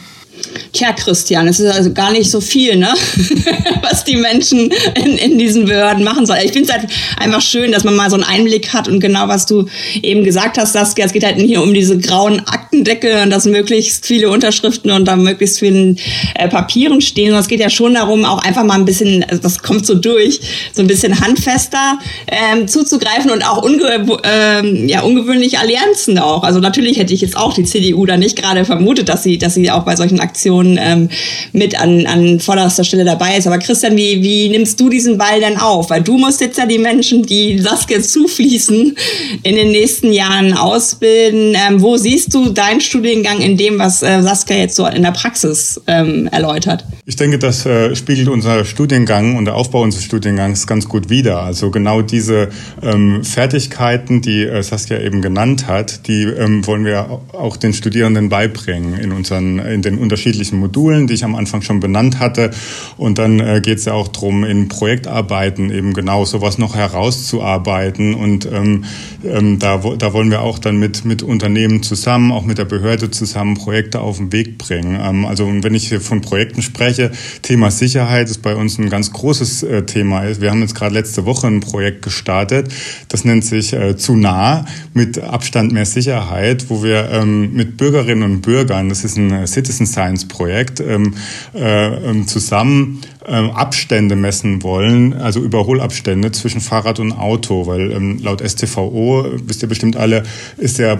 Tja, 0.71 0.93
Christian, 0.93 1.47
es 1.47 1.60
ist 1.60 1.73
also 1.73 1.93
gar 1.93 2.12
nicht 2.12 2.30
so 2.30 2.41
viel, 2.41 2.75
ne? 2.75 2.93
was 3.82 4.04
die 4.04 4.15
Menschen 4.15 4.71
in, 4.95 5.17
in 5.17 5.38
diesen 5.38 5.65
Behörden 5.65 6.04
machen 6.04 6.25
sollen. 6.25 6.41
Ich 6.43 6.52
finde 6.52 6.69
es 6.69 6.73
halt 6.73 6.89
einfach 7.17 7.41
schön, 7.41 7.71
dass 7.71 7.84
man 7.84 7.95
mal 7.95 8.10
so 8.10 8.15
einen 8.15 8.23
Einblick 8.23 8.71
hat 8.71 8.88
und 8.88 8.99
genau, 8.99 9.28
was 9.28 9.45
du 9.45 9.65
eben 10.02 10.23
gesagt 10.23 10.58
hast, 10.58 10.73
Saskia, 10.73 11.06
es 11.06 11.13
geht 11.13 11.23
halt 11.23 11.38
nicht 11.38 11.58
um 11.58 11.73
diese 11.73 11.97
grauen 11.97 12.39
Aktendeckel 12.41 13.23
und 13.23 13.32
dass 13.32 13.45
möglichst 13.45 14.06
viele 14.06 14.30
Unterschriften 14.30 14.91
und 14.91 15.06
da 15.06 15.15
möglichst 15.15 15.60
vielen 15.60 15.97
äh, 16.36 16.47
Papieren 16.47 17.02
stehen, 17.02 17.28
sondern 17.28 17.41
es 17.41 17.47
geht 17.47 17.60
ja 17.60 17.69
schon 17.69 17.95
darum, 17.95 18.25
auch 18.25 18.43
einfach 18.43 18.63
mal 18.63 18.75
ein 18.75 18.86
bisschen, 18.86 19.23
also 19.23 19.41
das 19.41 19.60
kommt 19.60 19.86
so 19.86 19.95
durch, 19.95 20.39
so 20.73 20.82
ein 20.82 20.88
bisschen 20.88 21.19
handfester 21.19 21.97
ähm, 22.28 22.67
zuzugreifen 22.67 23.32
und 23.32 23.43
auch 23.43 23.63
unge 23.63 24.06
ähm, 24.23 24.88
ja, 24.88 25.02
ungewöhnliche 25.02 25.60
Allianzen 25.60 26.19
auch. 26.19 26.43
Also 26.43 26.60
natürlich 26.60 26.97
hätte 26.97 27.13
ich 27.13 27.21
jetzt 27.21 27.36
auch 27.36 27.54
die 27.54 27.63
CDU 27.63 28.06
da 28.06 28.17
nicht 28.17 28.38
gerade 28.38 28.65
vermutet, 28.65 29.10
dass 29.10 29.23
sie, 29.23 29.38
dass 29.38 29.56
sie 29.56 29.71
auch 29.71 29.84
bei 29.84 29.95
solchen 29.95 30.19
Aktionen 30.30 30.80
ähm, 30.82 31.10
mit 31.54 31.80
an, 31.80 32.06
an 32.06 32.39
vorderster 32.39 32.84
Stelle 32.84 33.04
dabei 33.04 33.38
ist. 33.38 33.48
Aber 33.48 33.58
Christian, 33.58 33.98
wie, 33.98 34.22
wie 34.22 34.50
nimmst 34.50 34.80
du 34.80 34.89
diesen 34.89 35.18
Ball 35.18 35.39
denn 35.39 35.58
auf? 35.58 35.89
Weil 35.89 36.02
du 36.02 36.18
musst 36.18 36.39
jetzt 36.42 36.58
ja 36.58 36.65
die 36.65 36.78
Menschen, 36.78 37.24
die 37.24 37.60
Saskia 37.60 38.02
zufließen, 38.02 38.96
in 39.44 39.56
den 39.56 39.72
nächsten 39.72 40.13
Jahren 40.13 40.54
ausbilden. 40.54 41.56
Ähm, 41.56 41.82
wo 41.82 41.98
siehst 41.98 42.34
du 42.34 42.50
deinen 42.50 42.82
Studiengang 42.82 43.42
in 43.42 43.58
dem, 43.58 43.80
was 43.80 44.04
äh, 44.04 44.22
Saskia 44.22 44.58
jetzt 44.58 44.76
so 44.76 44.86
in 44.86 45.04
der 45.04 45.12
Praxis 45.12 45.82
ähm, 45.88 46.28
erläutert? 46.32 46.86
Ich 47.10 47.15
denke, 47.15 47.39
das 47.39 47.65
äh, 47.65 47.95
spiegelt 47.95 48.28
unser 48.28 48.65
Studiengang 48.65 49.36
und 49.36 49.45
der 49.45 49.56
Aufbau 49.56 49.82
unseres 49.82 50.06
Studiengangs 50.06 50.67
ganz 50.67 50.88
gut 50.88 51.10
wider. 51.10 51.41
Also 51.41 51.72
genau 51.72 52.04
diese 52.04 52.50
ähm, 52.84 53.24
Fertigkeiten, 53.24 54.22
die 54.22 54.43
äh, 54.43 54.62
Saskia 54.62 55.00
eben 55.00 55.24
genannt 55.24 55.65
hat, 55.65 56.08
die 56.08 56.26
ähm, 56.26 56.67
wollen 56.67 56.86
wir 56.86 57.19
auch 57.34 57.58
den 57.58 57.74
Studierenden 57.74 58.30
beibringen 58.30 58.93
in 59.00 59.12
unseren 59.12 59.58
in 59.58 59.82
den 59.82 59.98
unterschiedlichen 59.98 60.60
Modulen, 60.60 61.08
die 61.08 61.15
ich 61.15 61.24
am 61.24 61.34
Anfang 61.34 61.63
schon 61.63 61.80
benannt 61.80 62.19
hatte. 62.19 62.52
Und 62.95 63.17
dann 63.17 63.39
äh, 63.39 63.60
geht 63.60 63.80
es 63.80 63.86
ja 63.86 63.93
auch 63.93 64.10
darum, 64.10 64.43
in 64.43 64.67
Projektarbeiten 64.67 65.72
eben 65.72 65.95
genau 65.95 66.26
sowas 66.26 66.60
noch 66.60 66.76
herauszuarbeiten. 66.76 68.13
Und 68.13 68.45
ähm, 68.45 68.84
ähm, 69.26 69.58
da, 69.58 69.78
da 69.98 70.13
wollen 70.13 70.30
wir 70.30 70.41
auch 70.41 70.60
dann 70.60 70.78
mit, 70.78 71.06
mit 71.06 71.24
Unternehmen 71.24 71.82
zusammen, 71.82 72.32
auch 72.32 72.45
mit 72.45 72.60
der 72.60 72.65
Behörde 72.65 73.10
zusammen 73.10 73.56
Projekte 73.56 74.00
auf 74.00 74.17
den 74.17 74.32
Weg 74.32 74.60
bringen. 74.60 75.00
Ähm, 75.04 75.26
also 75.26 75.52
wenn 75.52 75.74
ich 75.74 75.88
hier 75.88 76.02
von 76.02 76.22
Projekten 76.22 76.62
spreche, 76.62 76.99
Thema 77.42 77.72
Sicherheit 77.72 78.30
ist 78.30 78.42
bei 78.42 78.56
uns 78.56 78.78
ein 78.78 78.90
ganz 78.90 79.12
großes 79.12 79.64
äh, 79.64 79.84
Thema. 79.84 80.24
Wir 80.40 80.52
haben 80.52 80.62
jetzt 80.62 80.76
gerade 80.76 80.94
letzte 80.94 81.26
Woche 81.26 81.48
ein 81.48 81.62
Projekt 81.62 82.02
gestartet, 82.02 82.72
das 83.08 83.26
nennt 83.26 83.46
sich 83.46 83.74
äh, 83.74 83.96
zu 83.96 84.16
nah 84.16 84.66
mit 84.94 85.20
Abstand 85.20 85.72
mehr 85.72 85.86
Sicherheit, 85.86 86.66
wo 86.70 86.84
wir 86.84 87.10
ähm, 87.12 87.54
mit 87.54 87.78
Bürgerinnen 87.78 88.24
und 88.24 88.42
Bürgern, 88.42 88.90
das 88.90 89.04
ist 89.04 89.18
ein 89.18 89.48
Citizen 89.48 89.88
Science 89.88 90.10
Science-Projekt 90.10 90.80
ähm, 90.80 91.14
äh, 91.54 92.10
ähm, 92.10 92.28
zusammen 92.28 93.02
ähm, 93.30 93.52
Abstände 93.52 94.15
messen 94.15 94.63
wollen, 94.63 95.13
also 95.13 95.39
Überholabstände 95.39 96.32
zwischen 96.32 96.62
Fahrrad 96.62 97.00
und 97.00 97.12
Auto, 97.12 97.68
weil 97.68 97.92
ähm, 97.92 98.20
laut 98.22 98.42
STVO, 98.42 99.26
wisst 99.46 99.62
ihr 99.62 99.70
bestimmt 99.70 99.96
alle, 99.96 100.24
ist 100.58 100.80
ja 100.80 100.98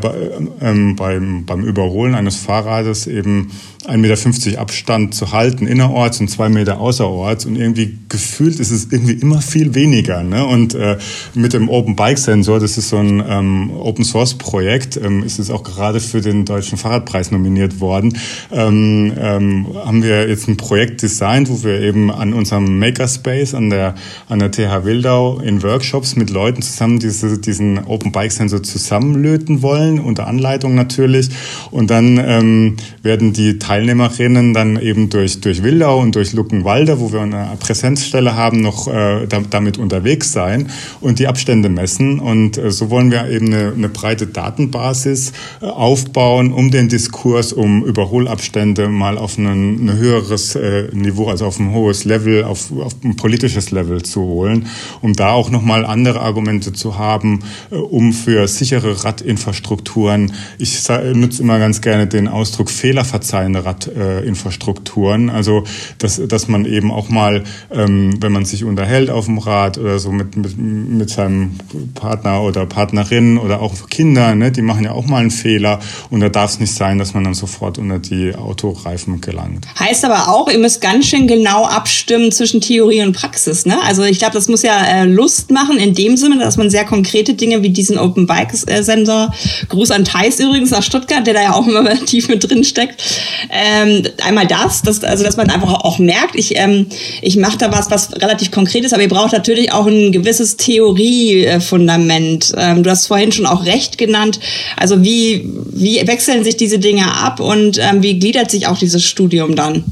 ähm, 0.62 0.96
beim, 0.96 1.46
beim 1.46 1.64
Überholen 1.64 2.16
eines 2.16 2.38
Fahrrades 2.38 3.08
eben 3.08 3.52
1,50 3.88 4.46
Meter 4.48 4.62
Abstand 4.62 5.16
zu 5.16 5.32
halten 5.32 5.66
innerorts 5.66 6.20
und 6.20 6.30
zwei 6.30 6.50
Meter 6.50 6.80
außerorts 6.80 7.46
und 7.46 7.56
irgendwie 7.56 7.98
gefühlt 8.10 8.60
ist 8.60 8.72
es 8.72 8.92
irgendwie 8.92 9.14
immer 9.14 9.42
viel 9.42 9.74
weniger. 9.74 10.22
Ne? 10.24 10.46
Und 10.46 10.76
äh, 10.76 10.98
mit 11.34 11.54
dem 11.54 11.70
Open 11.70 11.96
Bike 11.96 12.18
Sensor, 12.18 12.60
das 12.60 12.78
ist 12.78 12.90
so 12.90 12.98
ein 12.98 13.24
ähm, 13.28 13.72
Open 13.72 14.04
Source 14.04 14.38
Projekt, 14.38 14.98
ähm, 14.98 15.24
ist 15.24 15.40
es 15.40 15.50
auch 15.50 15.64
gerade 15.64 16.00
für 16.00 16.22
den 16.22 16.46
Deutschen 16.46 16.78
Fahrradpreis 16.78 17.32
nominiert 17.32 17.80
worden, 17.80 18.18
ähm, 18.52 19.14
ähm, 19.18 19.68
haben 19.86 20.04
wir 20.04 20.28
jetzt 20.28 20.48
ein 20.48 20.58
Projekt 20.58 21.02
designt, 21.02 21.50
wo 21.50 21.64
wir 21.64 21.80
eben 21.80 22.12
an 22.20 22.34
unserem 22.34 22.80
Makerspace 22.80 23.54
an 23.54 23.70
der, 23.70 23.96
an 24.28 24.40
der 24.40 24.52
TH 24.52 24.86
Wildau 24.86 25.40
in 25.40 25.64
Workshops 25.64 26.16
mit 26.16 26.30
Leuten 26.30 26.62
zusammen 26.62 27.00
diese, 27.00 27.38
diesen 27.40 27.86
Open 27.86 28.12
Bike 28.12 28.32
Sensor 28.32 28.64
zusammenlöten 28.64 29.62
wollen, 29.62 30.00
unter 30.00 30.28
Anleitung 30.28 30.76
natürlich. 30.76 31.30
Und 31.72 31.90
dann 31.90 32.18
ähm, 32.18 32.78
werden 33.02 33.34
die 33.34 33.60
Teilnehmerinnen 33.60 34.54
dann 34.54 34.80
eben 34.80 35.10
durch, 35.10 35.42
durch 35.42 35.64
Wildau 35.64 36.00
und 36.00 36.16
durch 36.16 36.34
Luckenwalde, 36.34 37.00
wo 37.00 37.12
wir 37.12 37.22
eine 37.22 37.58
Präsenzstelle 37.60 38.36
haben, 38.36 38.62
noch 38.62 38.88
äh, 38.88 39.28
damit 39.28 39.78
unterwegs 39.78 40.32
sein 40.32 40.70
und 41.02 41.20
die 41.20 41.28
Abstände 41.28 41.70
messen. 41.70 42.20
Und 42.20 42.58
äh, 42.58 42.72
so 42.72 42.90
wollen 42.90 43.12
wir 43.12 43.30
eben 43.30 43.48
eine, 43.48 43.74
eine 43.74 43.90
breite 43.90 44.28
Datenbasis 44.28 45.32
äh, 45.62 45.66
aufbauen, 45.66 46.54
um 46.54 46.72
den 46.72 46.90
Diskurs 46.90 47.54
um 47.54 47.84
Überholabstände 47.84 48.90
mal 48.90 49.18
auf 49.18 49.38
ein, 49.38 49.46
ein 49.86 49.98
höheres 49.98 50.56
äh, 50.56 50.90
Niveau, 50.94 51.30
also 51.30 51.46
auf 51.46 51.60
ein 51.60 51.74
hohes 51.74 51.99
Level, 52.06 52.44
auf, 52.44 52.72
auf 52.72 52.96
ein 53.04 53.16
politisches 53.16 53.72
Level 53.72 54.04
zu 54.04 54.22
holen, 54.22 54.68
um 55.02 55.14
da 55.14 55.32
auch 55.32 55.50
nochmal 55.50 55.86
andere 55.86 56.22
Argumente 56.22 56.74
zu 56.74 56.98
haben, 56.98 57.40
äh, 57.72 57.76
um 57.76 58.14
für 58.14 58.48
sichere 58.48 59.04
Radinfrastrukturen, 59.04 60.34
ich 60.58 60.88
nutze 61.14 61.42
immer 61.42 61.60
ganz 61.60 61.82
gerne 61.82 62.08
den 62.08 62.28
Ausdruck 62.28 62.70
fehlerverzeihende 62.70 63.66
Radinfrastrukturen, 63.66 65.30
also 65.30 65.64
dass, 65.98 66.22
dass 66.28 66.48
man 66.48 66.66
eben 66.66 66.92
auch 66.92 67.10
mal, 67.10 67.44
ähm, 67.72 68.22
wenn 68.22 68.32
man 68.32 68.46
sich 68.46 68.64
unterhält 68.64 69.10
auf 69.10 69.26
dem 69.26 69.38
Rad 69.38 69.78
oder 69.78 70.00
so 70.00 70.12
mit, 70.12 70.36
mit, 70.36 70.58
mit 70.58 71.10
seinem 71.10 71.56
Partner 71.94 72.42
oder 72.42 72.66
Partnerin 72.66 73.38
oder 73.38 73.62
auch 73.62 73.90
Kinder, 73.90 74.36
ne, 74.36 74.52
die 74.52 74.62
machen 74.62 74.86
ja 74.86 74.92
auch 74.92 75.06
mal 75.06 75.22
einen 75.22 75.32
Fehler. 75.32 75.80
Und 76.10 76.22
da 76.22 76.30
darf 76.30 76.52
es 76.52 76.60
nicht 76.60 76.74
sein, 76.74 76.98
dass 76.98 77.14
man 77.14 77.24
dann 77.24 77.34
sofort 77.34 77.78
unter 77.78 78.00
die 78.00 78.36
Autoreifen 78.36 79.22
gelangt. 79.22 79.68
Heißt 79.80 80.06
aber 80.06 80.30
auch, 80.30 80.50
ihr 80.50 80.60
müsst 80.60 80.82
ganz 80.82 81.08
schön 81.08 81.28
genau 81.28 81.66
abschätzen, 81.66 81.89
abstimmen 81.90 82.32
zwischen 82.32 82.62
Theorie 82.62 83.02
und 83.02 83.14
Praxis. 83.14 83.66
Ne? 83.66 83.82
Also 83.82 84.04
ich 84.04 84.20
glaube, 84.20 84.36
das 84.36 84.48
muss 84.48 84.62
ja 84.62 84.80
äh, 84.86 85.06
Lust 85.06 85.50
machen 85.50 85.80
in 85.80 85.96
dem 85.96 86.18
Sinne, 86.18 86.38
dass 86.38 86.56
man 86.56 86.70
sehr 86.70 86.86
konkrete 86.86 87.34
Dinge 87.34 87.64
wie 87.64 87.72
diesen 87.72 87.98
Open 87.98 88.28
Bike 88.28 88.52
Sensor, 88.54 89.34
Gruß 89.70 89.90
an 89.90 90.06
Thais 90.06 90.40
übrigens 90.40 90.70
nach 90.70 90.84
Stuttgart, 90.84 91.26
der 91.26 91.34
da 91.34 91.42
ja 91.42 91.54
auch 91.54 91.66
immer 91.66 91.90
tief 92.06 92.28
mit 92.28 92.48
drin 92.48 92.64
steckt. 92.64 93.02
Ähm, 93.50 94.04
einmal 94.24 94.46
das, 94.46 94.84
das, 94.84 95.04
also 95.04 95.24
dass 95.24 95.36
man 95.36 95.50
einfach 95.50 95.84
auch 95.84 95.98
merkt, 95.98 96.36
ich, 96.36 96.60
ähm, 96.60 96.86
ich 97.24 97.38
mache 97.38 97.58
da 97.58 97.72
was, 97.72 97.90
was 97.90 98.14
relativ 98.22 98.52
konkret 98.52 98.86
ist, 98.86 98.94
aber 98.94 99.02
ihr 99.02 99.10
braucht 99.10 99.34
natürlich 99.34 99.72
auch 99.72 99.88
ein 99.88 100.12
gewisses 100.12 100.58
Theoriefundament. 100.58 102.54
Ähm, 102.56 102.84
du 102.84 102.90
hast 102.92 103.08
vorhin 103.08 103.32
schon 103.32 103.48
auch 103.48 103.66
Recht 103.66 103.98
genannt. 103.98 104.40
Also 104.78 105.04
wie, 105.04 105.50
wie 105.72 106.06
wechseln 106.06 106.44
sich 106.44 106.56
diese 106.56 106.78
Dinge 106.78 107.12
ab 107.12 107.40
und 107.40 107.80
ähm, 107.80 108.04
wie 108.04 108.20
gliedert 108.20 108.52
sich 108.52 108.68
auch 108.68 108.78
dieses 108.78 109.04
Studium 109.04 109.56
dann? 109.56 109.86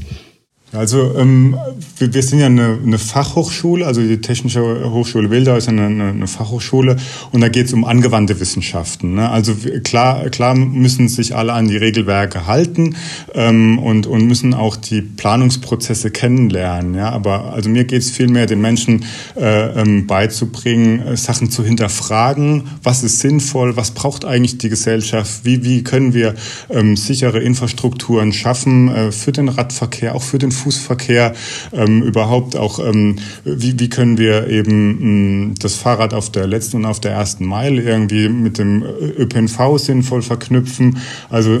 Also 0.72 1.16
ähm, 1.16 1.56
wir, 1.96 2.12
wir 2.12 2.22
sind 2.22 2.40
ja 2.40 2.46
eine, 2.46 2.78
eine 2.84 2.98
Fachhochschule, 2.98 3.86
also 3.86 4.02
die 4.02 4.20
Technische 4.20 4.90
Hochschule 4.90 5.30
Wildau 5.30 5.56
ist 5.56 5.66
eine, 5.68 5.86
eine, 5.86 6.26
Fachhochschule 6.26 6.96
und 7.32 7.40
da 7.40 7.48
geht 7.48 7.66
es 7.66 7.72
um 7.72 7.86
angewandte 7.86 8.38
Wissenschaften. 8.38 9.14
Ne? 9.14 9.30
Also 9.30 9.54
klar, 9.82 10.28
klar 10.28 10.54
müssen 10.54 11.08
sich 11.08 11.34
alle 11.34 11.54
an 11.54 11.68
die 11.68 11.78
Regelwerke 11.78 12.46
halten 12.46 12.96
ähm, 13.34 13.78
und, 13.78 14.06
und 14.06 14.26
müssen 14.26 14.52
auch 14.52 14.76
die 14.76 15.00
Planungsprozesse 15.00 16.10
kennenlernen. 16.10 16.94
Ja? 16.94 17.10
Aber 17.10 17.54
also 17.54 17.70
mir 17.70 17.84
geht 17.84 18.02
es 18.02 18.10
vielmehr, 18.10 18.44
den 18.44 18.60
Menschen 18.60 19.06
äh, 19.36 19.80
ähm, 19.80 20.06
beizubringen, 20.06 21.00
äh, 21.00 21.16
Sachen 21.16 21.50
zu 21.50 21.64
hinterfragen, 21.64 22.64
was 22.82 23.02
ist 23.02 23.20
sinnvoll, 23.20 23.78
was 23.78 23.92
braucht 23.92 24.26
eigentlich 24.26 24.58
die 24.58 24.68
Gesellschaft, 24.68 25.44
wie, 25.44 25.64
wie 25.64 25.82
können 25.82 26.12
wir 26.12 26.34
ähm, 26.68 26.94
sichere 26.94 27.38
Infrastrukturen 27.38 28.34
schaffen 28.34 28.88
äh, 28.88 29.12
für 29.12 29.32
den 29.32 29.48
Radverkehr, 29.48 30.14
auch 30.14 30.22
für 30.22 30.38
den 30.38 30.52
Fußverkehr, 30.58 31.34
ähm, 31.72 32.02
überhaupt 32.02 32.56
auch, 32.56 32.78
ähm, 32.78 33.16
wie, 33.44 33.78
wie 33.78 33.88
können 33.88 34.18
wir 34.18 34.48
eben 34.48 34.88
mh, 34.88 35.00
hm, 35.00 35.54
das 35.60 35.74
Fahrrad 35.74 36.14
auf 36.14 36.30
der 36.30 36.46
letzten 36.46 36.78
und 36.78 36.84
auf 36.86 37.00
der 37.00 37.12
ersten 37.12 37.44
Meile 37.44 37.82
irgendwie 37.82 38.28
mit 38.28 38.58
dem 38.58 38.82
ÖPNV 38.82 39.78
sinnvoll 39.78 40.22
verknüpfen. 40.22 40.98
Also 41.30 41.58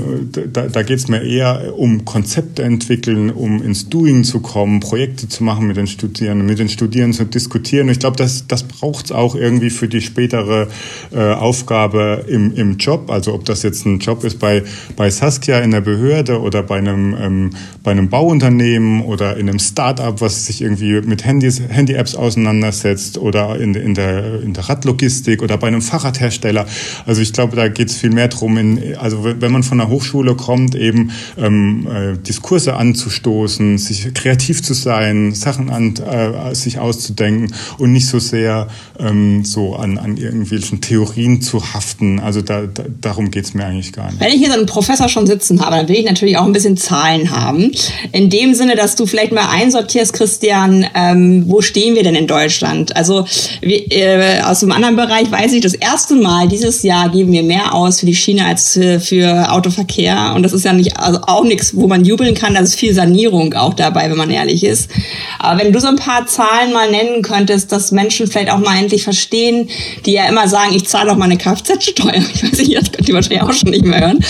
da, 0.52 0.68
da 0.68 0.82
geht 0.82 0.98
es 0.98 1.08
mir 1.08 1.22
eher 1.22 1.74
um 1.76 2.04
Konzepte 2.04 2.62
entwickeln, 2.62 3.30
um 3.30 3.62
ins 3.62 3.88
Doing 3.88 4.24
zu 4.24 4.40
kommen, 4.40 4.80
Projekte 4.80 5.28
zu 5.28 5.44
machen 5.44 5.66
mit 5.66 5.76
den 5.76 5.86
Studierenden, 5.86 6.46
mit 6.46 6.58
den 6.58 6.68
Studierenden 6.68 7.16
zu 7.16 7.24
diskutieren. 7.24 7.88
Ich 7.88 8.00
glaube, 8.00 8.16
das, 8.16 8.46
das 8.46 8.64
braucht 8.64 9.06
es 9.06 9.12
auch 9.12 9.34
irgendwie 9.34 9.70
für 9.70 9.88
die 9.88 10.00
spätere 10.00 10.68
äh, 11.12 11.32
Aufgabe 11.32 12.24
im, 12.28 12.54
im 12.54 12.76
Job. 12.76 13.10
Also 13.10 13.34
ob 13.34 13.44
das 13.44 13.62
jetzt 13.62 13.86
ein 13.86 13.98
Job 13.98 14.24
ist 14.24 14.38
bei, 14.38 14.62
bei 14.96 15.10
Saskia 15.10 15.60
in 15.60 15.70
der 15.70 15.80
Behörde 15.80 16.40
oder 16.40 16.62
bei 16.62 16.78
einem, 16.78 17.16
ähm, 17.20 17.50
bei 17.82 17.92
einem 17.92 18.08
Bauunternehmen 18.08 18.87
oder 19.02 19.36
in 19.36 19.48
einem 19.48 19.58
Start-up, 19.58 20.20
was 20.20 20.46
sich 20.46 20.62
irgendwie 20.62 21.00
mit 21.00 21.24
Handys, 21.24 21.60
Handy-Apps 21.60 22.14
auseinandersetzt 22.14 23.18
oder 23.18 23.58
in, 23.60 23.74
in, 23.74 23.94
der, 23.94 24.42
in 24.42 24.54
der 24.54 24.68
Radlogistik 24.68 25.42
oder 25.42 25.56
bei 25.56 25.68
einem 25.68 25.82
Fahrradhersteller. 25.82 26.66
Also 27.06 27.20
ich 27.20 27.32
glaube, 27.32 27.56
da 27.56 27.68
geht 27.68 27.88
es 27.88 27.96
viel 27.96 28.10
mehr 28.10 28.28
drum, 28.28 28.56
in, 28.58 28.96
also 28.96 29.24
wenn 29.24 29.52
man 29.52 29.62
von 29.62 29.78
der 29.78 29.88
Hochschule 29.88 30.34
kommt, 30.34 30.74
eben 30.74 31.10
ähm, 31.36 31.86
äh, 31.86 32.16
Diskurse 32.18 32.74
anzustoßen, 32.74 33.78
sich 33.78 34.12
kreativ 34.14 34.62
zu 34.62 34.74
sein, 34.74 35.34
Sachen 35.34 35.70
an, 35.70 35.94
äh, 35.96 36.54
sich 36.54 36.78
auszudenken 36.78 37.54
und 37.78 37.92
nicht 37.92 38.06
so 38.06 38.18
sehr 38.18 38.68
ähm, 38.98 39.44
so 39.44 39.76
an, 39.76 39.98
an 39.98 40.16
irgendwelchen 40.16 40.80
Theorien 40.80 41.40
zu 41.40 41.74
haften. 41.74 42.20
Also 42.20 42.42
da, 42.42 42.62
da, 42.62 42.84
darum 43.00 43.30
geht 43.30 43.44
es 43.44 43.54
mir 43.54 43.64
eigentlich 43.64 43.92
gar 43.92 44.10
nicht. 44.10 44.20
Wenn 44.20 44.28
ich 44.28 44.38
hier 44.38 44.48
so 44.48 44.54
einen 44.54 44.66
Professor 44.66 45.08
schon 45.08 45.26
sitzen 45.26 45.60
habe, 45.64 45.76
dann 45.76 45.88
will 45.88 45.96
ich 45.96 46.04
natürlich 46.04 46.36
auch 46.36 46.44
ein 46.44 46.52
bisschen 46.52 46.76
Zahlen 46.76 47.30
haben. 47.30 47.72
In 48.12 48.30
dem 48.30 48.54
Sinne, 48.54 48.76
dass 48.78 48.96
du 48.96 49.06
vielleicht 49.06 49.32
mal 49.32 49.48
einsortierst, 49.50 50.12
Christian, 50.12 50.86
ähm, 50.94 51.44
wo 51.46 51.60
stehen 51.60 51.94
wir 51.94 52.02
denn 52.02 52.14
in 52.14 52.26
Deutschland? 52.26 52.96
Also 52.96 53.26
wie, 53.60 53.84
äh, 53.90 54.40
aus 54.42 54.62
einem 54.62 54.72
anderen 54.72 54.96
Bereich 54.96 55.30
weiß 55.30 55.52
ich, 55.52 55.60
das 55.60 55.74
erste 55.74 56.14
Mal 56.14 56.48
dieses 56.48 56.82
Jahr 56.82 57.10
geben 57.10 57.32
wir 57.32 57.42
mehr 57.42 57.74
aus 57.74 58.00
für 58.00 58.06
die 58.06 58.14
Schiene 58.14 58.46
als 58.46 58.72
für, 58.72 59.00
für 59.00 59.52
Autoverkehr. 59.52 60.32
Und 60.34 60.42
das 60.42 60.52
ist 60.52 60.64
ja 60.64 60.72
nicht 60.72 60.96
also 60.96 61.20
auch 61.26 61.44
nichts, 61.44 61.76
wo 61.76 61.86
man 61.86 62.04
jubeln 62.04 62.34
kann. 62.34 62.54
Da 62.54 62.60
ist 62.60 62.76
viel 62.76 62.94
Sanierung 62.94 63.54
auch 63.54 63.74
dabei, 63.74 64.10
wenn 64.10 64.16
man 64.16 64.30
ehrlich 64.30 64.64
ist. 64.64 64.90
Aber 65.38 65.60
wenn 65.60 65.72
du 65.72 65.80
so 65.80 65.88
ein 65.88 65.96
paar 65.96 66.26
Zahlen 66.26 66.72
mal 66.72 66.90
nennen 66.90 67.22
könntest, 67.22 67.72
dass 67.72 67.92
Menschen 67.92 68.26
vielleicht 68.26 68.50
auch 68.50 68.58
mal 68.58 68.78
endlich 68.78 69.04
verstehen, 69.04 69.68
die 70.06 70.12
ja 70.12 70.26
immer 70.28 70.48
sagen, 70.48 70.74
ich 70.74 70.86
zahle 70.86 71.10
doch 71.10 71.16
mal 71.16 71.26
eine 71.26 71.36
Kfz-Steuer. 71.36 72.22
Ich 72.34 72.42
weiß 72.44 72.58
nicht, 72.58 72.76
das 72.76 72.92
könnt 72.92 73.08
ihr 73.08 73.14
wahrscheinlich 73.14 73.42
auch 73.42 73.52
schon 73.52 73.70
nicht 73.70 73.84
mehr 73.84 74.00
hören. 74.00 74.24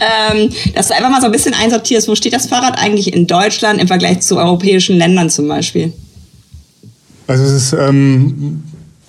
Ähm, 0.00 0.50
dass 0.74 0.88
du 0.88 0.94
einfach 0.94 1.10
mal 1.10 1.20
so 1.20 1.26
ein 1.26 1.32
bisschen 1.32 1.54
einsortierst, 1.54 2.08
wo 2.08 2.14
steht 2.14 2.32
das 2.32 2.46
Fahrrad 2.46 2.78
eigentlich 2.78 3.12
in 3.12 3.26
Deutschland 3.26 3.80
im 3.80 3.88
Vergleich 3.94 4.22
zu 4.22 4.38
europäischen 4.38 4.98
Ländern 4.98 5.30
zum 5.30 5.46
Beispiel? 5.46 5.92
Also 7.28 7.44
es 7.44 7.52
ist 7.52 7.72
ähm, 7.74 8.64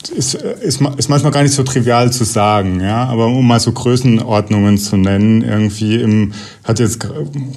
ist, 0.09 0.35
ist, 0.35 0.81
ist 0.81 1.09
manchmal 1.09 1.31
gar 1.31 1.43
nicht 1.43 1.53
so 1.53 1.63
trivial 1.63 2.11
zu 2.11 2.23
sagen, 2.23 2.79
ja. 2.81 3.05
Aber 3.05 3.27
um 3.27 3.47
mal 3.47 3.59
so 3.59 3.71
Größenordnungen 3.71 4.77
zu 4.77 4.97
nennen, 4.97 5.41
irgendwie 5.41 5.95
im, 6.01 6.33
hatte 6.63 6.83
jetzt 6.83 7.05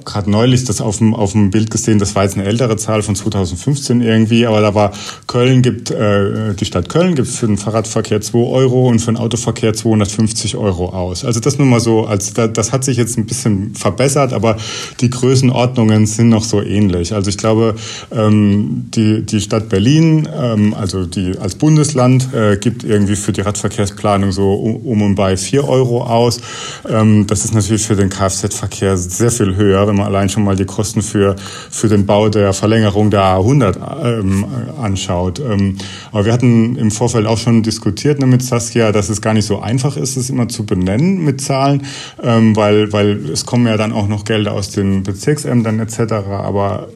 gerade 0.05 0.31
neulich 0.31 0.65
das 0.65 0.81
auf 0.81 0.99
dem, 0.99 1.15
auf 1.15 1.33
dem 1.33 1.51
Bild 1.51 1.71
gesehen, 1.71 1.99
das 1.99 2.15
war 2.15 2.25
jetzt 2.25 2.37
eine 2.37 2.45
ältere 2.45 2.77
Zahl 2.77 3.03
von 3.03 3.15
2015 3.17 4.01
irgendwie, 4.01 4.47
aber 4.47 4.61
da 4.61 4.75
war 4.75 4.93
Köln 5.27 5.63
gibt, 5.63 5.91
äh, 5.91 6.55
die 6.55 6.65
Stadt 6.65 6.89
Köln 6.89 7.15
gibt 7.15 7.29
für 7.29 7.47
den 7.47 7.59
Fahrradverkehr 7.59 8.21
2 8.21 8.39
Euro 8.39 8.89
und 8.89 8.99
für 9.01 9.13
den 9.13 9.17
Autoverkehr 9.17 9.75
250 9.75 10.57
Euro 10.57 10.91
aus. 10.91 11.25
Also 11.25 11.41
das 11.41 11.59
nur 11.59 11.67
mal 11.67 11.81
so, 11.81 12.07
als 12.07 12.35
das 12.35 12.73
hat 12.73 12.85
sich 12.85 12.97
jetzt 12.97 13.19
ein 13.19 13.27
bisschen 13.27 13.75
verbessert, 13.75 14.33
aber 14.33 14.57
die 15.01 15.11
Größenordnungen 15.11 16.07
sind 16.07 16.29
noch 16.29 16.45
so 16.45 16.63
ähnlich. 16.63 17.13
Also 17.13 17.31
ich 17.31 17.39
glaube, 17.39 17.75
ähm, 18.11 18.87
die, 18.95 19.23
die 19.23 19.41
Stadt 19.41 19.69
Berlin, 19.69 20.29
ähm, 20.35 20.75
also 20.75 21.05
die 21.05 21.39
als 21.39 21.55
Bundesland, 21.55 22.29
äh, 22.39 22.57
gibt 22.57 22.85
irgendwie 22.85 23.17
für 23.17 23.33
die 23.33 23.41
Radverkehrsplanung 23.41 24.33
so 24.33 24.55
um, 24.55 25.03
und 25.03 25.15
bei 25.15 25.37
4 25.37 25.69
Euro 25.69 26.05
aus. 26.05 26.41
Ähm, 26.89 27.27
das 27.27 27.45
ist 27.45 27.55
natürlich 27.55 27.83
für 27.87 27.97
den 27.97 28.09
Kfz-Verkehr 28.09 28.97
sehr 28.97 29.31
viel 29.31 29.57
höher, 29.57 29.87
wenn 29.87 29.97
man 29.97 30.07
allein 30.07 30.29
schon 30.29 30.45
mal 30.45 30.57
die 30.57 30.65
Kosten 30.65 31.03
für, 31.03 31.37
für 31.71 31.89
den 31.89 32.07
Bau 32.07 32.29
der 32.29 32.53
Verlängerung 32.53 33.11
der 33.11 33.23
A100 33.23 34.21
ähm, 34.21 34.47
anschaut. 34.81 35.41
Ähm, 35.41 35.77
aber 36.13 36.25
wir 36.27 36.33
hatten 36.33 36.77
im 36.77 36.91
Vorfeld 36.91 37.27
auch 37.27 37.39
schon 37.39 37.63
diskutiert 37.63 38.21
ne, 38.21 38.27
mit 38.27 38.43
Saskia, 38.43 38.93
dass 38.93 39.09
es 39.09 39.21
gar 39.21 39.35
nicht 39.35 39.47
so 39.47 39.61
einfach 39.61 39.97
ist, 39.97 40.17
es 40.17 40.31
immer 40.31 40.49
zu 40.49 40.65
benennen 40.65 41.25
mit 41.25 41.41
Zahlen, 41.41 41.83
ähm, 42.23 42.55
weil, 42.57 42.93
weil 42.93 43.31
es 43.31 43.47
kommen 43.47 43.67
ja 43.67 43.77
dann 43.77 43.93
auch 43.93 44.09
noch 44.09 44.25
Gelder 44.25 44.53
aus 44.53 44.71
den 44.71 45.03
Bezirksämtern 45.03 45.81
etc. 45.81 46.13
Aber 46.29 46.89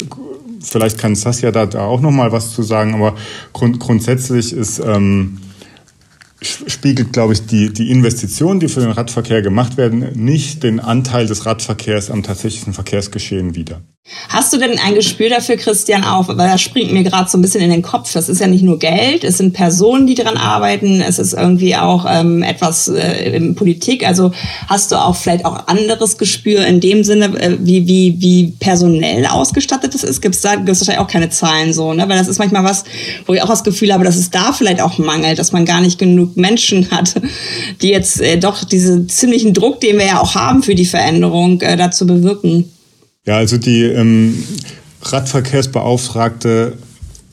vielleicht 0.62 0.98
kann 0.98 1.14
Saskia 1.14 1.50
da, 1.50 1.66
da 1.66 1.84
auch 1.84 2.00
noch 2.00 2.10
mal 2.10 2.32
was 2.32 2.52
zu 2.52 2.62
sagen, 2.62 2.94
aber 2.94 3.14
grund, 3.52 3.80
grundsätzlich 3.80 4.52
ist 4.52 4.78
ähm, 4.78 5.38
spiegelt, 6.42 7.12
glaube 7.12 7.32
ich, 7.34 7.46
die, 7.46 7.72
die 7.72 7.90
Investitionen, 7.90 8.60
die 8.60 8.68
für 8.68 8.80
den 8.80 8.90
Radverkehr 8.90 9.42
gemacht 9.42 9.76
werden, 9.76 10.12
nicht 10.14 10.62
den 10.62 10.80
Anteil 10.80 11.26
des 11.26 11.46
Radverkehrs 11.46 12.10
am 12.10 12.22
tatsächlichen 12.22 12.72
Verkehrsgeschehen 12.72 13.54
wider. 13.54 13.80
Hast 14.28 14.52
du 14.52 14.56
denn 14.56 14.78
ein 14.78 14.94
Gespür 14.94 15.28
dafür, 15.28 15.56
Christian, 15.56 16.04
auch, 16.04 16.26
weil 16.28 16.48
das 16.48 16.60
springt 16.60 16.92
mir 16.92 17.02
gerade 17.02 17.28
so 17.30 17.36
ein 17.36 17.42
bisschen 17.42 17.60
in 17.60 17.70
den 17.70 17.82
Kopf. 17.82 18.12
Das 18.12 18.28
ist 18.28 18.40
ja 18.40 18.46
nicht 18.46 18.64
nur 18.64 18.78
Geld, 18.78 19.24
es 19.24 19.38
sind 19.38 19.52
Personen, 19.52 20.06
die 20.06 20.14
daran 20.14 20.36
arbeiten, 20.36 21.00
es 21.00 21.18
ist 21.18 21.34
irgendwie 21.34 21.76
auch 21.76 22.06
ähm, 22.08 22.42
etwas 22.42 22.88
äh, 22.88 23.36
in 23.36 23.54
Politik. 23.54 24.06
Also 24.06 24.32
hast 24.68 24.90
du 24.90 24.96
auch 24.96 25.16
vielleicht 25.16 25.44
auch 25.44 25.66
anderes 25.66 26.16
Gespür 26.16 26.66
in 26.66 26.80
dem 26.80 27.04
Sinne, 27.04 27.26
äh, 27.40 27.58
wie, 27.60 27.86
wie, 27.86 28.16
wie 28.20 28.54
personell 28.58 29.26
ausgestattet 29.26 29.94
das 29.94 30.02
ist? 30.02 30.22
Gibt 30.22 30.34
es 30.34 30.40
da 30.40 30.56
gibt's 30.56 30.80
wahrscheinlich 30.80 31.04
auch 31.04 31.10
keine 31.10 31.30
Zahlen 31.30 31.72
so, 31.72 31.92
ne? 31.92 32.08
Weil 32.08 32.16
das 32.16 32.28
ist 32.28 32.38
manchmal 32.38 32.64
was, 32.64 32.84
wo 33.26 33.34
ich 33.34 33.42
auch 33.42 33.48
das 33.48 33.64
Gefühl 33.64 33.92
habe, 33.92 34.04
dass 34.04 34.16
es 34.16 34.30
da 34.30 34.52
vielleicht 34.52 34.80
auch 34.80 34.98
mangelt, 34.98 35.38
dass 35.38 35.52
man 35.52 35.64
gar 35.64 35.80
nicht 35.80 35.98
genug 35.98 36.36
Menschen 36.36 36.90
hat, 36.90 37.14
die 37.82 37.90
jetzt 37.90 38.20
äh, 38.20 38.38
doch 38.38 38.64
diesen 38.64 39.08
ziemlichen 39.08 39.52
Druck, 39.52 39.80
den 39.80 39.98
wir 39.98 40.06
ja 40.06 40.20
auch 40.20 40.34
haben 40.34 40.62
für 40.62 40.74
die 40.74 40.86
Veränderung, 40.86 41.60
äh, 41.60 41.76
dazu 41.76 42.06
bewirken. 42.06 42.72
Ja, 43.24 43.36
also 43.36 43.56
die 43.56 43.84
ähm, 43.84 44.42
Radverkehrsbeauftragte 45.02 46.76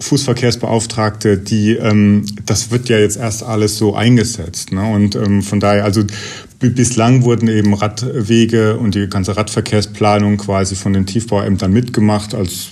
Fußverkehrsbeauftragte, 0.02 1.38
die 1.38 1.75
ähm, 1.75 2.25
das 2.45 2.71
wird 2.71 2.88
ja 2.89 2.97
jetzt 2.97 3.17
erst 3.17 3.43
alles 3.43 3.78
so 3.78 3.95
eingesetzt. 3.95 4.71
Ne? 4.71 4.82
Und 4.82 5.15
ähm, 5.15 5.41
von 5.41 5.60
daher, 5.60 5.84
also 5.84 6.04
bislang 6.60 7.23
wurden 7.23 7.49
eben 7.49 7.73
Radwege 7.73 8.78
und 8.78 8.95
die 8.95 9.08
ganze 9.08 9.36
Radverkehrsplanung 9.36 10.38
quasi 10.38 10.75
von 10.75 10.93
den 10.93 11.06
Tiefbauämtern 11.06 11.71
mitgemacht 11.71 12.34
als 12.34 12.67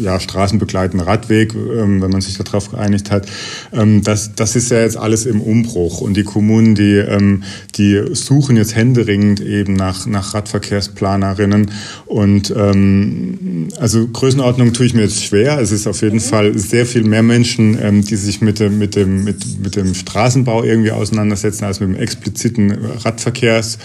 ja, 0.00 0.20
straßenbegleitender 0.20 1.06
Radweg, 1.06 1.54
ähm, 1.54 2.02
wenn 2.02 2.10
man 2.10 2.20
sich 2.20 2.36
darauf 2.38 2.70
geeinigt 2.70 3.10
hat. 3.10 3.26
Ähm, 3.72 4.02
das, 4.02 4.34
das 4.34 4.56
ist 4.56 4.70
ja 4.70 4.80
jetzt 4.80 4.96
alles 4.96 5.26
im 5.26 5.40
Umbruch. 5.40 6.00
Und 6.00 6.16
die 6.16 6.24
Kommunen, 6.24 6.74
die, 6.74 6.96
ähm, 6.96 7.42
die 7.76 8.02
suchen 8.12 8.56
jetzt 8.56 8.74
händeringend 8.74 9.40
eben 9.40 9.74
nach, 9.74 10.06
nach 10.06 10.34
Radverkehrsplanerinnen. 10.34 11.70
Und 12.06 12.52
ähm, 12.56 13.68
also 13.78 14.06
Größenordnung 14.06 14.72
tue 14.72 14.86
ich 14.86 14.94
mir 14.94 15.02
jetzt 15.02 15.24
schwer. 15.24 15.58
Es 15.60 15.72
ist 15.72 15.86
auf 15.86 16.02
jeden 16.02 16.20
Fall 16.20 16.58
sehr 16.58 16.86
viel 16.86 17.04
mehr 17.04 17.22
Menschen, 17.22 18.02
die 18.02 18.16
sich 18.16 18.40
mit 18.40 18.60
dem, 18.60 18.78
mit, 18.78 18.96
dem, 18.96 19.24
mit, 19.24 19.60
mit 19.62 19.76
dem 19.76 19.94
Straßenbau 19.94 20.64
irgendwie 20.64 20.90
auseinandersetzen, 20.90 21.64
als 21.64 21.80
mit 21.80 21.90
dem 21.90 21.96
expliziten 21.96 22.72
Radverkehrs 22.72 23.78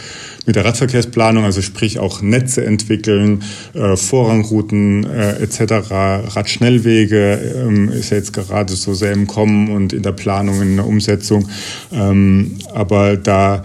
mit 0.47 0.55
der 0.55 0.65
Radverkehrsplanung, 0.65 1.43
also 1.43 1.61
sprich 1.61 1.99
auch 1.99 2.21
Netze 2.21 2.65
entwickeln, 2.65 3.43
äh, 3.73 3.97
Vorrangrouten 3.97 5.03
äh, 5.05 5.43
etc. 5.43 5.76
Radschnellwege 5.79 7.53
ähm, 7.55 7.89
ist 7.89 8.11
ja 8.11 8.17
jetzt 8.17 8.33
gerade 8.33 8.73
so 8.73 8.93
sehr 8.93 9.13
im 9.13 9.27
Kommen 9.27 9.69
und 9.69 9.93
in 9.93 10.03
der 10.03 10.11
Planung, 10.11 10.61
in 10.61 10.75
der 10.77 10.85
Umsetzung. 10.85 11.47
Ähm, 11.91 12.57
aber 12.73 13.17
da, 13.17 13.63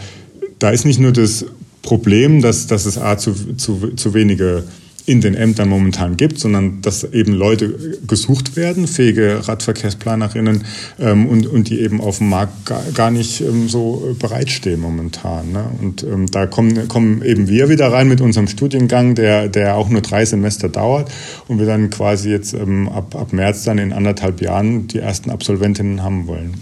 da 0.59 0.71
ist 0.71 0.85
nicht 0.85 1.01
nur 1.01 1.13
das 1.13 1.45
Problem, 1.83 2.41
dass, 2.41 2.67
dass 2.67 2.87
es 2.87 2.99
A, 2.99 3.19
zu, 3.19 3.35
zu, 3.57 3.95
zu 3.97 4.15
wenige 4.15 4.65
in 5.05 5.21
den 5.21 5.35
Ämtern 5.35 5.69
momentan 5.69 6.17
gibt, 6.17 6.39
sondern 6.39 6.81
dass 6.81 7.03
eben 7.05 7.33
Leute 7.33 7.99
gesucht 8.07 8.57
werden, 8.57 8.87
fähige 8.87 9.49
Radverkehrsplanerinnen 9.49 10.65
ähm, 11.01 11.27
und, 11.27 11.47
und 11.47 11.69
die 11.69 11.81
eben 11.81 12.01
auf 12.01 12.19
dem 12.19 12.29
Markt 12.29 12.73
gar, 12.95 13.11
nicht 13.11 13.41
ähm, 13.41 13.69
so 13.69 14.15
bereitstehen 14.19 14.81
momentan. 14.81 15.53
Ne? 15.53 15.65
Und 15.81 16.05
ähm, 16.05 16.27
da 16.31 16.47
kommen, 16.47 16.87
kommen 16.87 17.23
eben 17.23 17.49
wir 17.49 17.69
wieder 17.69 17.93
rein 17.93 18.09
mit 18.09 18.21
unserem 18.21 18.47
Studiengang, 18.47 19.15
der, 19.17 19.49
der 19.49 19.77
auch 19.77 19.89
nur 19.89 20.03
drei 20.03 20.25
Semester 20.25 20.69
dauert 20.69 21.11
und 21.49 21.59
wir 21.59 21.67
dann 21.67 21.91
quasi 21.91 22.31
jetzt 22.31 22.55
ähm, 22.55 22.89
ab, 22.89 23.17
ab 23.17 23.33
März 23.33 23.65
dann 23.65 23.79
in 23.79 23.93
anderthalb 23.93 24.41
Jahren 24.41 24.87
die 24.87 24.99
ersten 24.99 25.31
Absolventinnen 25.31 26.03
haben 26.03 26.29
wollen. 26.29 26.55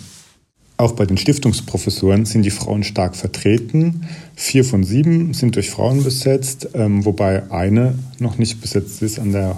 Auch 0.80 0.92
bei 0.92 1.04
den 1.04 1.18
Stiftungsprofessuren 1.18 2.24
sind 2.24 2.42
die 2.42 2.50
Frauen 2.50 2.84
stark 2.84 3.14
vertreten. 3.14 4.06
Vier 4.34 4.64
von 4.64 4.82
sieben 4.82 5.34
sind 5.34 5.56
durch 5.56 5.68
Frauen 5.68 6.02
besetzt, 6.02 6.68
ähm, 6.72 7.04
wobei 7.04 7.42
eine 7.50 7.98
noch 8.18 8.38
nicht 8.38 8.62
besetzt 8.62 9.02
ist 9.02 9.18
an 9.18 9.32
der 9.32 9.56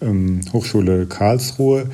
ähm, 0.00 0.40
Hochschule 0.50 1.04
Karlsruhe. 1.04 1.90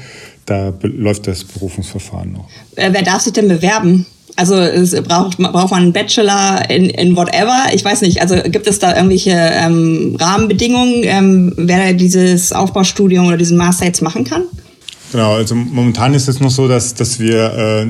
Da 0.47 0.73
läuft 0.83 1.27
das 1.27 1.43
Berufungsverfahren 1.43 2.31
noch. 2.31 2.49
Wer 2.77 3.03
darf 3.03 3.23
sich 3.23 3.33
denn 3.33 3.49
bewerben? 3.49 4.07
Also 4.37 4.55
braucht, 5.03 5.38
braucht 5.38 5.73
man 5.73 5.83
einen 5.83 5.93
Bachelor 5.93 6.71
in, 6.71 6.88
in 6.88 7.17
whatever? 7.17 7.64
Ich 7.73 7.85
weiß 7.85 8.03
nicht. 8.03 8.23
Also 8.23 8.37
gibt 8.45 8.69
es 8.69 8.79
da 8.79 8.95
irgendwelche 8.95 9.33
ähm, 9.33 10.17
Rahmenbedingungen, 10.21 11.01
ähm, 11.03 11.53
wer 11.57 11.95
dieses 11.95 12.53
Aufbaustudium 12.53 13.27
oder 13.27 13.38
diesen 13.38 13.57
Master 13.57 13.87
jetzt 13.87 14.03
machen 14.03 14.23
kann? 14.23 14.45
Genau, 15.11 15.35
also 15.35 15.55
momentan 15.55 16.12
ist 16.14 16.29
es 16.29 16.40
noch 16.40 16.51
so, 16.51 16.68
dass, 16.68 16.94
dass 16.94 17.18
wir 17.18 17.53
äh, 17.55 17.85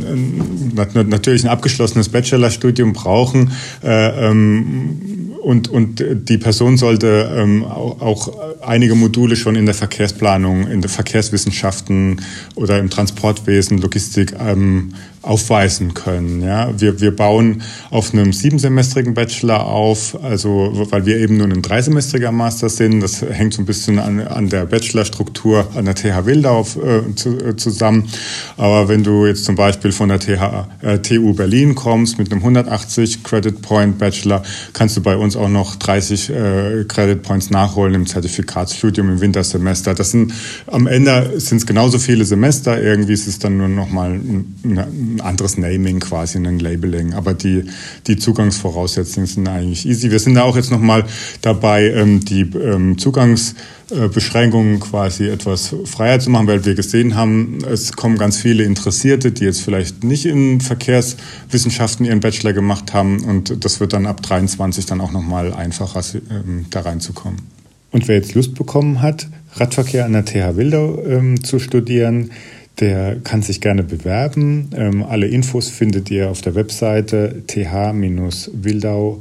natürlich 1.04 1.44
ein 1.44 1.50
abgeschlossenes 1.50 2.10
Bachelorstudium 2.10 2.92
brauchen. 2.92 3.52
Äh, 3.82 4.28
ähm, 4.28 5.34
und, 5.42 5.68
und 5.68 6.04
die 6.28 6.38
Person 6.38 6.76
sollte 6.76 7.30
ähm, 7.34 7.64
auch, 7.64 8.00
auch 8.02 8.32
einige 8.60 8.94
Module 8.94 9.34
schon 9.34 9.56
in 9.56 9.66
der 9.66 9.74
Verkehrsplanung, 9.74 10.66
in 10.66 10.80
der 10.80 10.90
Verkehrswissenschaften 10.90 12.20
oder 12.54 12.78
im 12.78 12.90
Transportwesen, 12.90 13.78
Logistik 13.78 14.34
ähm, 14.38 14.94
aufweisen 15.22 15.94
können. 15.94 16.42
Ja, 16.42 16.72
wir, 16.78 17.00
wir 17.00 17.14
bauen 17.14 17.62
auf 17.90 18.12
einem 18.12 18.32
siebensemestrigen 18.32 19.14
Bachelor 19.14 19.66
auf, 19.66 20.18
also 20.22 20.72
weil 20.90 21.06
wir 21.06 21.18
eben 21.18 21.38
nur 21.38 21.46
ein 21.46 21.62
dreisemestriger 21.62 22.32
Master 22.32 22.68
sind. 22.68 23.00
Das 23.00 23.22
hängt 23.22 23.54
so 23.54 23.62
ein 23.62 23.66
bisschen 23.66 23.98
an, 23.98 24.20
an 24.20 24.48
der 24.48 24.66
Bachelorstruktur 24.66 25.68
an 25.74 25.84
der 25.84 25.94
TH 25.94 26.26
Wildau 26.26 26.62
äh, 26.62 27.14
zu, 27.14 27.38
äh, 27.38 27.56
zusammen. 27.56 28.08
Aber 28.56 28.88
wenn 28.88 29.04
du 29.04 29.26
jetzt 29.26 29.44
zum 29.44 29.56
Beispiel 29.56 29.92
von 29.92 30.08
der 30.08 30.20
TH, 30.20 30.68
äh, 30.82 30.98
TU 30.98 31.34
Berlin 31.34 31.74
kommst 31.74 32.18
mit 32.18 32.30
einem 32.30 32.40
180 32.40 33.24
Credit 33.24 33.60
Point 33.62 33.98
Bachelor, 33.98 34.42
kannst 34.72 34.96
du 34.96 35.02
bei 35.02 35.16
uns 35.16 35.36
auch 35.36 35.48
noch 35.48 35.76
30 35.76 36.30
äh, 36.30 36.84
Credit 36.86 37.22
Points 37.22 37.50
nachholen 37.50 37.94
im 37.94 38.06
Zertifikatsstudium 38.06 39.08
im 39.10 39.20
Wintersemester. 39.20 39.94
Das 39.94 40.12
sind 40.12 40.32
am 40.66 40.86
Ende 40.86 41.32
sind 41.36 41.58
es 41.58 41.66
genauso 41.66 41.98
viele 41.98 42.24
Semester. 42.24 42.80
Irgendwie 42.80 43.12
ist 43.12 43.26
es 43.26 43.38
dann 43.38 43.56
nur 43.56 43.68
noch 43.68 43.90
mal 43.90 44.20
eine, 44.64 44.86
anderes 45.20 45.58
Naming 45.58 46.00
quasi, 46.00 46.38
ein 46.38 46.58
Labeling. 46.58 47.14
Aber 47.14 47.34
die, 47.34 47.64
die 48.06 48.16
Zugangsvoraussetzungen 48.16 49.26
sind 49.26 49.48
eigentlich 49.48 49.86
easy. 49.86 50.10
Wir 50.10 50.18
sind 50.18 50.34
da 50.34 50.42
auch 50.42 50.56
jetzt 50.56 50.70
nochmal 50.70 51.04
dabei, 51.42 51.90
ähm, 51.90 52.24
die 52.24 52.42
ähm, 52.42 52.98
Zugangsbeschränkungen 52.98 54.80
quasi 54.80 55.28
etwas 55.28 55.74
freier 55.84 56.20
zu 56.20 56.30
machen, 56.30 56.46
weil 56.46 56.64
wir 56.64 56.74
gesehen 56.74 57.14
haben, 57.14 57.58
es 57.70 57.92
kommen 57.92 58.18
ganz 58.18 58.38
viele 58.38 58.64
Interessierte, 58.64 59.32
die 59.32 59.44
jetzt 59.44 59.62
vielleicht 59.62 60.04
nicht 60.04 60.26
in 60.26 60.60
Verkehrswissenschaften 60.60 62.06
ihren 62.06 62.20
Bachelor 62.20 62.52
gemacht 62.52 62.92
haben 62.92 63.24
und 63.24 63.64
das 63.64 63.80
wird 63.80 63.92
dann 63.92 64.06
ab 64.06 64.22
23 64.22 64.86
dann 64.86 65.00
auch 65.00 65.12
nochmal 65.12 65.52
einfacher, 65.52 66.02
ähm, 66.30 66.66
da 66.70 66.80
reinzukommen. 66.80 67.58
Und 67.90 68.06
wer 68.06 68.16
jetzt 68.16 68.34
Lust 68.34 68.54
bekommen 68.54 69.00
hat, 69.00 69.28
Radverkehr 69.54 70.04
an 70.04 70.12
der 70.12 70.24
TH 70.24 70.56
Wildau 70.56 71.02
ähm, 71.06 71.42
zu 71.42 71.58
studieren, 71.58 72.30
der 72.80 73.16
kann 73.16 73.42
sich 73.42 73.60
gerne 73.60 73.82
bewerben. 73.82 74.70
Ähm, 74.76 75.02
alle 75.02 75.26
Infos 75.26 75.68
findet 75.68 76.10
ihr 76.10 76.30
auf 76.30 76.40
der 76.42 76.54
Webseite 76.54 77.42
th-wildau.de 77.46 79.16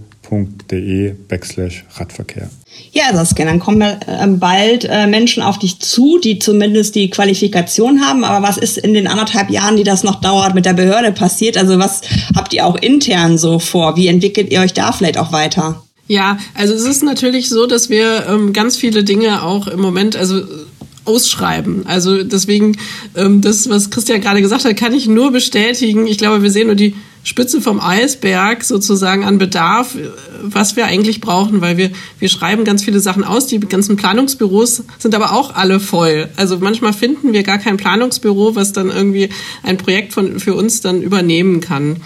backslash 1.28 1.86
Radverkehr. 1.96 2.50
Ja, 2.92 3.14
Saskia, 3.14 3.46
dann 3.46 3.60
kommen 3.60 3.98
ähm, 4.08 4.40
bald 4.40 4.86
äh, 4.86 5.08
Menschen 5.08 5.42
auf 5.42 5.58
dich 5.58 5.80
zu, 5.80 6.20
die 6.20 6.40
zumindest 6.40 6.96
die 6.96 7.10
Qualifikation 7.10 8.02
haben. 8.02 8.24
Aber 8.24 8.48
was 8.48 8.58
ist 8.58 8.78
in 8.78 8.94
den 8.94 9.08
anderthalb 9.08 9.50
Jahren, 9.50 9.78
die 9.78 9.84
das 9.84 10.04
noch 10.04 10.22
dauert, 10.22 10.54
mit 10.54 10.66
der 10.66 10.74
Behörde 10.74 11.12
passiert? 11.12 11.58
Also 11.58 11.80
was 11.80 12.02
habt 12.36 12.54
ihr 12.54 12.66
auch 12.66 12.76
intern 12.76 13.38
so 13.38 13.60
vor? 13.60 13.96
Wie 13.96 14.08
entwickelt 14.08 14.52
ihr 14.52 14.62
euch 14.62 14.74
da 14.74 14.92
vielleicht 14.92 15.18
auch 15.18 15.32
weiter? 15.32 15.82
Ja, 16.08 16.38
also 16.54 16.74
es 16.74 16.84
ist 16.84 17.04
natürlich 17.04 17.50
so, 17.50 17.68
dass 17.68 17.90
wir 17.90 18.28
ähm, 18.28 18.54
ganz 18.54 18.78
viele 18.78 19.04
Dinge 19.04 19.44
auch 19.44 19.68
im 19.68 19.82
Moment, 19.82 20.16
also 20.16 20.42
ausschreiben. 21.08 21.86
Also 21.86 22.24
deswegen, 22.24 22.78
ähm, 23.16 23.42
das, 23.42 23.70
was 23.70 23.90
Christian 23.90 24.22
gerade 24.22 24.42
gesagt 24.42 24.66
hat, 24.66 24.78
kann 24.78 24.94
ich 24.94 25.08
nur 25.08 25.32
bestätigen. 25.32 26.08
Ich 26.08 26.18
glaube, 26.18 26.44
wir 26.44 26.52
sehen 26.52 26.68
nur 26.68 26.76
die 26.76 26.96
Spitze 27.24 27.60
vom 27.60 27.82
Eisberg 27.82 28.64
sozusagen 28.64 29.26
an 29.26 29.38
Bedarf, 29.38 29.98
was 30.44 30.78
wir 30.78 30.86
eigentlich 30.86 31.20
brauchen, 31.20 31.60
weil 31.60 31.76
wir, 31.76 31.92
wir 32.20 32.30
schreiben 32.30 32.64
ganz 32.64 32.84
viele 32.86 33.02
Sachen 33.02 33.26
aus. 33.26 33.48
Die 33.48 33.60
ganzen 33.60 33.98
Planungsbüros 33.98 34.84
sind 34.98 35.14
aber 35.14 35.34
auch 35.34 35.54
alle 35.54 35.82
voll. 35.82 36.30
Also 36.38 36.60
manchmal 36.60 36.94
finden 36.94 37.34
wir 37.34 37.44
gar 37.44 37.58
kein 37.58 37.76
Planungsbüro, 37.76 38.56
was 38.56 38.72
dann 38.72 38.90
irgendwie 38.90 39.30
ein 39.64 39.78
Projekt 39.78 40.14
von, 40.14 40.40
für 40.40 40.56
uns 40.56 40.80
dann 40.80 41.02
übernehmen 41.02 41.60
kann. 41.60 41.98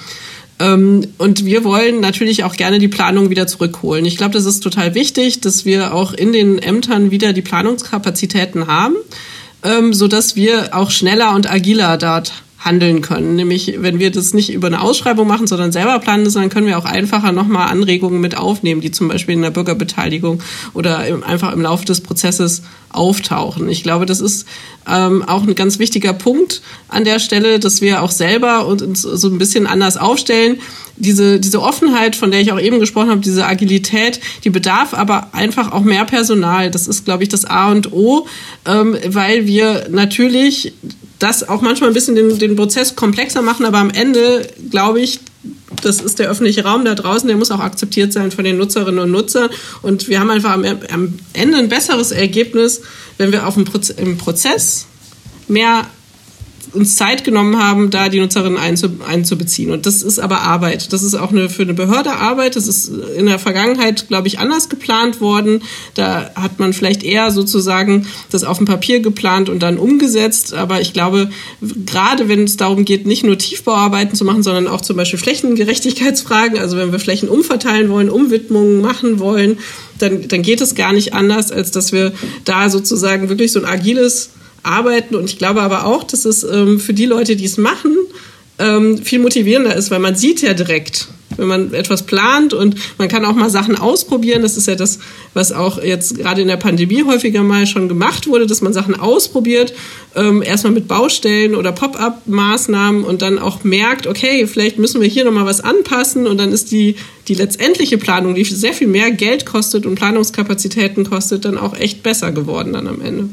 Ähm, 0.61 1.07
und 1.17 1.43
wir 1.43 1.63
wollen 1.63 1.99
natürlich 1.99 2.43
auch 2.43 2.55
gerne 2.55 2.77
die 2.77 2.87
Planung 2.87 3.31
wieder 3.31 3.47
zurückholen. 3.47 4.05
Ich 4.05 4.15
glaube, 4.15 4.33
das 4.33 4.45
ist 4.45 4.59
total 4.59 4.93
wichtig, 4.93 5.41
dass 5.41 5.65
wir 5.65 5.93
auch 5.93 6.13
in 6.13 6.31
den 6.31 6.59
Ämtern 6.59 7.09
wieder 7.09 7.33
die 7.33 7.41
Planungskapazitäten 7.41 8.67
haben, 8.67 8.95
ähm, 9.63 9.93
so 9.93 10.07
dass 10.07 10.35
wir 10.35 10.75
auch 10.75 10.91
schneller 10.91 11.33
und 11.33 11.51
agiler 11.51 11.97
dort 11.97 12.33
handeln 12.63 13.01
können. 13.01 13.35
Nämlich, 13.35 13.75
wenn 13.79 13.99
wir 13.99 14.11
das 14.11 14.33
nicht 14.33 14.53
über 14.53 14.67
eine 14.67 14.81
Ausschreibung 14.81 15.27
machen, 15.27 15.47
sondern 15.47 15.71
selber 15.71 15.97
planen, 15.99 16.31
dann 16.31 16.49
können 16.49 16.67
wir 16.67 16.77
auch 16.77 16.85
einfacher 16.85 17.31
nochmal 17.31 17.69
Anregungen 17.69 18.21
mit 18.21 18.37
aufnehmen, 18.37 18.81
die 18.81 18.91
zum 18.91 19.07
Beispiel 19.07 19.33
in 19.33 19.41
der 19.41 19.49
Bürgerbeteiligung 19.49 20.41
oder 20.73 21.07
im, 21.07 21.23
einfach 21.23 21.53
im 21.53 21.61
Laufe 21.61 21.85
des 21.85 22.01
Prozesses 22.01 22.61
auftauchen. 22.89 23.67
Ich 23.67 23.81
glaube, 23.81 24.05
das 24.05 24.21
ist 24.21 24.47
ähm, 24.87 25.23
auch 25.23 25.43
ein 25.43 25.55
ganz 25.55 25.79
wichtiger 25.79 26.13
Punkt 26.13 26.61
an 26.87 27.03
der 27.03 27.19
Stelle, 27.19 27.59
dass 27.59 27.81
wir 27.81 28.03
auch 28.03 28.11
selber 28.11 28.67
uns 28.67 29.01
so 29.01 29.27
ein 29.27 29.39
bisschen 29.39 29.65
anders 29.65 29.97
aufstellen. 29.97 30.57
Diese, 30.97 31.39
diese 31.39 31.63
Offenheit, 31.63 32.15
von 32.15 32.29
der 32.29 32.41
ich 32.41 32.51
auch 32.51 32.59
eben 32.59 32.79
gesprochen 32.79 33.09
habe, 33.09 33.21
diese 33.21 33.47
Agilität, 33.47 34.19
die 34.43 34.51
bedarf 34.51 34.93
aber 34.93 35.33
einfach 35.33 35.71
auch 35.71 35.81
mehr 35.81 36.05
Personal. 36.05 36.69
Das 36.69 36.87
ist, 36.87 37.05
glaube 37.05 37.23
ich, 37.23 37.29
das 37.29 37.45
A 37.45 37.71
und 37.71 37.91
O, 37.91 38.27
ähm, 38.67 38.95
weil 39.07 39.47
wir 39.47 39.87
natürlich 39.89 40.73
das 41.21 41.47
auch 41.47 41.61
manchmal 41.61 41.89
ein 41.89 41.93
bisschen 41.93 42.15
den, 42.15 42.39
den 42.39 42.55
Prozess 42.55 42.95
komplexer 42.95 43.41
machen, 43.41 43.65
aber 43.65 43.77
am 43.77 43.91
Ende, 43.91 44.47
glaube 44.69 45.01
ich, 45.01 45.19
das 45.83 46.01
ist 46.01 46.19
der 46.19 46.29
öffentliche 46.29 46.63
Raum 46.63 46.85
da 46.85 46.95
draußen, 46.95 47.27
der 47.27 47.37
muss 47.37 47.51
auch 47.51 47.59
akzeptiert 47.59 48.13
sein 48.13 48.31
von 48.31 48.43
den 48.43 48.57
Nutzerinnen 48.57 48.99
und 48.99 49.11
Nutzern. 49.11 49.49
Und 49.81 50.09
wir 50.09 50.19
haben 50.19 50.29
einfach 50.29 50.51
am, 50.51 50.63
am 50.63 51.19
Ende 51.33 51.57
ein 51.57 51.69
besseres 51.69 52.11
Ergebnis, 52.11 52.81
wenn 53.17 53.31
wir 53.31 53.47
auf 53.47 53.55
dem 53.55 53.65
Proz 53.65 53.89
im 53.89 54.17
Prozess 54.17 54.85
mehr 55.47 55.87
uns 56.73 56.95
Zeit 56.95 57.23
genommen 57.23 57.61
haben, 57.61 57.89
da 57.89 58.07
die 58.07 58.19
Nutzerinnen 58.19 58.57
einzubeziehen. 58.57 59.71
Und 59.71 59.85
das 59.85 60.01
ist 60.01 60.19
aber 60.19 60.41
Arbeit. 60.41 60.93
Das 60.93 61.03
ist 61.03 61.15
auch 61.15 61.31
eine, 61.31 61.49
für 61.49 61.63
eine 61.63 61.73
Behörde 61.73 62.13
Arbeit. 62.13 62.55
Das 62.55 62.67
ist 62.67 62.91
in 63.17 63.25
der 63.25 63.39
Vergangenheit, 63.39 64.07
glaube 64.07 64.27
ich, 64.27 64.39
anders 64.39 64.69
geplant 64.69 65.19
worden. 65.19 65.63
Da 65.95 66.31
hat 66.35 66.59
man 66.59 66.71
vielleicht 66.71 67.03
eher 67.03 67.31
sozusagen 67.31 68.07
das 68.29 68.43
auf 68.43 68.57
dem 68.57 68.65
Papier 68.65 69.01
geplant 69.01 69.49
und 69.49 69.59
dann 69.61 69.77
umgesetzt. 69.77 70.53
Aber 70.53 70.79
ich 70.79 70.93
glaube, 70.93 71.29
gerade 71.85 72.29
wenn 72.29 72.45
es 72.45 72.55
darum 72.55 72.85
geht, 72.85 73.05
nicht 73.05 73.25
nur 73.25 73.37
Tiefbauarbeiten 73.37 74.15
zu 74.15 74.23
machen, 74.23 74.43
sondern 74.43 74.67
auch 74.67 74.81
zum 74.81 74.95
Beispiel 74.95 75.19
Flächengerechtigkeitsfragen, 75.19 76.57
also 76.57 76.77
wenn 76.77 76.91
wir 76.91 76.99
Flächen 76.99 77.27
umverteilen 77.27 77.89
wollen, 77.89 78.09
Umwidmungen 78.09 78.81
machen 78.81 79.19
wollen, 79.19 79.57
dann, 79.97 80.27
dann 80.27 80.41
geht 80.41 80.61
es 80.61 80.75
gar 80.75 80.93
nicht 80.93 81.13
anders, 81.13 81.51
als 81.51 81.71
dass 81.71 81.91
wir 81.91 82.13
da 82.45 82.69
sozusagen 82.69 83.29
wirklich 83.29 83.51
so 83.51 83.59
ein 83.59 83.65
agiles 83.65 84.29
arbeiten. 84.63 85.15
Und 85.15 85.25
ich 85.25 85.37
glaube 85.37 85.61
aber 85.61 85.85
auch, 85.85 86.03
dass 86.03 86.25
es 86.25 86.43
ähm, 86.43 86.79
für 86.79 86.93
die 86.93 87.05
Leute, 87.05 87.35
die 87.35 87.45
es 87.45 87.57
machen, 87.57 87.95
ähm, 88.61 88.97
viel 88.99 89.19
motivierender 89.19 89.75
ist, 89.75 89.91
weil 89.91 89.99
man 89.99 90.15
sieht 90.15 90.41
ja 90.41 90.53
direkt, 90.53 91.07
wenn 91.37 91.47
man 91.47 91.73
etwas 91.73 92.03
plant 92.03 92.53
und 92.53 92.75
man 92.97 93.07
kann 93.07 93.25
auch 93.25 93.33
mal 93.33 93.49
Sachen 93.49 93.75
ausprobieren. 93.75 94.41
Das 94.41 94.57
ist 94.57 94.67
ja 94.67 94.75
das, 94.75 94.99
was 95.33 95.51
auch 95.51 95.81
jetzt 95.81 96.17
gerade 96.17 96.41
in 96.41 96.47
der 96.47 96.57
Pandemie 96.57 97.03
häufiger 97.03 97.41
mal 97.41 97.65
schon 97.65 97.87
gemacht 97.87 98.27
wurde, 98.27 98.45
dass 98.45 98.61
man 98.61 98.73
Sachen 98.73 98.99
ausprobiert, 98.99 99.73
ähm, 100.15 100.43
erstmal 100.43 100.73
mit 100.73 100.87
Baustellen 100.87 101.55
oder 101.55 101.71
Pop-up-Maßnahmen 101.71 103.03
und 103.03 103.21
dann 103.21 103.39
auch 103.39 103.63
merkt, 103.63 104.05
okay, 104.05 104.45
vielleicht 104.45 104.77
müssen 104.77 105.01
wir 105.01 105.07
hier 105.07 105.25
nochmal 105.25 105.45
was 105.45 105.61
anpassen 105.61 106.27
und 106.27 106.37
dann 106.37 106.51
ist 106.51 106.71
die, 106.71 106.95
die 107.27 107.33
letztendliche 107.33 107.97
Planung, 107.97 108.35
die 108.35 108.43
sehr 108.43 108.73
viel 108.73 108.87
mehr 108.87 109.11
Geld 109.11 109.45
kostet 109.45 109.85
und 109.85 109.95
Planungskapazitäten 109.95 111.09
kostet, 111.09 111.45
dann 111.45 111.57
auch 111.57 111.75
echt 111.75 112.03
besser 112.03 112.31
geworden 112.31 112.73
dann 112.73 112.87
am 112.87 113.01
Ende. 113.01 113.29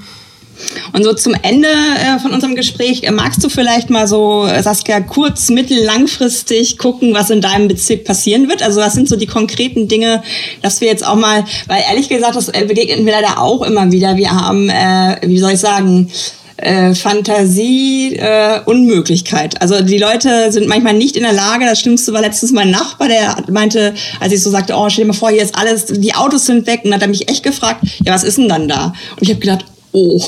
Und 0.93 1.05
so 1.05 1.13
zum 1.13 1.35
Ende 1.43 1.69
äh, 1.69 2.19
von 2.19 2.33
unserem 2.33 2.55
Gespräch, 2.55 3.03
äh, 3.03 3.11
magst 3.11 3.43
du 3.43 3.49
vielleicht 3.49 3.91
mal 3.91 4.07
so, 4.07 4.47
äh, 4.47 4.63
Saskia, 4.63 5.01
kurz, 5.01 5.51
mittel, 5.51 5.83
langfristig 5.85 6.79
gucken, 6.79 7.15
was 7.15 7.31
in 7.31 7.41
deinem 7.41 7.69
Bezirk 7.69 8.05
passieren 8.05 8.49
wird? 8.49 8.63
Also 8.63 8.81
was 8.81 8.95
sind 8.95 9.09
so 9.09 9.17
die 9.17 9.27
konkreten 9.27 9.89
Dinge, 9.89 10.23
dass 10.63 10.81
wir 10.81 10.89
jetzt 10.89 11.07
auch 11.07 11.17
mal, 11.17 11.45
weil 11.67 11.83
ehrlich 11.89 12.09
gesagt, 12.09 12.37
das 12.37 12.47
begegnet 12.47 13.03
mir 13.03 13.13
leider 13.13 13.41
auch 13.41 13.63
immer 13.63 13.93
wieder. 13.93 14.17
Wir 14.17 14.31
haben, 14.31 14.69
äh, 14.69 15.19
wie 15.23 15.39
soll 15.39 15.53
ich 15.53 15.61
sagen, 15.61 16.11
äh, 16.59 16.95
Fantasie, 16.95 18.17
äh, 18.17 18.61
Unmöglichkeit. 18.65 19.61
Also 19.63 19.81
die 19.81 19.99
Leute 19.99 20.51
sind 20.51 20.67
manchmal 20.67 20.95
nicht 20.95 21.17
in 21.17 21.23
der 21.23 21.33
Lage, 21.33 21.65
das 21.65 21.81
Schlimmste 21.81 22.13
war 22.13 22.21
letztens 22.21 22.53
mein 22.53 22.71
Nachbar, 22.71 23.09
der 23.09 23.37
meinte, 23.51 23.95
als 24.21 24.33
ich 24.33 24.43
so 24.43 24.51
sagte, 24.51 24.75
oh, 24.77 24.89
stell 24.89 25.05
dir 25.05 25.09
mal 25.09 25.15
vor, 25.15 25.31
hier 25.31 25.43
ist 25.43 25.57
alles, 25.57 25.87
die 25.87 26.15
Autos 26.15 26.47
sind 26.47 26.67
weg, 26.67 26.81
und 26.85 26.93
hat 26.93 27.03
er 27.03 27.09
mich 27.09 27.29
echt 27.29 27.45
gefragt, 27.45 27.85
ja, 28.05 28.13
was 28.13 28.25
ist 28.25 28.39
denn 28.39 28.49
dann 28.49 28.67
da? 28.69 28.93
Und 29.17 29.23
ich 29.23 29.31
habe 29.31 29.41
gedacht, 29.41 29.65
oh. 29.93 30.23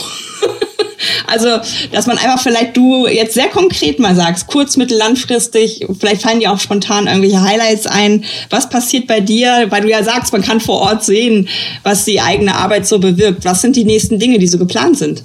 also, 1.26 1.48
dass 1.92 2.06
man 2.06 2.18
einfach 2.18 2.40
vielleicht 2.42 2.76
du 2.76 3.06
jetzt 3.06 3.34
sehr 3.34 3.48
konkret 3.48 3.98
mal 3.98 4.14
sagst, 4.14 4.46
kurz, 4.46 4.76
mittel, 4.76 4.98
langfristig, 4.98 5.86
vielleicht 5.98 6.22
fallen 6.22 6.40
dir 6.40 6.52
auch 6.52 6.60
spontan 6.60 7.06
irgendwelche 7.06 7.42
Highlights 7.42 7.86
ein. 7.86 8.24
Was 8.50 8.68
passiert 8.68 9.06
bei 9.06 9.20
dir, 9.20 9.66
weil 9.70 9.82
du 9.82 9.90
ja 9.90 10.02
sagst, 10.02 10.32
man 10.32 10.42
kann 10.42 10.60
vor 10.60 10.80
Ort 10.80 11.04
sehen, 11.04 11.48
was 11.82 12.04
die 12.04 12.20
eigene 12.20 12.54
Arbeit 12.54 12.86
so 12.86 12.98
bewirkt. 12.98 13.44
Was 13.44 13.62
sind 13.62 13.76
die 13.76 13.84
nächsten 13.84 14.18
Dinge, 14.18 14.38
die 14.38 14.48
so 14.48 14.58
geplant 14.58 14.98
sind? 14.98 15.24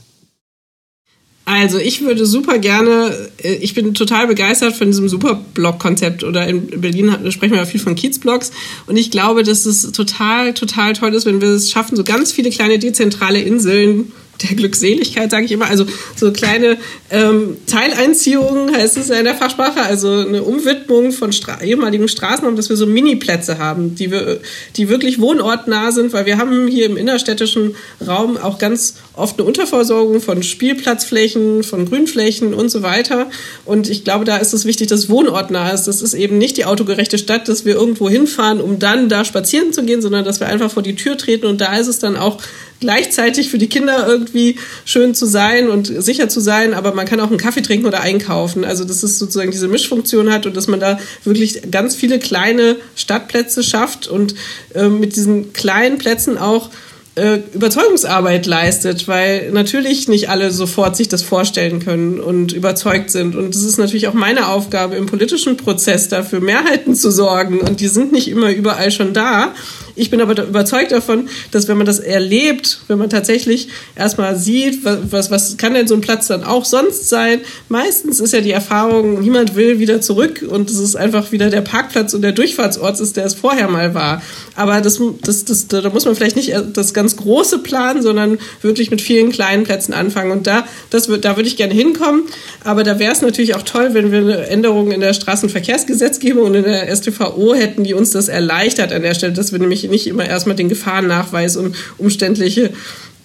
Also 1.47 1.78
ich 1.78 2.01
würde 2.01 2.26
super 2.26 2.57
gerne, 2.57 3.16
äh, 3.43 3.53
ich 3.55 3.76
bin 3.76 3.93
total 3.93 4.26
begeistert 4.26 4.76
von 4.76 4.88
diesem 4.88 5.07
Superblock-Konzept 5.07 6.24
oder 6.24 6.47
in 6.47 6.82
Berlin 6.82 7.16
sprechen 7.30 7.53
wir 7.53 7.60
ja 7.60 7.66
viel 7.68 7.80
von 7.80 7.93
Kiezblocks 7.93 8.51
und 8.88 8.97
ich 8.97 9.12
glaube, 9.12 9.43
dass 9.43 9.68
es 9.68 9.91
total, 9.91 10.55
total 10.55 10.93
toll 10.93 11.14
ist, 11.14 11.28
wenn 11.28 11.41
wir 11.41 11.49
es 11.49 11.70
schaffen, 11.70 11.95
so 11.95 12.03
ganz 12.03 12.32
viele 12.32 12.49
kleine 12.49 12.80
dezentrale 12.80 13.39
Inseln 13.39 14.12
der 14.44 14.56
Glückseligkeit, 14.56 15.32
sage 15.32 15.46
ich 15.46 15.52
immer. 15.52 15.68
Also 15.68 15.86
so 16.16 16.32
kleine 16.32 16.78
ähm, 17.10 17.58
Teileinziehungen 17.68 18.76
heißt 18.76 18.98
es 18.98 19.10
ja 19.10 19.16
in 19.16 19.26
der 19.26 19.36
Fachsprache, 19.36 19.82
also 19.82 20.10
eine 20.12 20.44
Umwidmung 20.44 21.12
von 21.12 21.32
Stra 21.32 21.62
ehemaligen 21.62 22.08
Straßenraum, 22.08 22.56
dass 22.56 22.70
wir 22.70 22.76
so 22.76 22.86
Mini-Plätze 22.86 23.58
haben, 23.58 23.96
die, 23.96 24.12
wir, 24.12 24.40
die 24.76 24.90
wirklich 24.90 25.20
wohnortnah 25.20 25.92
sind, 25.92 26.14
weil 26.14 26.26
wir 26.26 26.38
haben 26.38 26.68
hier 26.68 26.86
im 26.86 26.98
innerstädtischen 26.98 27.76
Raum 28.06 28.38
auch 28.38 28.60
ganz 28.60 28.96
oft 29.16 29.39
eine 29.39 29.47
Unterversorgung 29.47 30.22
von 30.22 30.43
Spielplatzflächen, 30.43 31.63
von 31.63 31.86
Grünflächen 31.86 32.53
und 32.53 32.70
so 32.70 32.84
weiter. 32.84 33.28
Und 33.66 33.89
ich 33.89 34.03
glaube, 34.03 34.26
da 34.26 34.38
ist 34.38 34.53
es 34.53 34.66
wichtig, 34.66 34.88
dass 34.88 35.09
wohnortnah 35.09 35.72
ist. 35.72 35.84
Das 35.84 36.01
ist 36.01 36.13
eben 36.13 36.38
nicht 36.38 36.57
die 36.57 36.66
autogerechte 36.66 37.18
Stadt, 37.18 37.47
dass 37.47 37.66
wir 37.66 37.76
irgendwo 37.76 38.09
hinfahren, 38.09 38.61
um 38.61 38.80
dann 38.80 39.09
da 39.09 39.26
spazieren 39.26 39.74
zu 39.74 39.84
gehen, 39.84 40.01
sondern 40.01 40.26
dass 40.26 40.39
wir 40.39 40.47
einfach 40.47 40.72
vor 40.72 40.84
die 40.84 40.95
Tür 40.95 41.18
treten 41.18 41.45
und 41.45 41.61
da 41.61 41.78
ist 41.78 41.88
es 41.88 41.99
dann 41.99 42.18
auch 42.18 42.39
gleichzeitig 42.80 43.49
für 43.49 43.57
die 43.57 43.70
Kinder 43.70 44.05
irgendwie 44.07 44.57
schön 44.84 45.16
zu 45.16 45.26
sein 45.26 45.70
und 45.70 45.88
sicher 45.88 46.30
zu 46.30 46.39
sein, 46.39 46.74
aber 46.74 46.93
man 46.93 47.05
kann 47.05 47.20
auch 47.20 47.30
einen 47.30 47.38
Kaffee 47.38 47.61
trinken 47.61 47.86
oder 47.86 48.01
einkaufen. 48.01 48.66
Also 48.66 48.84
dass 48.84 49.03
es 49.03 49.18
sozusagen 49.18 49.51
diese 49.51 49.68
Mischfunktion 49.68 50.32
hat 50.32 50.45
und 50.45 50.57
dass 50.57 50.68
man 50.68 50.80
da 50.80 50.99
wirklich 51.24 51.72
ganz 51.72 51.95
viele 51.95 52.20
kleine 52.20 52.76
Stadtplätze 52.95 53.63
schafft 53.63 54.07
und 54.07 54.36
äh, 54.74 54.88
mit 54.88 55.16
diesen 55.16 55.53
kleinen 55.53 55.97
Plätzen 55.97 56.38
auch 56.38 56.70
äh, 57.16 57.39
Überzeugungsarbeit 57.53 58.45
leistet, 58.45 59.07
weil 59.07 59.51
natürlich 59.51 60.07
nicht 60.07 60.30
alle 60.30 60.51
sofort 60.51 60.97
sich 60.97 61.07
das 61.07 61.22
vorstellen 61.22 61.80
können 61.80 62.20
und 62.20 62.51
überzeugt 62.51 63.09
sind. 63.09 63.36
Und 63.36 63.55
es 63.55 63.63
ist 63.63 63.78
natürlich 63.78 64.07
auch 64.09 64.13
meine 64.13 64.49
Aufgabe 64.49 64.95
im 64.95 65.05
politischen 65.05 65.55
Prozess 65.55 66.09
dafür 66.09 66.41
Mehrheiten 66.41 66.93
zu 66.93 67.11
sorgen. 67.11 67.61
Und 67.61 67.80
die 67.80 67.88
sind 67.88 68.11
nicht 68.11 68.28
immer 68.28 68.51
überall 68.51 68.91
schon 68.91 69.13
da. 69.13 69.53
Ich 69.96 70.10
bin 70.10 70.22
aber 70.22 70.41
überzeugt 70.43 70.91
davon, 70.91 71.30
dass 71.52 71.68
wenn 71.68 71.78
man 71.78 71.86
das 71.86 72.00
erlebt, 72.00 72.80
wenn 72.88 72.98
man 72.98 73.10
tatsächlich 73.10 73.70
erstmal 73.96 74.36
sieht, 74.36 74.80
was, 74.84 75.32
was 75.32 75.58
kann 75.58 75.74
denn 75.74 75.88
so 75.88 75.96
ein 75.96 76.02
Platz 76.02 76.28
dann 76.28 76.43
auch 76.43 76.66
sonst 76.66 77.10
sein, 77.10 77.39
meistens 77.70 78.20
ist 78.20 78.34
ja 78.34 78.41
die 78.41 78.52
Erfahrung, 78.52 79.22
niemand 79.22 79.56
will 79.56 79.80
wieder 79.80 80.02
zurück 80.02 80.46
und 80.48 80.70
es 80.70 80.80
ist 80.80 80.96
einfach 80.96 81.32
wieder 81.32 81.50
der 81.50 81.62
Parkplatz 81.62 82.14
und 82.14 82.22
der 82.22 82.34
Durchfahrtsort 82.34 83.00
ist, 83.00 83.16
der 83.16 83.26
es 83.26 83.34
vorher 83.36 83.70
mal 83.70 83.93
war. 83.93 84.22
Aber 84.56 84.82
das, 84.82 85.00
das, 85.22 85.46
das, 85.46 85.68
da 85.68 85.89
muss 85.89 86.06
man 86.06 86.16
vielleicht 86.16 86.36
nicht 86.36 86.54
das 86.74 86.93
ganz 86.93 87.16
große 87.16 87.60
planen, 87.60 88.02
sondern 88.02 88.38
wirklich 88.62 88.91
mit 88.91 89.02
vielen 89.02 89.32
kleinen 89.32 89.64
Plätzen 89.64 89.93
anfangen. 89.93 90.32
Und 90.32 90.48
da, 90.48 90.66
das, 90.89 91.08
da 91.22 91.36
würde 91.36 91.48
ich 91.48 91.58
gerne 91.58 91.74
hinkommen. 91.74 92.24
Aber 92.64 92.84
da 92.84 93.00
wäre 93.00 93.12
es 93.12 93.22
natürlich 93.22 93.56
auch 93.56 93.64
toll, 93.64 93.89
wenn 93.93 94.12
wir 94.12 94.20
eine 94.20 94.48
Änderung 94.48 94.91
in 94.91 95.00
der 95.00 95.14
Straßenverkehrsgesetzgebung 95.14 96.43
und 96.43 96.56
in 96.56 96.64
der 96.64 96.93
STVO 96.93 97.54
hätten, 97.54 97.84
die 97.84 97.93
uns 97.93 98.12
das 98.12 98.28
erleichtert 98.28 98.91
an 98.91 99.02
der 99.02 99.14
Stelle, 99.14 99.34
dass 99.34 99.52
wir 99.52 99.60
nämlich 99.60 99.85
nicht 99.90 100.08
immer 100.08 100.26
erstmal 100.26 100.56
den 100.56 100.70
Gefahrennachweis 100.70 101.58
und 101.58 101.76
umständliche 101.98 102.72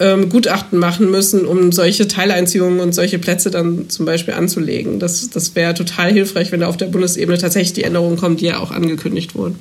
ähm, 0.01 0.31
Gutachten 0.31 0.79
machen 0.79 1.11
müssen, 1.11 1.47
um 1.47 1.73
solche 1.73 2.09
Teileinziehungen 2.09 2.81
und 2.81 2.95
solche 2.95 3.19
Plätze 3.19 3.51
dann 3.51 3.89
zum 3.91 4.07
Beispiel 4.07 4.35
anzulegen. 4.35 4.99
Das, 4.99 5.29
das 5.31 5.55
wäre 5.55 5.75
total 5.75 6.11
hilfreich, 6.13 6.51
wenn 6.53 6.61
da 6.61 6.69
auf 6.69 6.79
der 6.79 6.87
Bundesebene 6.87 7.39
tatsächlich 7.39 7.75
die 7.75 7.85
Änderungen 7.85 8.17
kommen, 8.17 8.37
die 8.37 8.47
ja 8.47 8.59
auch 8.59 8.71
angekündigt 8.71 9.35
wurden. 9.35 9.59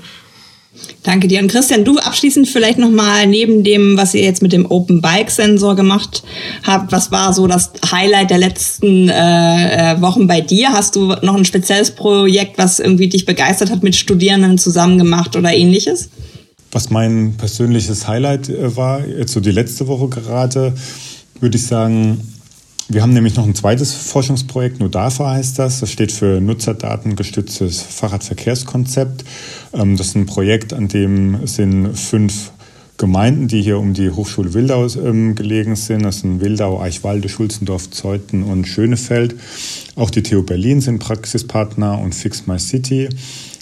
Danke 1.03 1.27
dir. 1.27 1.41
Und 1.41 1.49
Christian, 1.51 1.83
du 1.83 1.97
abschließend 1.97 2.47
vielleicht 2.47 2.77
nochmal 2.77 3.27
neben 3.27 3.63
dem, 3.63 3.97
was 3.97 4.13
ihr 4.13 4.21
jetzt 4.21 4.41
mit 4.41 4.53
dem 4.53 4.69
Open 4.69 5.01
Bike 5.01 5.31
Sensor 5.31 5.75
gemacht 5.75 6.23
habt, 6.63 6.91
was 6.91 7.11
war 7.11 7.33
so 7.33 7.47
das 7.47 7.71
Highlight 7.91 8.29
der 8.29 8.37
letzten 8.37 9.09
äh, 9.09 9.93
äh, 9.93 10.01
Wochen 10.01 10.27
bei 10.27 10.41
dir? 10.41 10.69
Hast 10.71 10.95
du 10.95 11.15
noch 11.21 11.35
ein 11.35 11.45
spezielles 11.45 11.91
Projekt, 11.91 12.57
was 12.57 12.79
irgendwie 12.79 13.07
dich 13.09 13.25
begeistert 13.25 13.71
hat, 13.71 13.83
mit 13.83 13.95
Studierenden 13.95 14.57
zusammen 14.57 14.97
gemacht 14.97 15.35
oder 15.35 15.51
ähnliches? 15.51 16.09
Was 16.71 16.89
mein 16.89 17.35
persönliches 17.37 18.07
Highlight 18.07 18.49
äh, 18.49 18.75
war, 18.75 19.05
jetzt 19.05 19.33
so 19.33 19.39
die 19.39 19.51
letzte 19.51 19.87
Woche 19.87 20.07
gerade, 20.07 20.73
würde 21.39 21.57
ich 21.57 21.65
sagen, 21.65 22.21
wir 22.91 23.03
haben 23.03 23.13
nämlich 23.13 23.35
noch 23.35 23.45
ein 23.45 23.53
zweites 23.53 23.93
Forschungsprojekt, 23.93 24.79
NUDAFA 24.79 25.31
heißt 25.31 25.59
das. 25.59 25.79
Das 25.79 25.91
steht 25.91 26.11
für 26.11 26.41
Nutzerdatengestütztes 26.41 27.83
Fahrradverkehrskonzept. 27.83 29.25
Ähm, 29.73 29.95
das 29.95 30.07
ist 30.07 30.15
ein 30.15 30.25
Projekt, 30.25 30.73
an 30.73 30.87
dem 30.87 31.45
sind 31.45 31.95
fünf 31.95 32.51
Gemeinden, 32.97 33.47
die 33.47 33.61
hier 33.61 33.79
um 33.79 33.93
die 33.93 34.09
Hochschule 34.09 34.53
Wildau 34.53 34.87
ähm, 34.87 35.35
gelegen 35.35 35.75
sind. 35.75 36.03
Das 36.03 36.21
sind 36.21 36.41
Wildau, 36.41 36.81
Eichwalde, 36.81 37.29
Schulzendorf, 37.29 37.91
Zeuthen 37.91 38.43
und 38.43 38.67
Schönefeld. 38.67 39.35
Auch 39.95 40.09
die 40.09 40.21
TU 40.21 40.43
Berlin 40.43 40.81
sind 40.81 40.99
Praxispartner 40.99 41.99
und 41.99 42.13
Fix 42.13 42.47
My 42.47 42.59
City. 42.59 43.07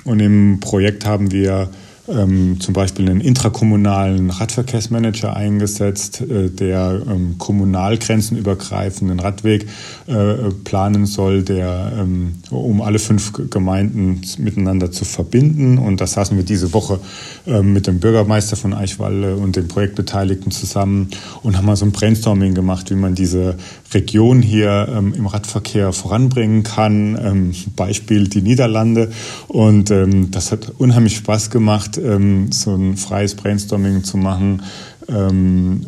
Und 0.06 0.22
im 0.22 0.60
Projekt 0.60 1.06
haben 1.06 1.32
wir 1.32 1.70
ähm, 2.08 2.60
zum 2.60 2.74
Beispiel 2.74 3.10
einen 3.10 3.22
intrakommunalen 3.22 4.30
Radverkehrsmanager 4.30 5.36
eingesetzt, 5.36 6.22
äh, 6.22 6.50
der 6.50 7.02
ähm, 7.08 7.36
kommunalgrenzenübergreifenden 7.38 9.20
Radweg 9.20 9.68
äh, 10.08 10.52
planen 10.64 11.06
soll, 11.06 11.44
der 11.44 11.94
ähm, 11.98 12.36
um 12.50 12.82
alle 12.82 13.00
fünf 13.00 13.34
Gemeinden 13.50 14.22
miteinander 14.38 14.92
zu 14.92 15.06
verbinden. 15.06 15.78
Und 15.78 16.02
das 16.02 16.14
saßen 16.14 16.38
wir 16.38 16.44
diese 16.44 16.74
Woche 16.74 17.00
äh, 17.46 17.62
mit 17.62 17.88
dem 17.88 18.00
Bürgermeister 18.00 18.56
von 18.56 18.74
Eichwalde 18.74 19.36
und 19.36 19.56
den 19.56 19.68
Projektbeteiligten 19.68 20.52
zusammen 20.52 21.10
und 21.44 21.58
haben 21.58 21.66
mal 21.66 21.76
so 21.76 21.86
ein 21.86 21.92
Brainstorming 21.92 22.54
gemacht, 22.54 22.90
wie 22.90 22.96
man 22.96 23.16
diese 23.16 23.58
Region 23.94 24.42
hier 24.42 24.88
ähm, 24.92 25.14
im 25.14 25.28
Radverkehr 25.28 25.94
voranbringen 25.94 26.64
kann. 26.64 27.18
Ähm, 27.22 27.52
Beispiel 27.76 28.28
die 28.28 28.42
Niederlande. 28.42 29.12
Und 29.48 29.92
ähm, 29.92 30.32
das 30.32 30.52
hat 30.52 30.74
unheimlich 30.78 31.18
Spaß 31.18 31.50
gemacht, 31.50 31.98
ähm, 31.98 32.52
so 32.52 32.76
ein 32.76 32.98
freies 32.98 33.36
Brainstorming 33.36 34.04
zu 34.04 34.18
machen 34.18 34.64
ähm, 35.10 35.86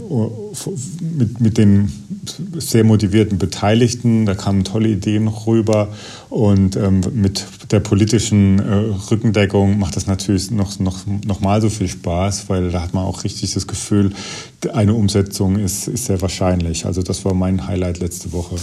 mit, 1.18 1.41
mit 1.41 1.58
den 1.58 1.91
sehr 2.58 2.84
motivierten 2.84 3.38
Beteiligten. 3.38 4.26
Da 4.26 4.36
kamen 4.36 4.64
tolle 4.64 4.89
Ideen 4.89 5.28
rüber. 5.28 5.89
Und 6.30 6.76
ähm, 6.76 7.02
mit 7.14 7.45
der 7.72 7.80
politischen 7.80 8.59
äh, 8.59 8.74
Rückendeckung 9.11 9.78
macht 9.78 9.95
das 9.95 10.07
natürlich 10.07 10.49
noch, 10.51 10.80
noch, 10.80 11.05
noch 11.26 11.39
mal 11.39 11.61
so 11.61 11.70
viel 11.70 11.88
Spaß, 11.88 12.49
weil 12.49 12.72
da 12.72 12.82
hat 12.82 12.93
man 12.93 13.05
auch 13.05 13.24
richtig 13.24 13.53
das 13.53 13.67
Gefühl, 13.67 14.11
eine 14.74 14.93
Umsetzung 14.93 15.57
ist, 15.57 15.88
ist 15.88 16.05
sehr 16.05 16.22
wahrscheinlich. 16.22 16.86
Also 16.86 17.03
das 17.03 17.26
war 17.26 17.34
mein 17.34 17.67
Highlight 17.67 17.99
letzte 17.99 18.32
Woche. 18.34 18.55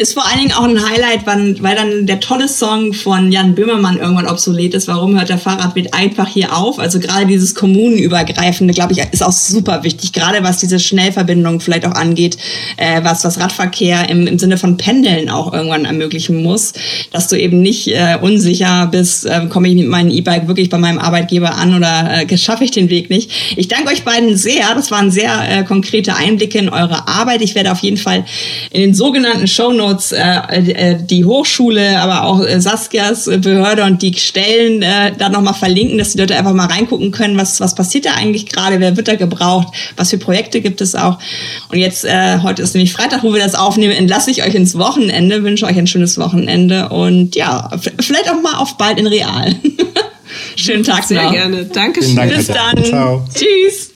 Ist 0.00 0.14
vor 0.14 0.26
allen 0.26 0.38
Dingen 0.38 0.52
auch 0.52 0.64
ein 0.64 0.82
Highlight, 0.82 1.26
weil 1.26 1.76
dann 1.76 2.06
der 2.06 2.20
tolle 2.20 2.48
Song 2.48 2.92
von 2.92 3.30
Jan 3.30 3.54
Böhmermann 3.54 3.98
irgendwann 3.98 4.26
obsolet 4.26 4.74
ist. 4.74 4.88
Warum 4.88 5.16
hört 5.18 5.28
der 5.28 5.38
Fahrradweg 5.38 5.94
einfach 5.94 6.26
hier 6.26 6.56
auf? 6.56 6.78
Also 6.78 7.00
gerade 7.00 7.26
dieses 7.26 7.54
kommunenübergreifende, 7.54 8.74
glaube 8.74 8.92
ich, 8.92 9.00
ist 9.12 9.22
auch 9.22 9.32
super 9.32 9.84
wichtig. 9.84 10.12
Gerade 10.12 10.42
was 10.42 10.58
diese 10.58 10.78
Schnellverbindung 10.78 11.60
vielleicht 11.60 11.86
auch 11.86 11.92
angeht, 11.92 12.38
äh, 12.76 13.04
was, 13.04 13.24
was 13.24 13.38
Radverkehr 13.38 14.08
im, 14.08 14.26
im 14.26 14.38
Sinne 14.38 14.56
von 14.58 14.76
Pendeln 14.76 15.28
auch 15.28 15.52
irgendwann 15.52 15.84
ermöglichen 15.84 16.42
muss. 16.42 16.72
Dass 17.12 17.28
du 17.28 17.38
eben 17.38 17.60
nicht 17.60 17.88
äh, 17.88 18.16
unsicher 18.20 18.88
bist, 18.90 19.26
äh, 19.26 19.46
komme 19.48 19.68
ich 19.68 19.74
mit 19.74 19.88
meinem 19.88 20.10
E-Bike 20.10 20.48
wirklich 20.48 20.70
bei 20.70 20.78
meinem 20.78 20.98
Arbeitgeber 20.98 21.56
an 21.56 21.76
oder 21.76 22.26
äh, 22.26 22.38
schaffe 22.38 22.64
ich 22.64 22.70
den 22.70 22.88
Weg 22.88 23.10
nicht. 23.10 23.30
Ich 23.56 23.68
danke 23.68 23.92
euch 23.92 24.04
beiden 24.04 24.34
sehr. 24.34 24.74
Das 24.74 24.90
waren 24.90 25.10
sehr 25.10 25.58
äh, 25.58 25.62
konkrete 25.62 26.16
Einblicke 26.16 26.58
in 26.58 26.70
eure 26.70 27.06
Arbeit. 27.06 27.42
Ich 27.42 27.54
werde 27.54 27.70
auf 27.70 27.80
jeden 27.80 27.98
Fall 27.98 28.24
in 28.72 28.80
den 28.80 28.94
sogenannten 28.94 29.46
Show 29.46 29.60
Shownotes 29.60 29.89
äh, 30.12 30.58
äh, 30.72 30.96
die 31.00 31.24
Hochschule, 31.24 32.00
aber 32.00 32.24
auch 32.24 32.44
äh, 32.44 32.60
Saskias 32.60 33.24
Behörde 33.24 33.84
und 33.84 34.02
die 34.02 34.14
Stellen 34.14 34.82
äh, 34.82 35.12
da 35.16 35.28
nochmal 35.28 35.54
verlinken, 35.54 35.98
dass 35.98 36.12
die 36.12 36.18
Leute 36.18 36.36
einfach 36.36 36.52
mal 36.52 36.66
reingucken 36.66 37.10
können, 37.10 37.36
was, 37.36 37.60
was 37.60 37.74
passiert 37.74 38.06
da 38.06 38.14
eigentlich 38.14 38.46
gerade, 38.46 38.80
wer 38.80 38.96
wird 38.96 39.08
da 39.08 39.16
gebraucht, 39.16 39.68
was 39.96 40.10
für 40.10 40.18
Projekte 40.18 40.60
gibt 40.60 40.80
es 40.80 40.94
auch. 40.94 41.18
Und 41.70 41.78
jetzt, 41.78 42.04
äh, 42.04 42.38
heute 42.42 42.62
ist 42.62 42.74
nämlich 42.74 42.92
Freitag, 42.92 43.22
wo 43.22 43.32
wir 43.32 43.40
das 43.40 43.54
aufnehmen, 43.54 43.92
entlasse 43.92 44.30
ich 44.30 44.44
euch 44.44 44.54
ins 44.54 44.76
Wochenende, 44.78 45.42
wünsche 45.42 45.66
euch 45.66 45.78
ein 45.78 45.86
schönes 45.86 46.18
Wochenende 46.18 46.88
und 46.88 47.36
ja, 47.36 47.70
vielleicht 48.00 48.30
auch 48.30 48.40
mal 48.40 48.54
auf 48.56 48.76
bald 48.76 48.98
in 48.98 49.06
Real. 49.06 49.54
Schönen 50.56 50.84
Tag 50.84 51.04
Sehr 51.04 51.22
noch. 51.22 51.32
gerne. 51.32 51.64
Dankeschön. 51.64 52.16
Dank, 52.16 52.36
Bis 52.36 52.46
dann. 52.46 52.84
Ciao. 52.84 53.24
Tschüss. 53.34 53.88